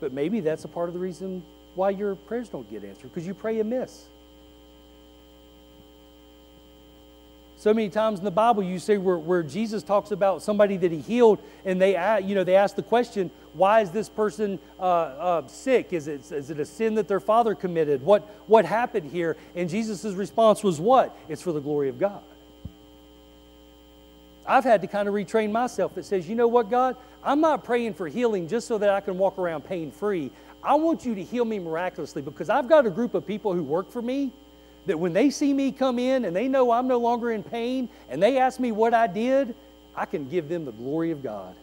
But 0.00 0.12
maybe 0.12 0.40
that's 0.40 0.64
a 0.64 0.68
part 0.68 0.88
of 0.88 0.94
the 0.94 1.00
reason 1.00 1.42
why 1.74 1.90
your 1.90 2.16
prayers 2.16 2.48
don't 2.48 2.68
get 2.70 2.82
answered, 2.82 3.12
because 3.12 3.26
you 3.26 3.34
pray 3.34 3.60
amiss. 3.60 4.06
So 7.58 7.74
many 7.74 7.88
times 7.88 8.20
in 8.20 8.24
the 8.24 8.30
Bible, 8.30 8.62
you 8.62 8.78
see 8.78 8.98
where, 8.98 9.18
where 9.18 9.42
Jesus 9.42 9.82
talks 9.82 10.12
about 10.12 10.42
somebody 10.42 10.76
that 10.76 10.92
he 10.92 11.00
healed, 11.00 11.40
and 11.64 11.82
they, 11.82 12.20
you 12.22 12.36
know, 12.36 12.44
they 12.44 12.54
ask 12.54 12.76
the 12.76 12.84
question, 12.84 13.32
why 13.52 13.80
is 13.80 13.90
this 13.90 14.08
person 14.08 14.60
uh, 14.78 14.82
uh, 14.82 15.46
sick? 15.48 15.92
Is 15.92 16.06
it, 16.06 16.30
is 16.30 16.50
it 16.50 16.60
a 16.60 16.64
sin 16.64 16.94
that 16.94 17.08
their 17.08 17.18
father 17.18 17.56
committed? 17.56 18.00
What, 18.00 18.22
what 18.46 18.64
happened 18.64 19.10
here? 19.10 19.36
And 19.56 19.68
Jesus' 19.68 20.04
response 20.04 20.62
was 20.62 20.78
what? 20.78 21.18
It's 21.28 21.42
for 21.42 21.50
the 21.50 21.60
glory 21.60 21.88
of 21.88 21.98
God. 21.98 22.22
I've 24.46 24.64
had 24.64 24.80
to 24.82 24.86
kind 24.86 25.08
of 25.08 25.14
retrain 25.14 25.50
myself 25.50 25.96
that 25.96 26.04
says, 26.04 26.28
you 26.28 26.36
know 26.36 26.48
what, 26.48 26.70
God? 26.70 26.94
I'm 27.24 27.40
not 27.40 27.64
praying 27.64 27.94
for 27.94 28.06
healing 28.06 28.46
just 28.46 28.68
so 28.68 28.78
that 28.78 28.88
I 28.88 29.00
can 29.00 29.18
walk 29.18 29.36
around 29.36 29.62
pain 29.62 29.90
free. 29.90 30.30
I 30.62 30.76
want 30.76 31.04
you 31.04 31.16
to 31.16 31.24
heal 31.24 31.44
me 31.44 31.58
miraculously 31.58 32.22
because 32.22 32.48
I've 32.48 32.68
got 32.68 32.86
a 32.86 32.90
group 32.90 33.14
of 33.14 33.26
people 33.26 33.52
who 33.52 33.64
work 33.64 33.90
for 33.90 34.00
me 34.00 34.30
that 34.88 34.98
when 34.98 35.12
they 35.12 35.30
see 35.30 35.54
me 35.54 35.72
come 35.72 35.98
in 35.98 36.24
and 36.24 36.34
they 36.34 36.48
know 36.48 36.70
I'm 36.70 36.88
no 36.88 36.98
longer 36.98 37.30
in 37.30 37.42
pain 37.42 37.88
and 38.10 38.22
they 38.22 38.38
ask 38.38 38.60
me 38.60 38.72
what 38.72 38.92
I 38.92 39.06
did, 39.06 39.54
I 39.94 40.04
can 40.04 40.28
give 40.28 40.48
them 40.48 40.64
the 40.64 40.72
glory 40.72 41.10
of 41.10 41.22
God. 41.22 41.54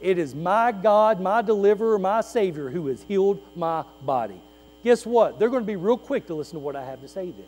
It 0.00 0.18
is 0.18 0.34
my 0.34 0.72
God, 0.72 1.20
my 1.20 1.42
deliverer, 1.42 1.98
my 1.98 2.22
Savior 2.22 2.70
who 2.70 2.86
has 2.86 3.02
healed 3.02 3.42
my 3.54 3.84
body. 4.02 4.40
Guess 4.82 5.04
what? 5.04 5.38
They're 5.38 5.50
going 5.50 5.62
to 5.62 5.66
be 5.66 5.76
real 5.76 5.98
quick 5.98 6.26
to 6.28 6.34
listen 6.34 6.54
to 6.54 6.58
what 6.60 6.74
I 6.74 6.84
have 6.84 7.02
to 7.02 7.08
say 7.08 7.26
then. 7.26 7.46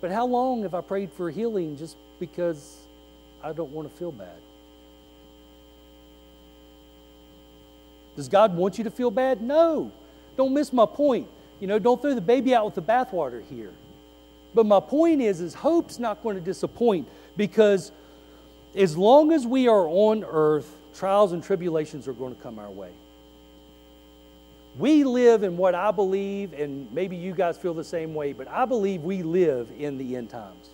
But 0.00 0.10
how 0.10 0.26
long 0.26 0.62
have 0.62 0.74
I 0.74 0.80
prayed 0.80 1.12
for 1.12 1.30
healing 1.30 1.76
just 1.76 1.96
because 2.18 2.78
I 3.42 3.52
don't 3.52 3.70
want 3.70 3.88
to 3.88 3.96
feel 3.96 4.10
bad? 4.10 4.40
Does 8.16 8.28
God 8.28 8.56
want 8.56 8.78
you 8.78 8.84
to 8.84 8.90
feel 8.90 9.10
bad? 9.10 9.40
No. 9.40 9.92
Don't 10.36 10.52
miss 10.52 10.72
my 10.72 10.86
point. 10.86 11.28
You 11.62 11.68
know, 11.68 11.78
don't 11.78 12.02
throw 12.02 12.12
the 12.12 12.20
baby 12.20 12.56
out 12.56 12.64
with 12.64 12.74
the 12.74 12.82
bathwater 12.82 13.40
here. 13.48 13.70
But 14.52 14.66
my 14.66 14.80
point 14.80 15.22
is, 15.22 15.40
is 15.40 15.54
hope's 15.54 16.00
not 16.00 16.20
going 16.24 16.34
to 16.34 16.42
disappoint 16.42 17.06
because 17.36 17.92
as 18.74 18.96
long 18.96 19.30
as 19.30 19.46
we 19.46 19.68
are 19.68 19.86
on 19.86 20.24
earth, 20.24 20.74
trials 20.96 21.30
and 21.30 21.40
tribulations 21.40 22.08
are 22.08 22.14
going 22.14 22.34
to 22.34 22.42
come 22.42 22.58
our 22.58 22.68
way. 22.68 22.90
We 24.76 25.04
live 25.04 25.44
in 25.44 25.56
what 25.56 25.76
I 25.76 25.92
believe, 25.92 26.52
and 26.52 26.90
maybe 26.92 27.14
you 27.14 27.32
guys 27.32 27.56
feel 27.56 27.74
the 27.74 27.84
same 27.84 28.12
way, 28.12 28.32
but 28.32 28.48
I 28.48 28.64
believe 28.64 29.02
we 29.02 29.22
live 29.22 29.70
in 29.78 29.98
the 29.98 30.16
end 30.16 30.30
times. 30.30 30.68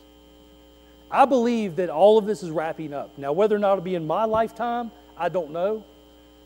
I 1.11 1.27
believe 1.27 1.77
that 1.77 1.91
all 1.91 2.17
of 2.17 2.25
this 2.25 2.43
is 2.43 2.51
wrapping 2.51 2.95
up. 2.95 3.11
Now, 3.19 3.33
whether 3.33 3.55
or 3.55 3.59
not 3.59 3.73
it'll 3.73 3.85
be 3.85 3.95
in 3.95 4.07
my 4.07 4.25
lifetime, 4.25 4.91
I 5.19 5.29
don't 5.29 5.51
know. 5.51 5.85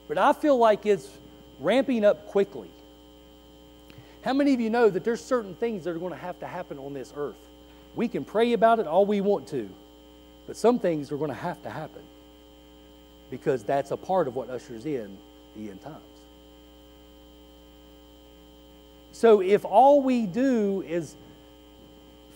But 0.09 0.19
I 0.19 0.33
feel 0.33 0.59
like 0.59 0.85
it's 0.85 1.09
ramping 1.61 2.05
up 2.05 2.27
quickly. 2.27 2.71
How 4.23 4.33
many 4.33 4.55
of 4.55 4.61
you 4.61 4.71
know 4.71 4.89
that 4.89 5.05
there's 5.05 5.25
certain 5.25 5.55
things 5.55 5.85
that 5.85 5.91
are 5.91 5.99
going 5.99 6.13
to 6.13 6.19
have 6.19 6.39
to 6.41 6.47
happen 6.47 6.79
on 6.79 6.95
this 6.95 7.13
earth? 7.17 7.35
We 7.97 8.09
can 8.09 8.25
pray 8.25 8.53
about 8.53 8.79
it 8.79 8.87
all 8.87 9.05
we 9.05 9.21
want 9.21 9.49
to, 9.49 9.69
but 10.47 10.57
some 10.57 10.79
things 10.79 11.11
are 11.13 11.17
going 11.17 11.31
to 11.31 11.37
have 11.37 11.63
to 11.65 11.71
happen 11.71 12.03
because 13.31 13.65
that's 13.65 13.91
a 13.91 13.97
part 13.97 14.29
of 14.29 14.37
what 14.37 14.49
ushers 14.51 14.87
in 14.87 15.17
the 15.57 15.71
end 15.71 15.83
times. 15.83 15.99
So 19.13 19.41
if 19.41 19.65
all 19.65 20.01
we 20.01 20.27
do 20.27 20.83
is 20.87 21.17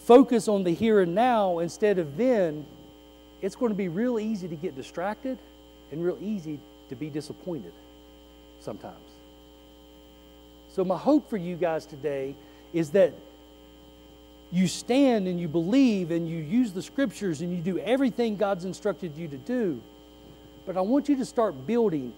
focus 0.01 0.49
on 0.49 0.64
the 0.64 0.74
here 0.74 1.01
and 1.01 1.14
now 1.14 1.59
instead 1.61 1.99
of 1.99 2.16
then, 2.16 2.66
it's 3.43 3.57
going 3.57 3.70
to 3.70 3.76
be 3.76 3.89
real 3.89 4.18
easy 4.18 4.49
to 4.49 4.57
get 4.57 4.74
distracted 4.74 5.39
and 5.93 6.05
real 6.05 6.18
easy 6.20 6.59
to 6.89 6.97
be 6.97 7.11
disappointed 7.11 7.72
sometimes. 8.61 9.05
So, 10.76 10.84
my 10.84 10.98
hope 10.98 11.30
for 11.30 11.38
you 11.38 11.56
guys 11.56 11.86
today 11.86 12.34
is 12.74 12.90
that 12.90 13.14
you 14.52 14.68
stand 14.68 15.26
and 15.26 15.40
you 15.40 15.48
believe 15.48 16.10
and 16.10 16.28
you 16.28 16.36
use 16.36 16.72
the 16.72 16.82
scriptures 16.82 17.40
and 17.40 17.50
you 17.50 17.62
do 17.62 17.78
everything 17.78 18.36
God's 18.36 18.66
instructed 18.66 19.16
you 19.16 19.26
to 19.26 19.38
do. 19.38 19.80
But 20.66 20.76
I 20.76 20.82
want 20.82 21.08
you 21.08 21.16
to 21.16 21.24
start 21.24 21.66
building 21.66 22.12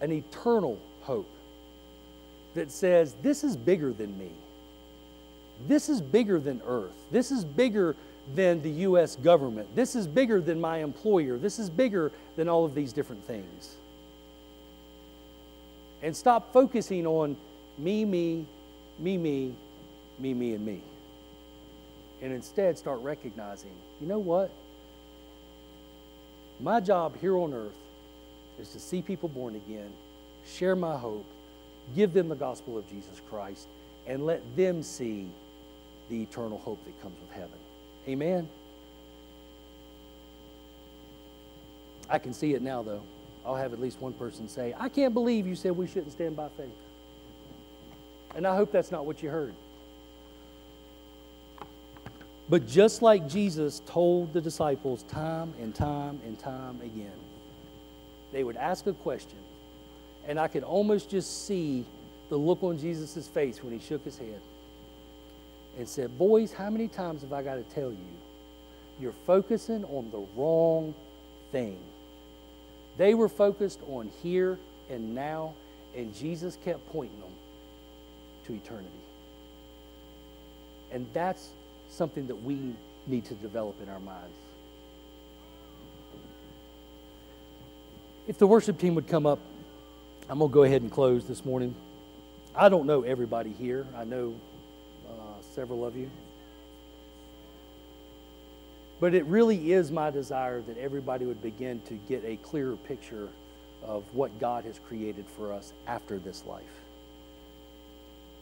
an 0.00 0.12
eternal 0.12 0.78
hope 1.00 1.28
that 2.54 2.70
says, 2.70 3.16
This 3.20 3.42
is 3.42 3.56
bigger 3.56 3.92
than 3.92 4.16
me. 4.16 4.30
This 5.66 5.88
is 5.88 6.00
bigger 6.00 6.38
than 6.38 6.62
earth. 6.68 6.94
This 7.10 7.32
is 7.32 7.44
bigger 7.44 7.96
than 8.32 8.62
the 8.62 8.70
U.S. 8.70 9.16
government. 9.16 9.74
This 9.74 9.96
is 9.96 10.06
bigger 10.06 10.40
than 10.40 10.60
my 10.60 10.84
employer. 10.84 11.36
This 11.36 11.58
is 11.58 11.68
bigger 11.68 12.12
than 12.36 12.48
all 12.48 12.64
of 12.64 12.76
these 12.76 12.92
different 12.92 13.24
things. 13.24 13.74
And 16.00 16.16
stop 16.16 16.52
focusing 16.52 17.04
on 17.04 17.36
me, 17.78 18.04
me, 18.04 18.44
me, 18.98 19.16
me, 19.16 19.54
me, 20.18 20.34
me, 20.34 20.54
and 20.54 20.66
me. 20.66 20.82
And 22.20 22.32
instead 22.32 22.76
start 22.76 23.00
recognizing, 23.00 23.70
you 24.00 24.08
know 24.08 24.18
what? 24.18 24.50
My 26.60 26.80
job 26.80 27.16
here 27.20 27.36
on 27.36 27.54
earth 27.54 27.76
is 28.58 28.70
to 28.70 28.80
see 28.80 29.00
people 29.02 29.28
born 29.28 29.54
again, 29.54 29.90
share 30.44 30.74
my 30.74 30.96
hope, 30.96 31.24
give 31.94 32.12
them 32.12 32.28
the 32.28 32.34
gospel 32.34 32.76
of 32.76 32.88
Jesus 32.88 33.20
Christ, 33.30 33.68
and 34.06 34.26
let 34.26 34.42
them 34.56 34.82
see 34.82 35.28
the 36.10 36.22
eternal 36.22 36.58
hope 36.58 36.84
that 36.84 37.00
comes 37.00 37.14
with 37.20 37.30
heaven. 37.30 37.58
Amen? 38.08 38.48
I 42.10 42.18
can 42.18 42.32
see 42.32 42.54
it 42.54 42.62
now, 42.62 42.82
though. 42.82 43.02
I'll 43.44 43.54
have 43.54 43.72
at 43.72 43.80
least 43.80 44.00
one 44.00 44.14
person 44.14 44.48
say, 44.48 44.74
I 44.78 44.88
can't 44.88 45.14
believe 45.14 45.46
you 45.46 45.54
said 45.54 45.72
we 45.72 45.86
shouldn't 45.86 46.12
stand 46.12 46.36
by 46.36 46.48
faith. 46.56 46.68
And 48.34 48.46
I 48.46 48.56
hope 48.56 48.72
that's 48.72 48.90
not 48.90 49.04
what 49.04 49.22
you 49.22 49.30
heard. 49.30 49.54
But 52.48 52.66
just 52.66 53.02
like 53.02 53.28
Jesus 53.28 53.82
told 53.86 54.32
the 54.32 54.40
disciples 54.40 55.02
time 55.04 55.52
and 55.60 55.74
time 55.74 56.20
and 56.24 56.38
time 56.38 56.80
again, 56.80 57.12
they 58.32 58.42
would 58.42 58.56
ask 58.56 58.86
a 58.86 58.92
question, 58.92 59.38
and 60.26 60.38
I 60.38 60.48
could 60.48 60.62
almost 60.62 61.10
just 61.10 61.46
see 61.46 61.84
the 62.30 62.36
look 62.36 62.62
on 62.62 62.78
Jesus' 62.78 63.28
face 63.28 63.62
when 63.62 63.72
he 63.72 63.78
shook 63.78 64.04
his 64.04 64.18
head 64.18 64.40
and 65.78 65.88
said, 65.88 66.16
Boys, 66.18 66.52
how 66.52 66.70
many 66.70 66.88
times 66.88 67.22
have 67.22 67.32
I 67.32 67.42
got 67.42 67.56
to 67.56 67.74
tell 67.74 67.90
you? 67.90 67.98
You're 69.00 69.12
focusing 69.26 69.84
on 69.84 70.10
the 70.10 70.24
wrong 70.34 70.94
thing. 71.52 71.78
They 72.96 73.14
were 73.14 73.28
focused 73.28 73.80
on 73.88 74.10
here 74.22 74.58
and 74.90 75.14
now, 75.14 75.54
and 75.96 76.14
Jesus 76.14 76.58
kept 76.64 76.86
pointing 76.90 77.20
them 77.20 77.30
to 78.48 78.54
eternity. 78.54 78.88
And 80.90 81.06
that's 81.12 81.50
something 81.90 82.26
that 82.26 82.42
we 82.42 82.74
need 83.06 83.24
to 83.26 83.34
develop 83.34 83.80
in 83.82 83.88
our 83.88 84.00
minds. 84.00 84.36
If 88.26 88.38
the 88.38 88.46
worship 88.46 88.78
team 88.78 88.94
would 88.94 89.06
come 89.06 89.24
up, 89.24 89.38
I'm 90.28 90.38
going 90.38 90.50
to 90.50 90.54
go 90.54 90.62
ahead 90.64 90.82
and 90.82 90.90
close 90.90 91.24
this 91.24 91.44
morning. 91.44 91.74
I 92.54 92.68
don't 92.68 92.86
know 92.86 93.02
everybody 93.02 93.52
here. 93.52 93.86
I 93.96 94.04
know 94.04 94.34
uh, 95.08 95.12
several 95.54 95.86
of 95.86 95.96
you. 95.96 96.10
But 99.00 99.14
it 99.14 99.24
really 99.26 99.72
is 99.72 99.90
my 99.90 100.10
desire 100.10 100.60
that 100.62 100.76
everybody 100.76 101.24
would 101.24 101.40
begin 101.40 101.80
to 101.86 101.94
get 102.08 102.24
a 102.24 102.36
clearer 102.36 102.76
picture 102.76 103.28
of 103.86 104.02
what 104.12 104.38
God 104.40 104.64
has 104.64 104.78
created 104.88 105.24
for 105.36 105.52
us 105.52 105.72
after 105.86 106.18
this 106.18 106.44
life 106.44 106.64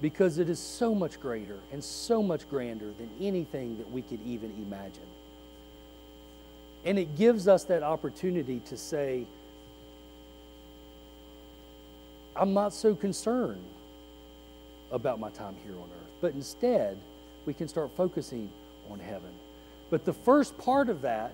because 0.01 0.39
it 0.39 0.49
is 0.49 0.59
so 0.59 0.95
much 0.95 1.21
greater 1.21 1.59
and 1.73 1.83
so 1.83 2.23
much 2.23 2.49
grander 2.51 2.93
than 2.99 3.09
anything 3.21 3.79
that 3.79 3.91
we 3.91 4.03
could 4.03 4.21
even 4.27 4.51
imagine. 4.67 5.07
And 6.85 6.99
it 6.99 7.17
gives 7.17 7.49
us 7.49 7.65
that 7.65 7.83
opportunity 7.83 8.61
to 8.67 8.77
say, 8.77 9.25
I'm 12.37 12.53
not 12.53 12.75
so 12.75 12.95
concerned 12.95 13.65
about 14.93 15.19
my 15.19 15.31
time 15.31 15.57
here 15.65 15.75
on 15.75 15.85
earth, 15.85 16.13
but 16.21 16.35
instead, 16.35 16.97
we 17.47 17.55
can 17.55 17.67
start 17.67 17.91
focusing 17.97 18.51
on 18.91 18.99
heaven. 18.99 19.31
But 19.91 20.05
the 20.05 20.13
first 20.13 20.57
part 20.59 20.89
of 20.89 21.03
that, 21.03 21.33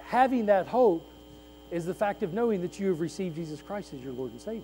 having 0.00 0.46
that 0.46 0.66
hope, 0.66 1.04
is 1.70 1.86
the 1.86 1.94
fact 1.94 2.22
of 2.22 2.34
knowing 2.34 2.60
that 2.62 2.78
you 2.78 2.88
have 2.88 3.00
received 3.00 3.36
Jesus 3.36 3.62
Christ 3.62 3.94
as 3.94 4.00
your 4.00 4.12
Lord 4.12 4.30
and 4.30 4.40
Savior. 4.40 4.62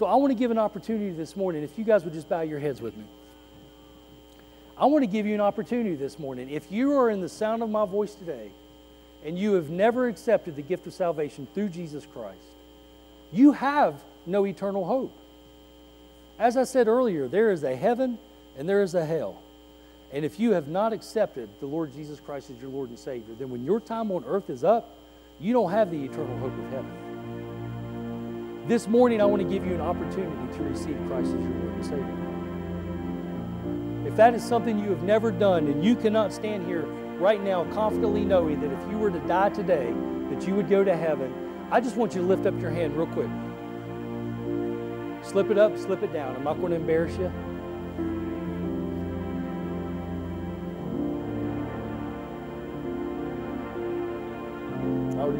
So 0.00 0.06
I 0.06 0.14
want 0.14 0.30
to 0.30 0.34
give 0.34 0.50
an 0.50 0.56
opportunity 0.56 1.10
this 1.10 1.36
morning, 1.36 1.62
if 1.62 1.76
you 1.76 1.84
guys 1.84 2.04
would 2.04 2.14
just 2.14 2.26
bow 2.26 2.40
your 2.40 2.58
heads 2.58 2.80
with 2.80 2.96
me. 2.96 3.04
I 4.78 4.86
want 4.86 5.02
to 5.02 5.06
give 5.06 5.26
you 5.26 5.34
an 5.34 5.42
opportunity 5.42 5.94
this 5.94 6.18
morning. 6.18 6.48
If 6.48 6.72
you 6.72 6.98
are 6.98 7.10
in 7.10 7.20
the 7.20 7.28
sound 7.28 7.62
of 7.62 7.68
my 7.68 7.84
voice 7.84 8.14
today 8.14 8.50
and 9.26 9.38
you 9.38 9.52
have 9.52 9.68
never 9.68 10.08
accepted 10.08 10.56
the 10.56 10.62
gift 10.62 10.86
of 10.86 10.94
salvation 10.94 11.46
through 11.52 11.68
Jesus 11.68 12.06
Christ, 12.14 12.40
you 13.30 13.52
have 13.52 14.02
no 14.24 14.46
eternal 14.46 14.86
hope. 14.86 15.14
As 16.38 16.56
I 16.56 16.64
said 16.64 16.88
earlier, 16.88 17.28
there 17.28 17.50
is 17.50 17.62
a 17.62 17.76
heaven 17.76 18.18
and 18.56 18.66
there 18.66 18.82
is 18.82 18.94
a 18.94 19.04
hell. 19.04 19.42
And 20.14 20.24
if 20.24 20.40
you 20.40 20.52
have 20.52 20.66
not 20.66 20.94
accepted 20.94 21.50
the 21.60 21.66
Lord 21.66 21.92
Jesus 21.92 22.20
Christ 22.20 22.48
as 22.48 22.58
your 22.58 22.70
Lord 22.70 22.88
and 22.88 22.98
Savior, 22.98 23.34
then 23.38 23.50
when 23.50 23.66
your 23.66 23.80
time 23.80 24.10
on 24.12 24.24
earth 24.26 24.48
is 24.48 24.64
up, 24.64 24.96
you 25.38 25.52
don't 25.52 25.70
have 25.70 25.90
the 25.90 26.02
eternal 26.02 26.38
hope 26.38 26.58
of 26.58 26.70
heaven. 26.70 27.09
This 28.70 28.86
morning, 28.86 29.20
I 29.20 29.24
want 29.24 29.42
to 29.42 29.48
give 29.48 29.66
you 29.66 29.74
an 29.74 29.80
opportunity 29.80 30.56
to 30.56 30.62
receive 30.62 30.96
Christ 31.08 31.34
as 31.34 31.42
your 31.42 31.54
Lord 31.54 31.74
and 31.74 31.84
Savior. 31.84 32.06
If 34.06 34.14
that 34.14 34.32
is 34.32 34.44
something 34.44 34.78
you 34.78 34.90
have 34.90 35.02
never 35.02 35.32
done 35.32 35.66
and 35.66 35.84
you 35.84 35.96
cannot 35.96 36.32
stand 36.32 36.64
here 36.68 36.84
right 37.18 37.42
now 37.42 37.64
confidently 37.72 38.24
knowing 38.24 38.60
that 38.60 38.70
if 38.70 38.88
you 38.88 38.96
were 38.96 39.10
to 39.10 39.18
die 39.26 39.48
today, 39.48 39.92
that 40.30 40.46
you 40.46 40.54
would 40.54 40.68
go 40.68 40.84
to 40.84 40.96
heaven, 40.96 41.34
I 41.72 41.80
just 41.80 41.96
want 41.96 42.14
you 42.14 42.20
to 42.20 42.26
lift 42.28 42.46
up 42.46 42.60
your 42.60 42.70
hand 42.70 42.96
real 42.96 43.08
quick. 43.08 43.26
Slip 45.24 45.50
it 45.50 45.58
up, 45.58 45.76
slip 45.76 46.04
it 46.04 46.12
down. 46.12 46.36
I'm 46.36 46.44
not 46.44 46.60
going 46.60 46.70
to 46.70 46.76
embarrass 46.76 47.18
you. 47.18 47.32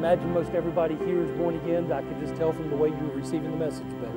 Imagine 0.01 0.33
most 0.33 0.51
everybody 0.55 0.97
here 1.05 1.23
is 1.23 1.31
born 1.33 1.55
again. 1.57 1.93
I 1.93 2.01
could 2.01 2.19
just 2.21 2.35
tell 2.37 2.55
from 2.55 2.71
the 2.71 2.77
way 2.77 2.89
you 2.89 2.95
were 2.95 3.17
receiving 3.17 3.51
the 3.51 3.57
message, 3.59 3.85
but 4.01 4.09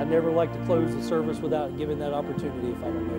I 0.00 0.04
never 0.04 0.30
like 0.30 0.52
to 0.52 0.58
close 0.66 0.94
the 0.94 1.02
service 1.02 1.40
without 1.40 1.76
giving 1.76 1.98
that 1.98 2.14
opportunity 2.14 2.70
if 2.70 2.78
I 2.78 2.82
don't 2.82 3.08
know 3.08 3.18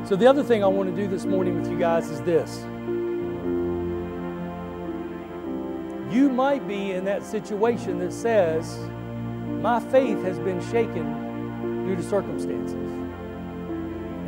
folks. 0.00 0.08
So, 0.08 0.16
the 0.16 0.26
other 0.26 0.42
thing 0.42 0.64
I 0.64 0.68
want 0.68 0.88
to 0.88 0.96
do 0.96 1.06
this 1.06 1.26
morning 1.26 1.60
with 1.60 1.70
you 1.70 1.78
guys 1.78 2.08
is 2.08 2.22
this. 2.22 2.62
You 6.10 6.30
might 6.30 6.66
be 6.66 6.92
in 6.92 7.04
that 7.04 7.26
situation 7.26 7.98
that 7.98 8.10
says, 8.10 8.78
My 9.60 9.80
faith 9.80 10.22
has 10.22 10.38
been 10.38 10.62
shaken 10.70 11.84
due 11.86 11.94
to 11.94 12.02
circumstances. 12.02 12.91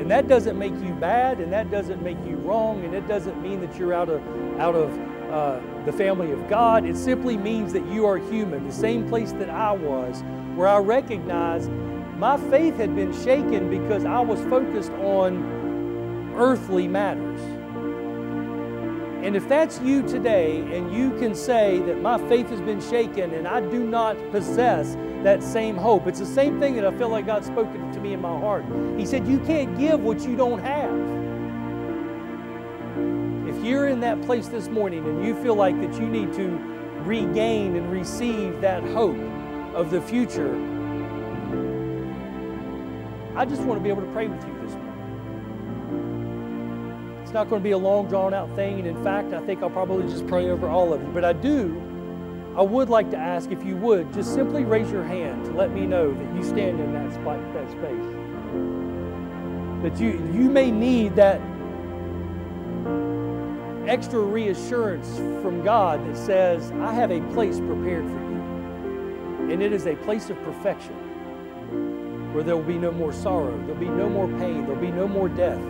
And 0.04 0.10
that 0.10 0.28
doesn't 0.28 0.58
make 0.58 0.74
you 0.82 0.92
bad, 1.00 1.40
and 1.40 1.50
that 1.50 1.70
doesn't 1.70 2.02
make 2.02 2.18
you 2.26 2.36
wrong, 2.36 2.84
and 2.84 2.94
it 2.94 3.08
doesn't 3.08 3.40
mean 3.40 3.62
that 3.62 3.74
you're 3.78 3.94
out 3.94 4.10
of, 4.10 4.20
out 4.60 4.74
of 4.74 4.92
uh, 5.32 5.60
the 5.86 5.94
family 5.94 6.30
of 6.30 6.46
God. 6.46 6.84
It 6.84 6.98
simply 6.98 7.38
means 7.38 7.72
that 7.72 7.86
you 7.86 8.04
are 8.04 8.18
human, 8.18 8.66
the 8.66 8.70
same 8.74 9.08
place 9.08 9.32
that 9.32 9.48
I 9.48 9.72
was, 9.72 10.22
where 10.56 10.68
I 10.68 10.76
recognized 10.76 11.70
my 11.70 12.36
faith 12.50 12.76
had 12.76 12.94
been 12.94 13.14
shaken 13.24 13.70
because 13.70 14.04
I 14.04 14.20
was 14.20 14.38
focused 14.42 14.92
on 14.92 16.34
earthly 16.36 16.86
matters. 16.86 17.40
And 19.24 19.34
if 19.34 19.48
that's 19.48 19.80
you 19.80 20.02
today, 20.02 20.58
and 20.58 20.92
you 20.92 21.18
can 21.18 21.34
say 21.34 21.78
that 21.78 22.02
my 22.02 22.18
faith 22.28 22.50
has 22.50 22.60
been 22.60 22.82
shaken 22.82 23.32
and 23.32 23.48
I 23.48 23.62
do 23.62 23.86
not 23.86 24.18
possess 24.32 24.96
that 25.24 25.42
same 25.42 25.76
hope, 25.76 26.06
it's 26.06 26.20
the 26.20 26.26
same 26.26 26.60
thing 26.60 26.76
that 26.76 26.84
I 26.84 26.96
feel 26.96 27.08
like 27.08 27.26
God's 27.26 27.46
spoken 27.46 27.90
to 27.92 28.00
me 28.00 28.12
in 28.12 28.20
my 28.20 28.38
heart. 28.38 28.64
He 28.96 29.04
said, 29.04 29.26
You 29.26 29.38
can't 29.40 29.76
give 29.76 30.00
what 30.00 30.20
you 30.20 30.36
don't 30.36 30.60
have. 30.60 30.92
If 33.48 33.64
you're 33.64 33.88
in 33.88 34.00
that 34.00 34.22
place 34.22 34.48
this 34.48 34.68
morning 34.68 35.04
and 35.06 35.24
you 35.24 35.34
feel 35.42 35.54
like 35.54 35.80
that 35.80 35.94
you 36.00 36.06
need 36.06 36.32
to 36.34 36.48
regain 37.04 37.74
and 37.76 37.90
receive 37.90 38.60
that 38.60 38.82
hope 38.82 39.16
of 39.74 39.90
the 39.90 40.00
future, 40.00 40.54
I 43.36 43.44
just 43.44 43.62
want 43.62 43.80
to 43.80 43.82
be 43.82 43.88
able 43.88 44.02
to 44.02 44.12
pray 44.12 44.28
with 44.28 44.46
you 44.46 44.52
this 44.62 44.74
morning. 44.74 44.84
It's 47.22 47.32
not 47.32 47.48
going 47.48 47.60
to 47.62 47.64
be 47.64 47.72
a 47.72 47.78
long, 47.78 48.06
drawn 48.08 48.32
out 48.34 48.54
thing. 48.54 48.78
And 48.78 48.86
in 48.86 49.02
fact, 49.02 49.32
I 49.32 49.40
think 49.40 49.62
I'll 49.62 49.70
probably 49.70 50.06
just 50.06 50.26
pray 50.26 50.50
over 50.50 50.68
all 50.68 50.92
of 50.92 51.02
you. 51.02 51.08
But 51.08 51.24
I 51.24 51.32
do, 51.32 51.80
I 52.56 52.62
would 52.62 52.88
like 52.88 53.10
to 53.10 53.16
ask 53.16 53.50
if 53.50 53.64
you 53.64 53.76
would 53.78 54.12
just 54.12 54.32
simply 54.32 54.64
raise 54.64 54.88
your 54.88 55.02
hand 55.02 55.44
to 55.46 55.50
let 55.50 55.72
me 55.72 55.86
know 55.86 56.14
that 56.14 56.36
you 56.36 56.44
stand 56.44 56.78
in 56.78 56.92
that 56.92 57.12
spot, 57.12 57.40
that 57.52 57.68
space. 57.68 58.14
That 59.82 60.00
you, 60.00 60.12
you 60.32 60.48
may 60.48 60.70
need 60.70 61.16
that 61.16 61.40
extra 63.88 64.20
reassurance 64.20 65.16
from 65.42 65.64
God 65.64 66.06
that 66.06 66.16
says, 66.16 66.70
I 66.80 66.92
have 66.94 67.10
a 67.10 67.20
place 67.32 67.58
prepared 67.58 68.04
for 68.06 68.20
you. 68.20 69.50
And 69.50 69.60
it 69.60 69.72
is 69.72 69.88
a 69.88 69.96
place 69.96 70.30
of 70.30 70.40
perfection 70.44 70.94
where 72.32 72.44
there 72.44 72.56
will 72.56 72.62
be 72.62 72.78
no 72.78 72.92
more 72.92 73.12
sorrow, 73.12 73.56
there'll 73.66 73.80
be 73.80 73.88
no 73.88 74.08
more 74.08 74.28
pain, 74.38 74.64
there'll 74.64 74.80
be 74.80 74.92
no 74.92 75.08
more 75.08 75.28
death. 75.28 75.60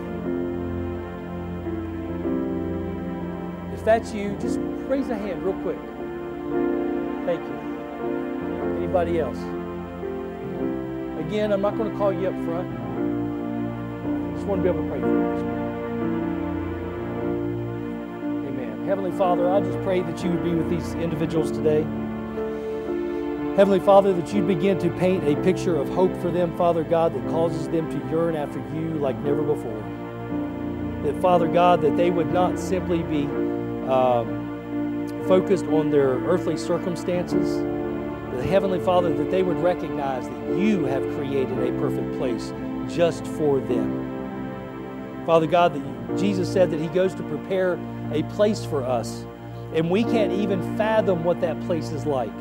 If 3.73 3.83
that's 3.83 4.13
you, 4.13 4.37
just 4.39 4.59
raise 4.87 5.09
a 5.09 5.17
hand 5.17 5.43
real 5.43 5.59
quick. 5.63 5.79
Thank 7.25 7.41
you. 7.41 8.77
Anybody 8.77 9.19
else? 9.19 9.39
Again, 11.19 11.51
I'm 11.51 11.61
not 11.61 11.77
going 11.77 11.91
to 11.91 11.97
call 11.97 12.13
you 12.13 12.27
up 12.27 12.35
front. 12.45 12.67
I 12.69 14.33
just 14.35 14.45
want 14.45 14.63
to 14.63 14.63
be 14.63 14.69
able 14.69 14.83
to 14.83 14.89
pray 14.89 15.01
for 15.01 15.07
you. 15.07 15.25
Amen. 18.47 18.85
Heavenly 18.85 19.11
Father, 19.11 19.49
I 19.49 19.59
just 19.61 19.81
pray 19.81 20.01
that 20.01 20.23
you 20.23 20.29
would 20.29 20.43
be 20.43 20.53
with 20.53 20.69
these 20.69 20.93
individuals 20.95 21.51
today. 21.51 21.83
Heavenly 23.55 23.79
Father, 23.79 24.13
that 24.13 24.33
you'd 24.33 24.47
begin 24.47 24.77
to 24.79 24.89
paint 24.89 25.23
a 25.23 25.35
picture 25.41 25.77
of 25.77 25.87
hope 25.89 26.13
for 26.21 26.29
them, 26.29 26.55
Father 26.57 26.83
God, 26.83 27.13
that 27.15 27.25
causes 27.29 27.69
them 27.69 27.89
to 27.89 28.09
yearn 28.09 28.35
after 28.35 28.59
you 28.75 28.99
like 28.99 29.17
never 29.19 29.41
before. 29.41 29.81
That, 31.03 31.19
Father 31.21 31.47
God, 31.47 31.81
that 31.81 31.95
they 31.95 32.11
would 32.11 32.33
not 32.33 32.59
simply 32.59 33.01
be 33.03 33.23
um, 33.87 34.44
focused 35.27 35.65
on 35.65 35.89
their 35.89 36.15
earthly 36.25 36.57
circumstances, 36.57 37.57
the 38.35 38.43
Heavenly 38.43 38.79
Father, 38.79 39.13
that 39.13 39.31
they 39.31 39.43
would 39.43 39.57
recognize 39.57 40.27
that 40.27 40.57
you 40.57 40.85
have 40.85 41.03
created 41.15 41.57
a 41.57 41.71
perfect 41.79 42.17
place 42.17 42.53
just 42.87 43.25
for 43.25 43.59
them. 43.59 45.23
Father 45.25 45.47
God, 45.47 45.73
that 45.73 46.17
Jesus 46.17 46.51
said 46.51 46.69
that 46.71 46.79
He 46.79 46.87
goes 46.87 47.15
to 47.15 47.23
prepare 47.23 47.79
a 48.11 48.23
place 48.33 48.63
for 48.63 48.83
us, 48.83 49.25
and 49.73 49.89
we 49.89 50.03
can't 50.03 50.31
even 50.31 50.77
fathom 50.77 51.23
what 51.23 51.41
that 51.41 51.59
place 51.61 51.89
is 51.89 52.05
like. 52.05 52.35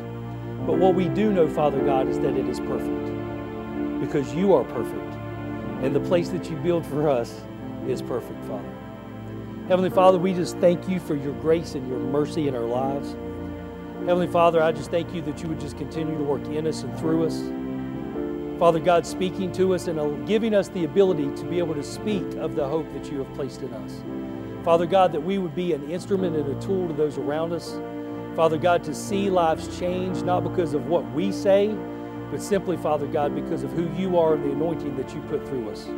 But 0.66 0.78
what 0.78 0.94
we 0.94 1.08
do 1.08 1.32
know, 1.32 1.48
Father 1.48 1.80
God, 1.84 2.08
is 2.08 2.18
that 2.20 2.36
it 2.36 2.48
is 2.48 2.60
perfect 2.60 3.04
because 4.00 4.34
you 4.34 4.52
are 4.54 4.64
perfect. 4.64 5.14
And 5.82 5.94
the 5.94 6.00
place 6.00 6.28
that 6.30 6.50
you 6.50 6.56
build 6.56 6.86
for 6.86 7.08
us 7.08 7.42
is 7.86 8.02
perfect, 8.02 8.42
Father. 8.44 8.73
Heavenly 9.68 9.88
Father, 9.88 10.18
we 10.18 10.34
just 10.34 10.58
thank 10.58 10.90
you 10.90 11.00
for 11.00 11.14
your 11.14 11.32
grace 11.40 11.74
and 11.74 11.88
your 11.88 11.98
mercy 11.98 12.48
in 12.48 12.54
our 12.54 12.66
lives. 12.66 13.16
Heavenly 14.00 14.26
Father, 14.26 14.62
I 14.62 14.72
just 14.72 14.90
thank 14.90 15.14
you 15.14 15.22
that 15.22 15.42
you 15.42 15.48
would 15.48 15.58
just 15.58 15.78
continue 15.78 16.18
to 16.18 16.22
work 16.22 16.44
in 16.48 16.66
us 16.66 16.82
and 16.82 16.98
through 16.98 17.24
us. 17.24 17.40
Father 18.58 18.78
God, 18.78 19.06
speaking 19.06 19.50
to 19.52 19.74
us 19.74 19.86
and 19.86 20.26
giving 20.26 20.54
us 20.54 20.68
the 20.68 20.84
ability 20.84 21.34
to 21.36 21.44
be 21.46 21.58
able 21.60 21.74
to 21.74 21.82
speak 21.82 22.34
of 22.34 22.56
the 22.56 22.68
hope 22.68 22.92
that 22.92 23.10
you 23.10 23.20
have 23.20 23.32
placed 23.32 23.62
in 23.62 23.72
us. 23.72 24.02
Father 24.66 24.84
God, 24.84 25.12
that 25.12 25.22
we 25.22 25.38
would 25.38 25.54
be 25.54 25.72
an 25.72 25.90
instrument 25.90 26.36
and 26.36 26.46
a 26.46 26.60
tool 26.60 26.86
to 26.86 26.92
those 26.92 27.16
around 27.16 27.54
us. 27.54 27.80
Father 28.36 28.58
God, 28.58 28.84
to 28.84 28.94
see 28.94 29.30
lives 29.30 29.78
change, 29.78 30.22
not 30.24 30.44
because 30.44 30.74
of 30.74 30.88
what 30.88 31.10
we 31.12 31.32
say, 31.32 31.74
but 32.30 32.42
simply, 32.42 32.76
Father 32.76 33.06
God, 33.06 33.34
because 33.34 33.62
of 33.62 33.72
who 33.72 33.90
you 33.94 34.18
are 34.18 34.34
and 34.34 34.44
the 34.44 34.52
anointing 34.52 34.94
that 34.98 35.14
you 35.14 35.22
put 35.22 35.48
through 35.48 35.70
us. 35.70 35.88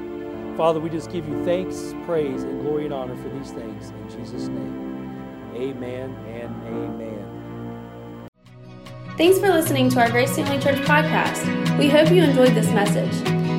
Father, 0.57 0.81
we 0.81 0.89
just 0.89 1.13
give 1.13 1.29
you 1.29 1.45
thanks, 1.45 1.95
praise, 2.07 2.43
and 2.43 2.63
glory 2.63 2.87
and 2.87 2.95
honor 2.95 3.15
for 3.17 3.29
these 3.29 3.51
things. 3.51 3.91
In 3.91 4.09
Jesus' 4.09 4.49
name, 4.49 5.53
amen 5.55 6.17
and 6.29 6.55
amen. 6.67 8.29
Thanks 9.19 9.39
for 9.39 9.51
listening 9.51 9.91
to 9.91 10.01
our 10.01 10.11
Grace 10.11 10.35
Family 10.35 10.59
Church 10.59 10.79
podcast. 10.87 11.79
We 11.79 11.91
hope 11.91 12.11
you 12.11 12.23
enjoyed 12.23 12.55
this 12.55 12.71
message. 12.71 13.13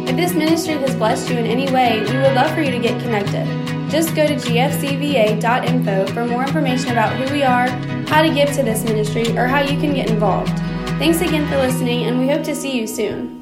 If 0.09 0.15
this 0.15 0.33
ministry 0.33 0.73
has 0.75 0.95
blessed 0.95 1.29
you 1.29 1.37
in 1.37 1.45
any 1.45 1.71
way, 1.71 1.99
we 1.99 2.17
would 2.17 2.33
love 2.33 2.51
for 2.55 2.61
you 2.61 2.71
to 2.71 2.79
get 2.79 2.99
connected. 3.01 3.45
Just 3.91 4.15
go 4.15 4.25
to 4.25 4.33
gfcva.info 4.33 6.07
for 6.13 6.25
more 6.25 6.43
information 6.43 6.91
about 6.91 7.15
who 7.15 7.31
we 7.31 7.43
are, 7.43 7.67
how 8.07 8.23
to 8.23 8.33
give 8.33 8.51
to 8.53 8.63
this 8.63 8.83
ministry, 8.83 9.37
or 9.37 9.45
how 9.45 9.59
you 9.59 9.79
can 9.79 9.93
get 9.93 10.09
involved. 10.09 10.57
Thanks 10.97 11.21
again 11.21 11.47
for 11.47 11.57
listening, 11.57 12.05
and 12.05 12.19
we 12.19 12.27
hope 12.27 12.43
to 12.43 12.55
see 12.55 12.75
you 12.75 12.87
soon. 12.87 13.36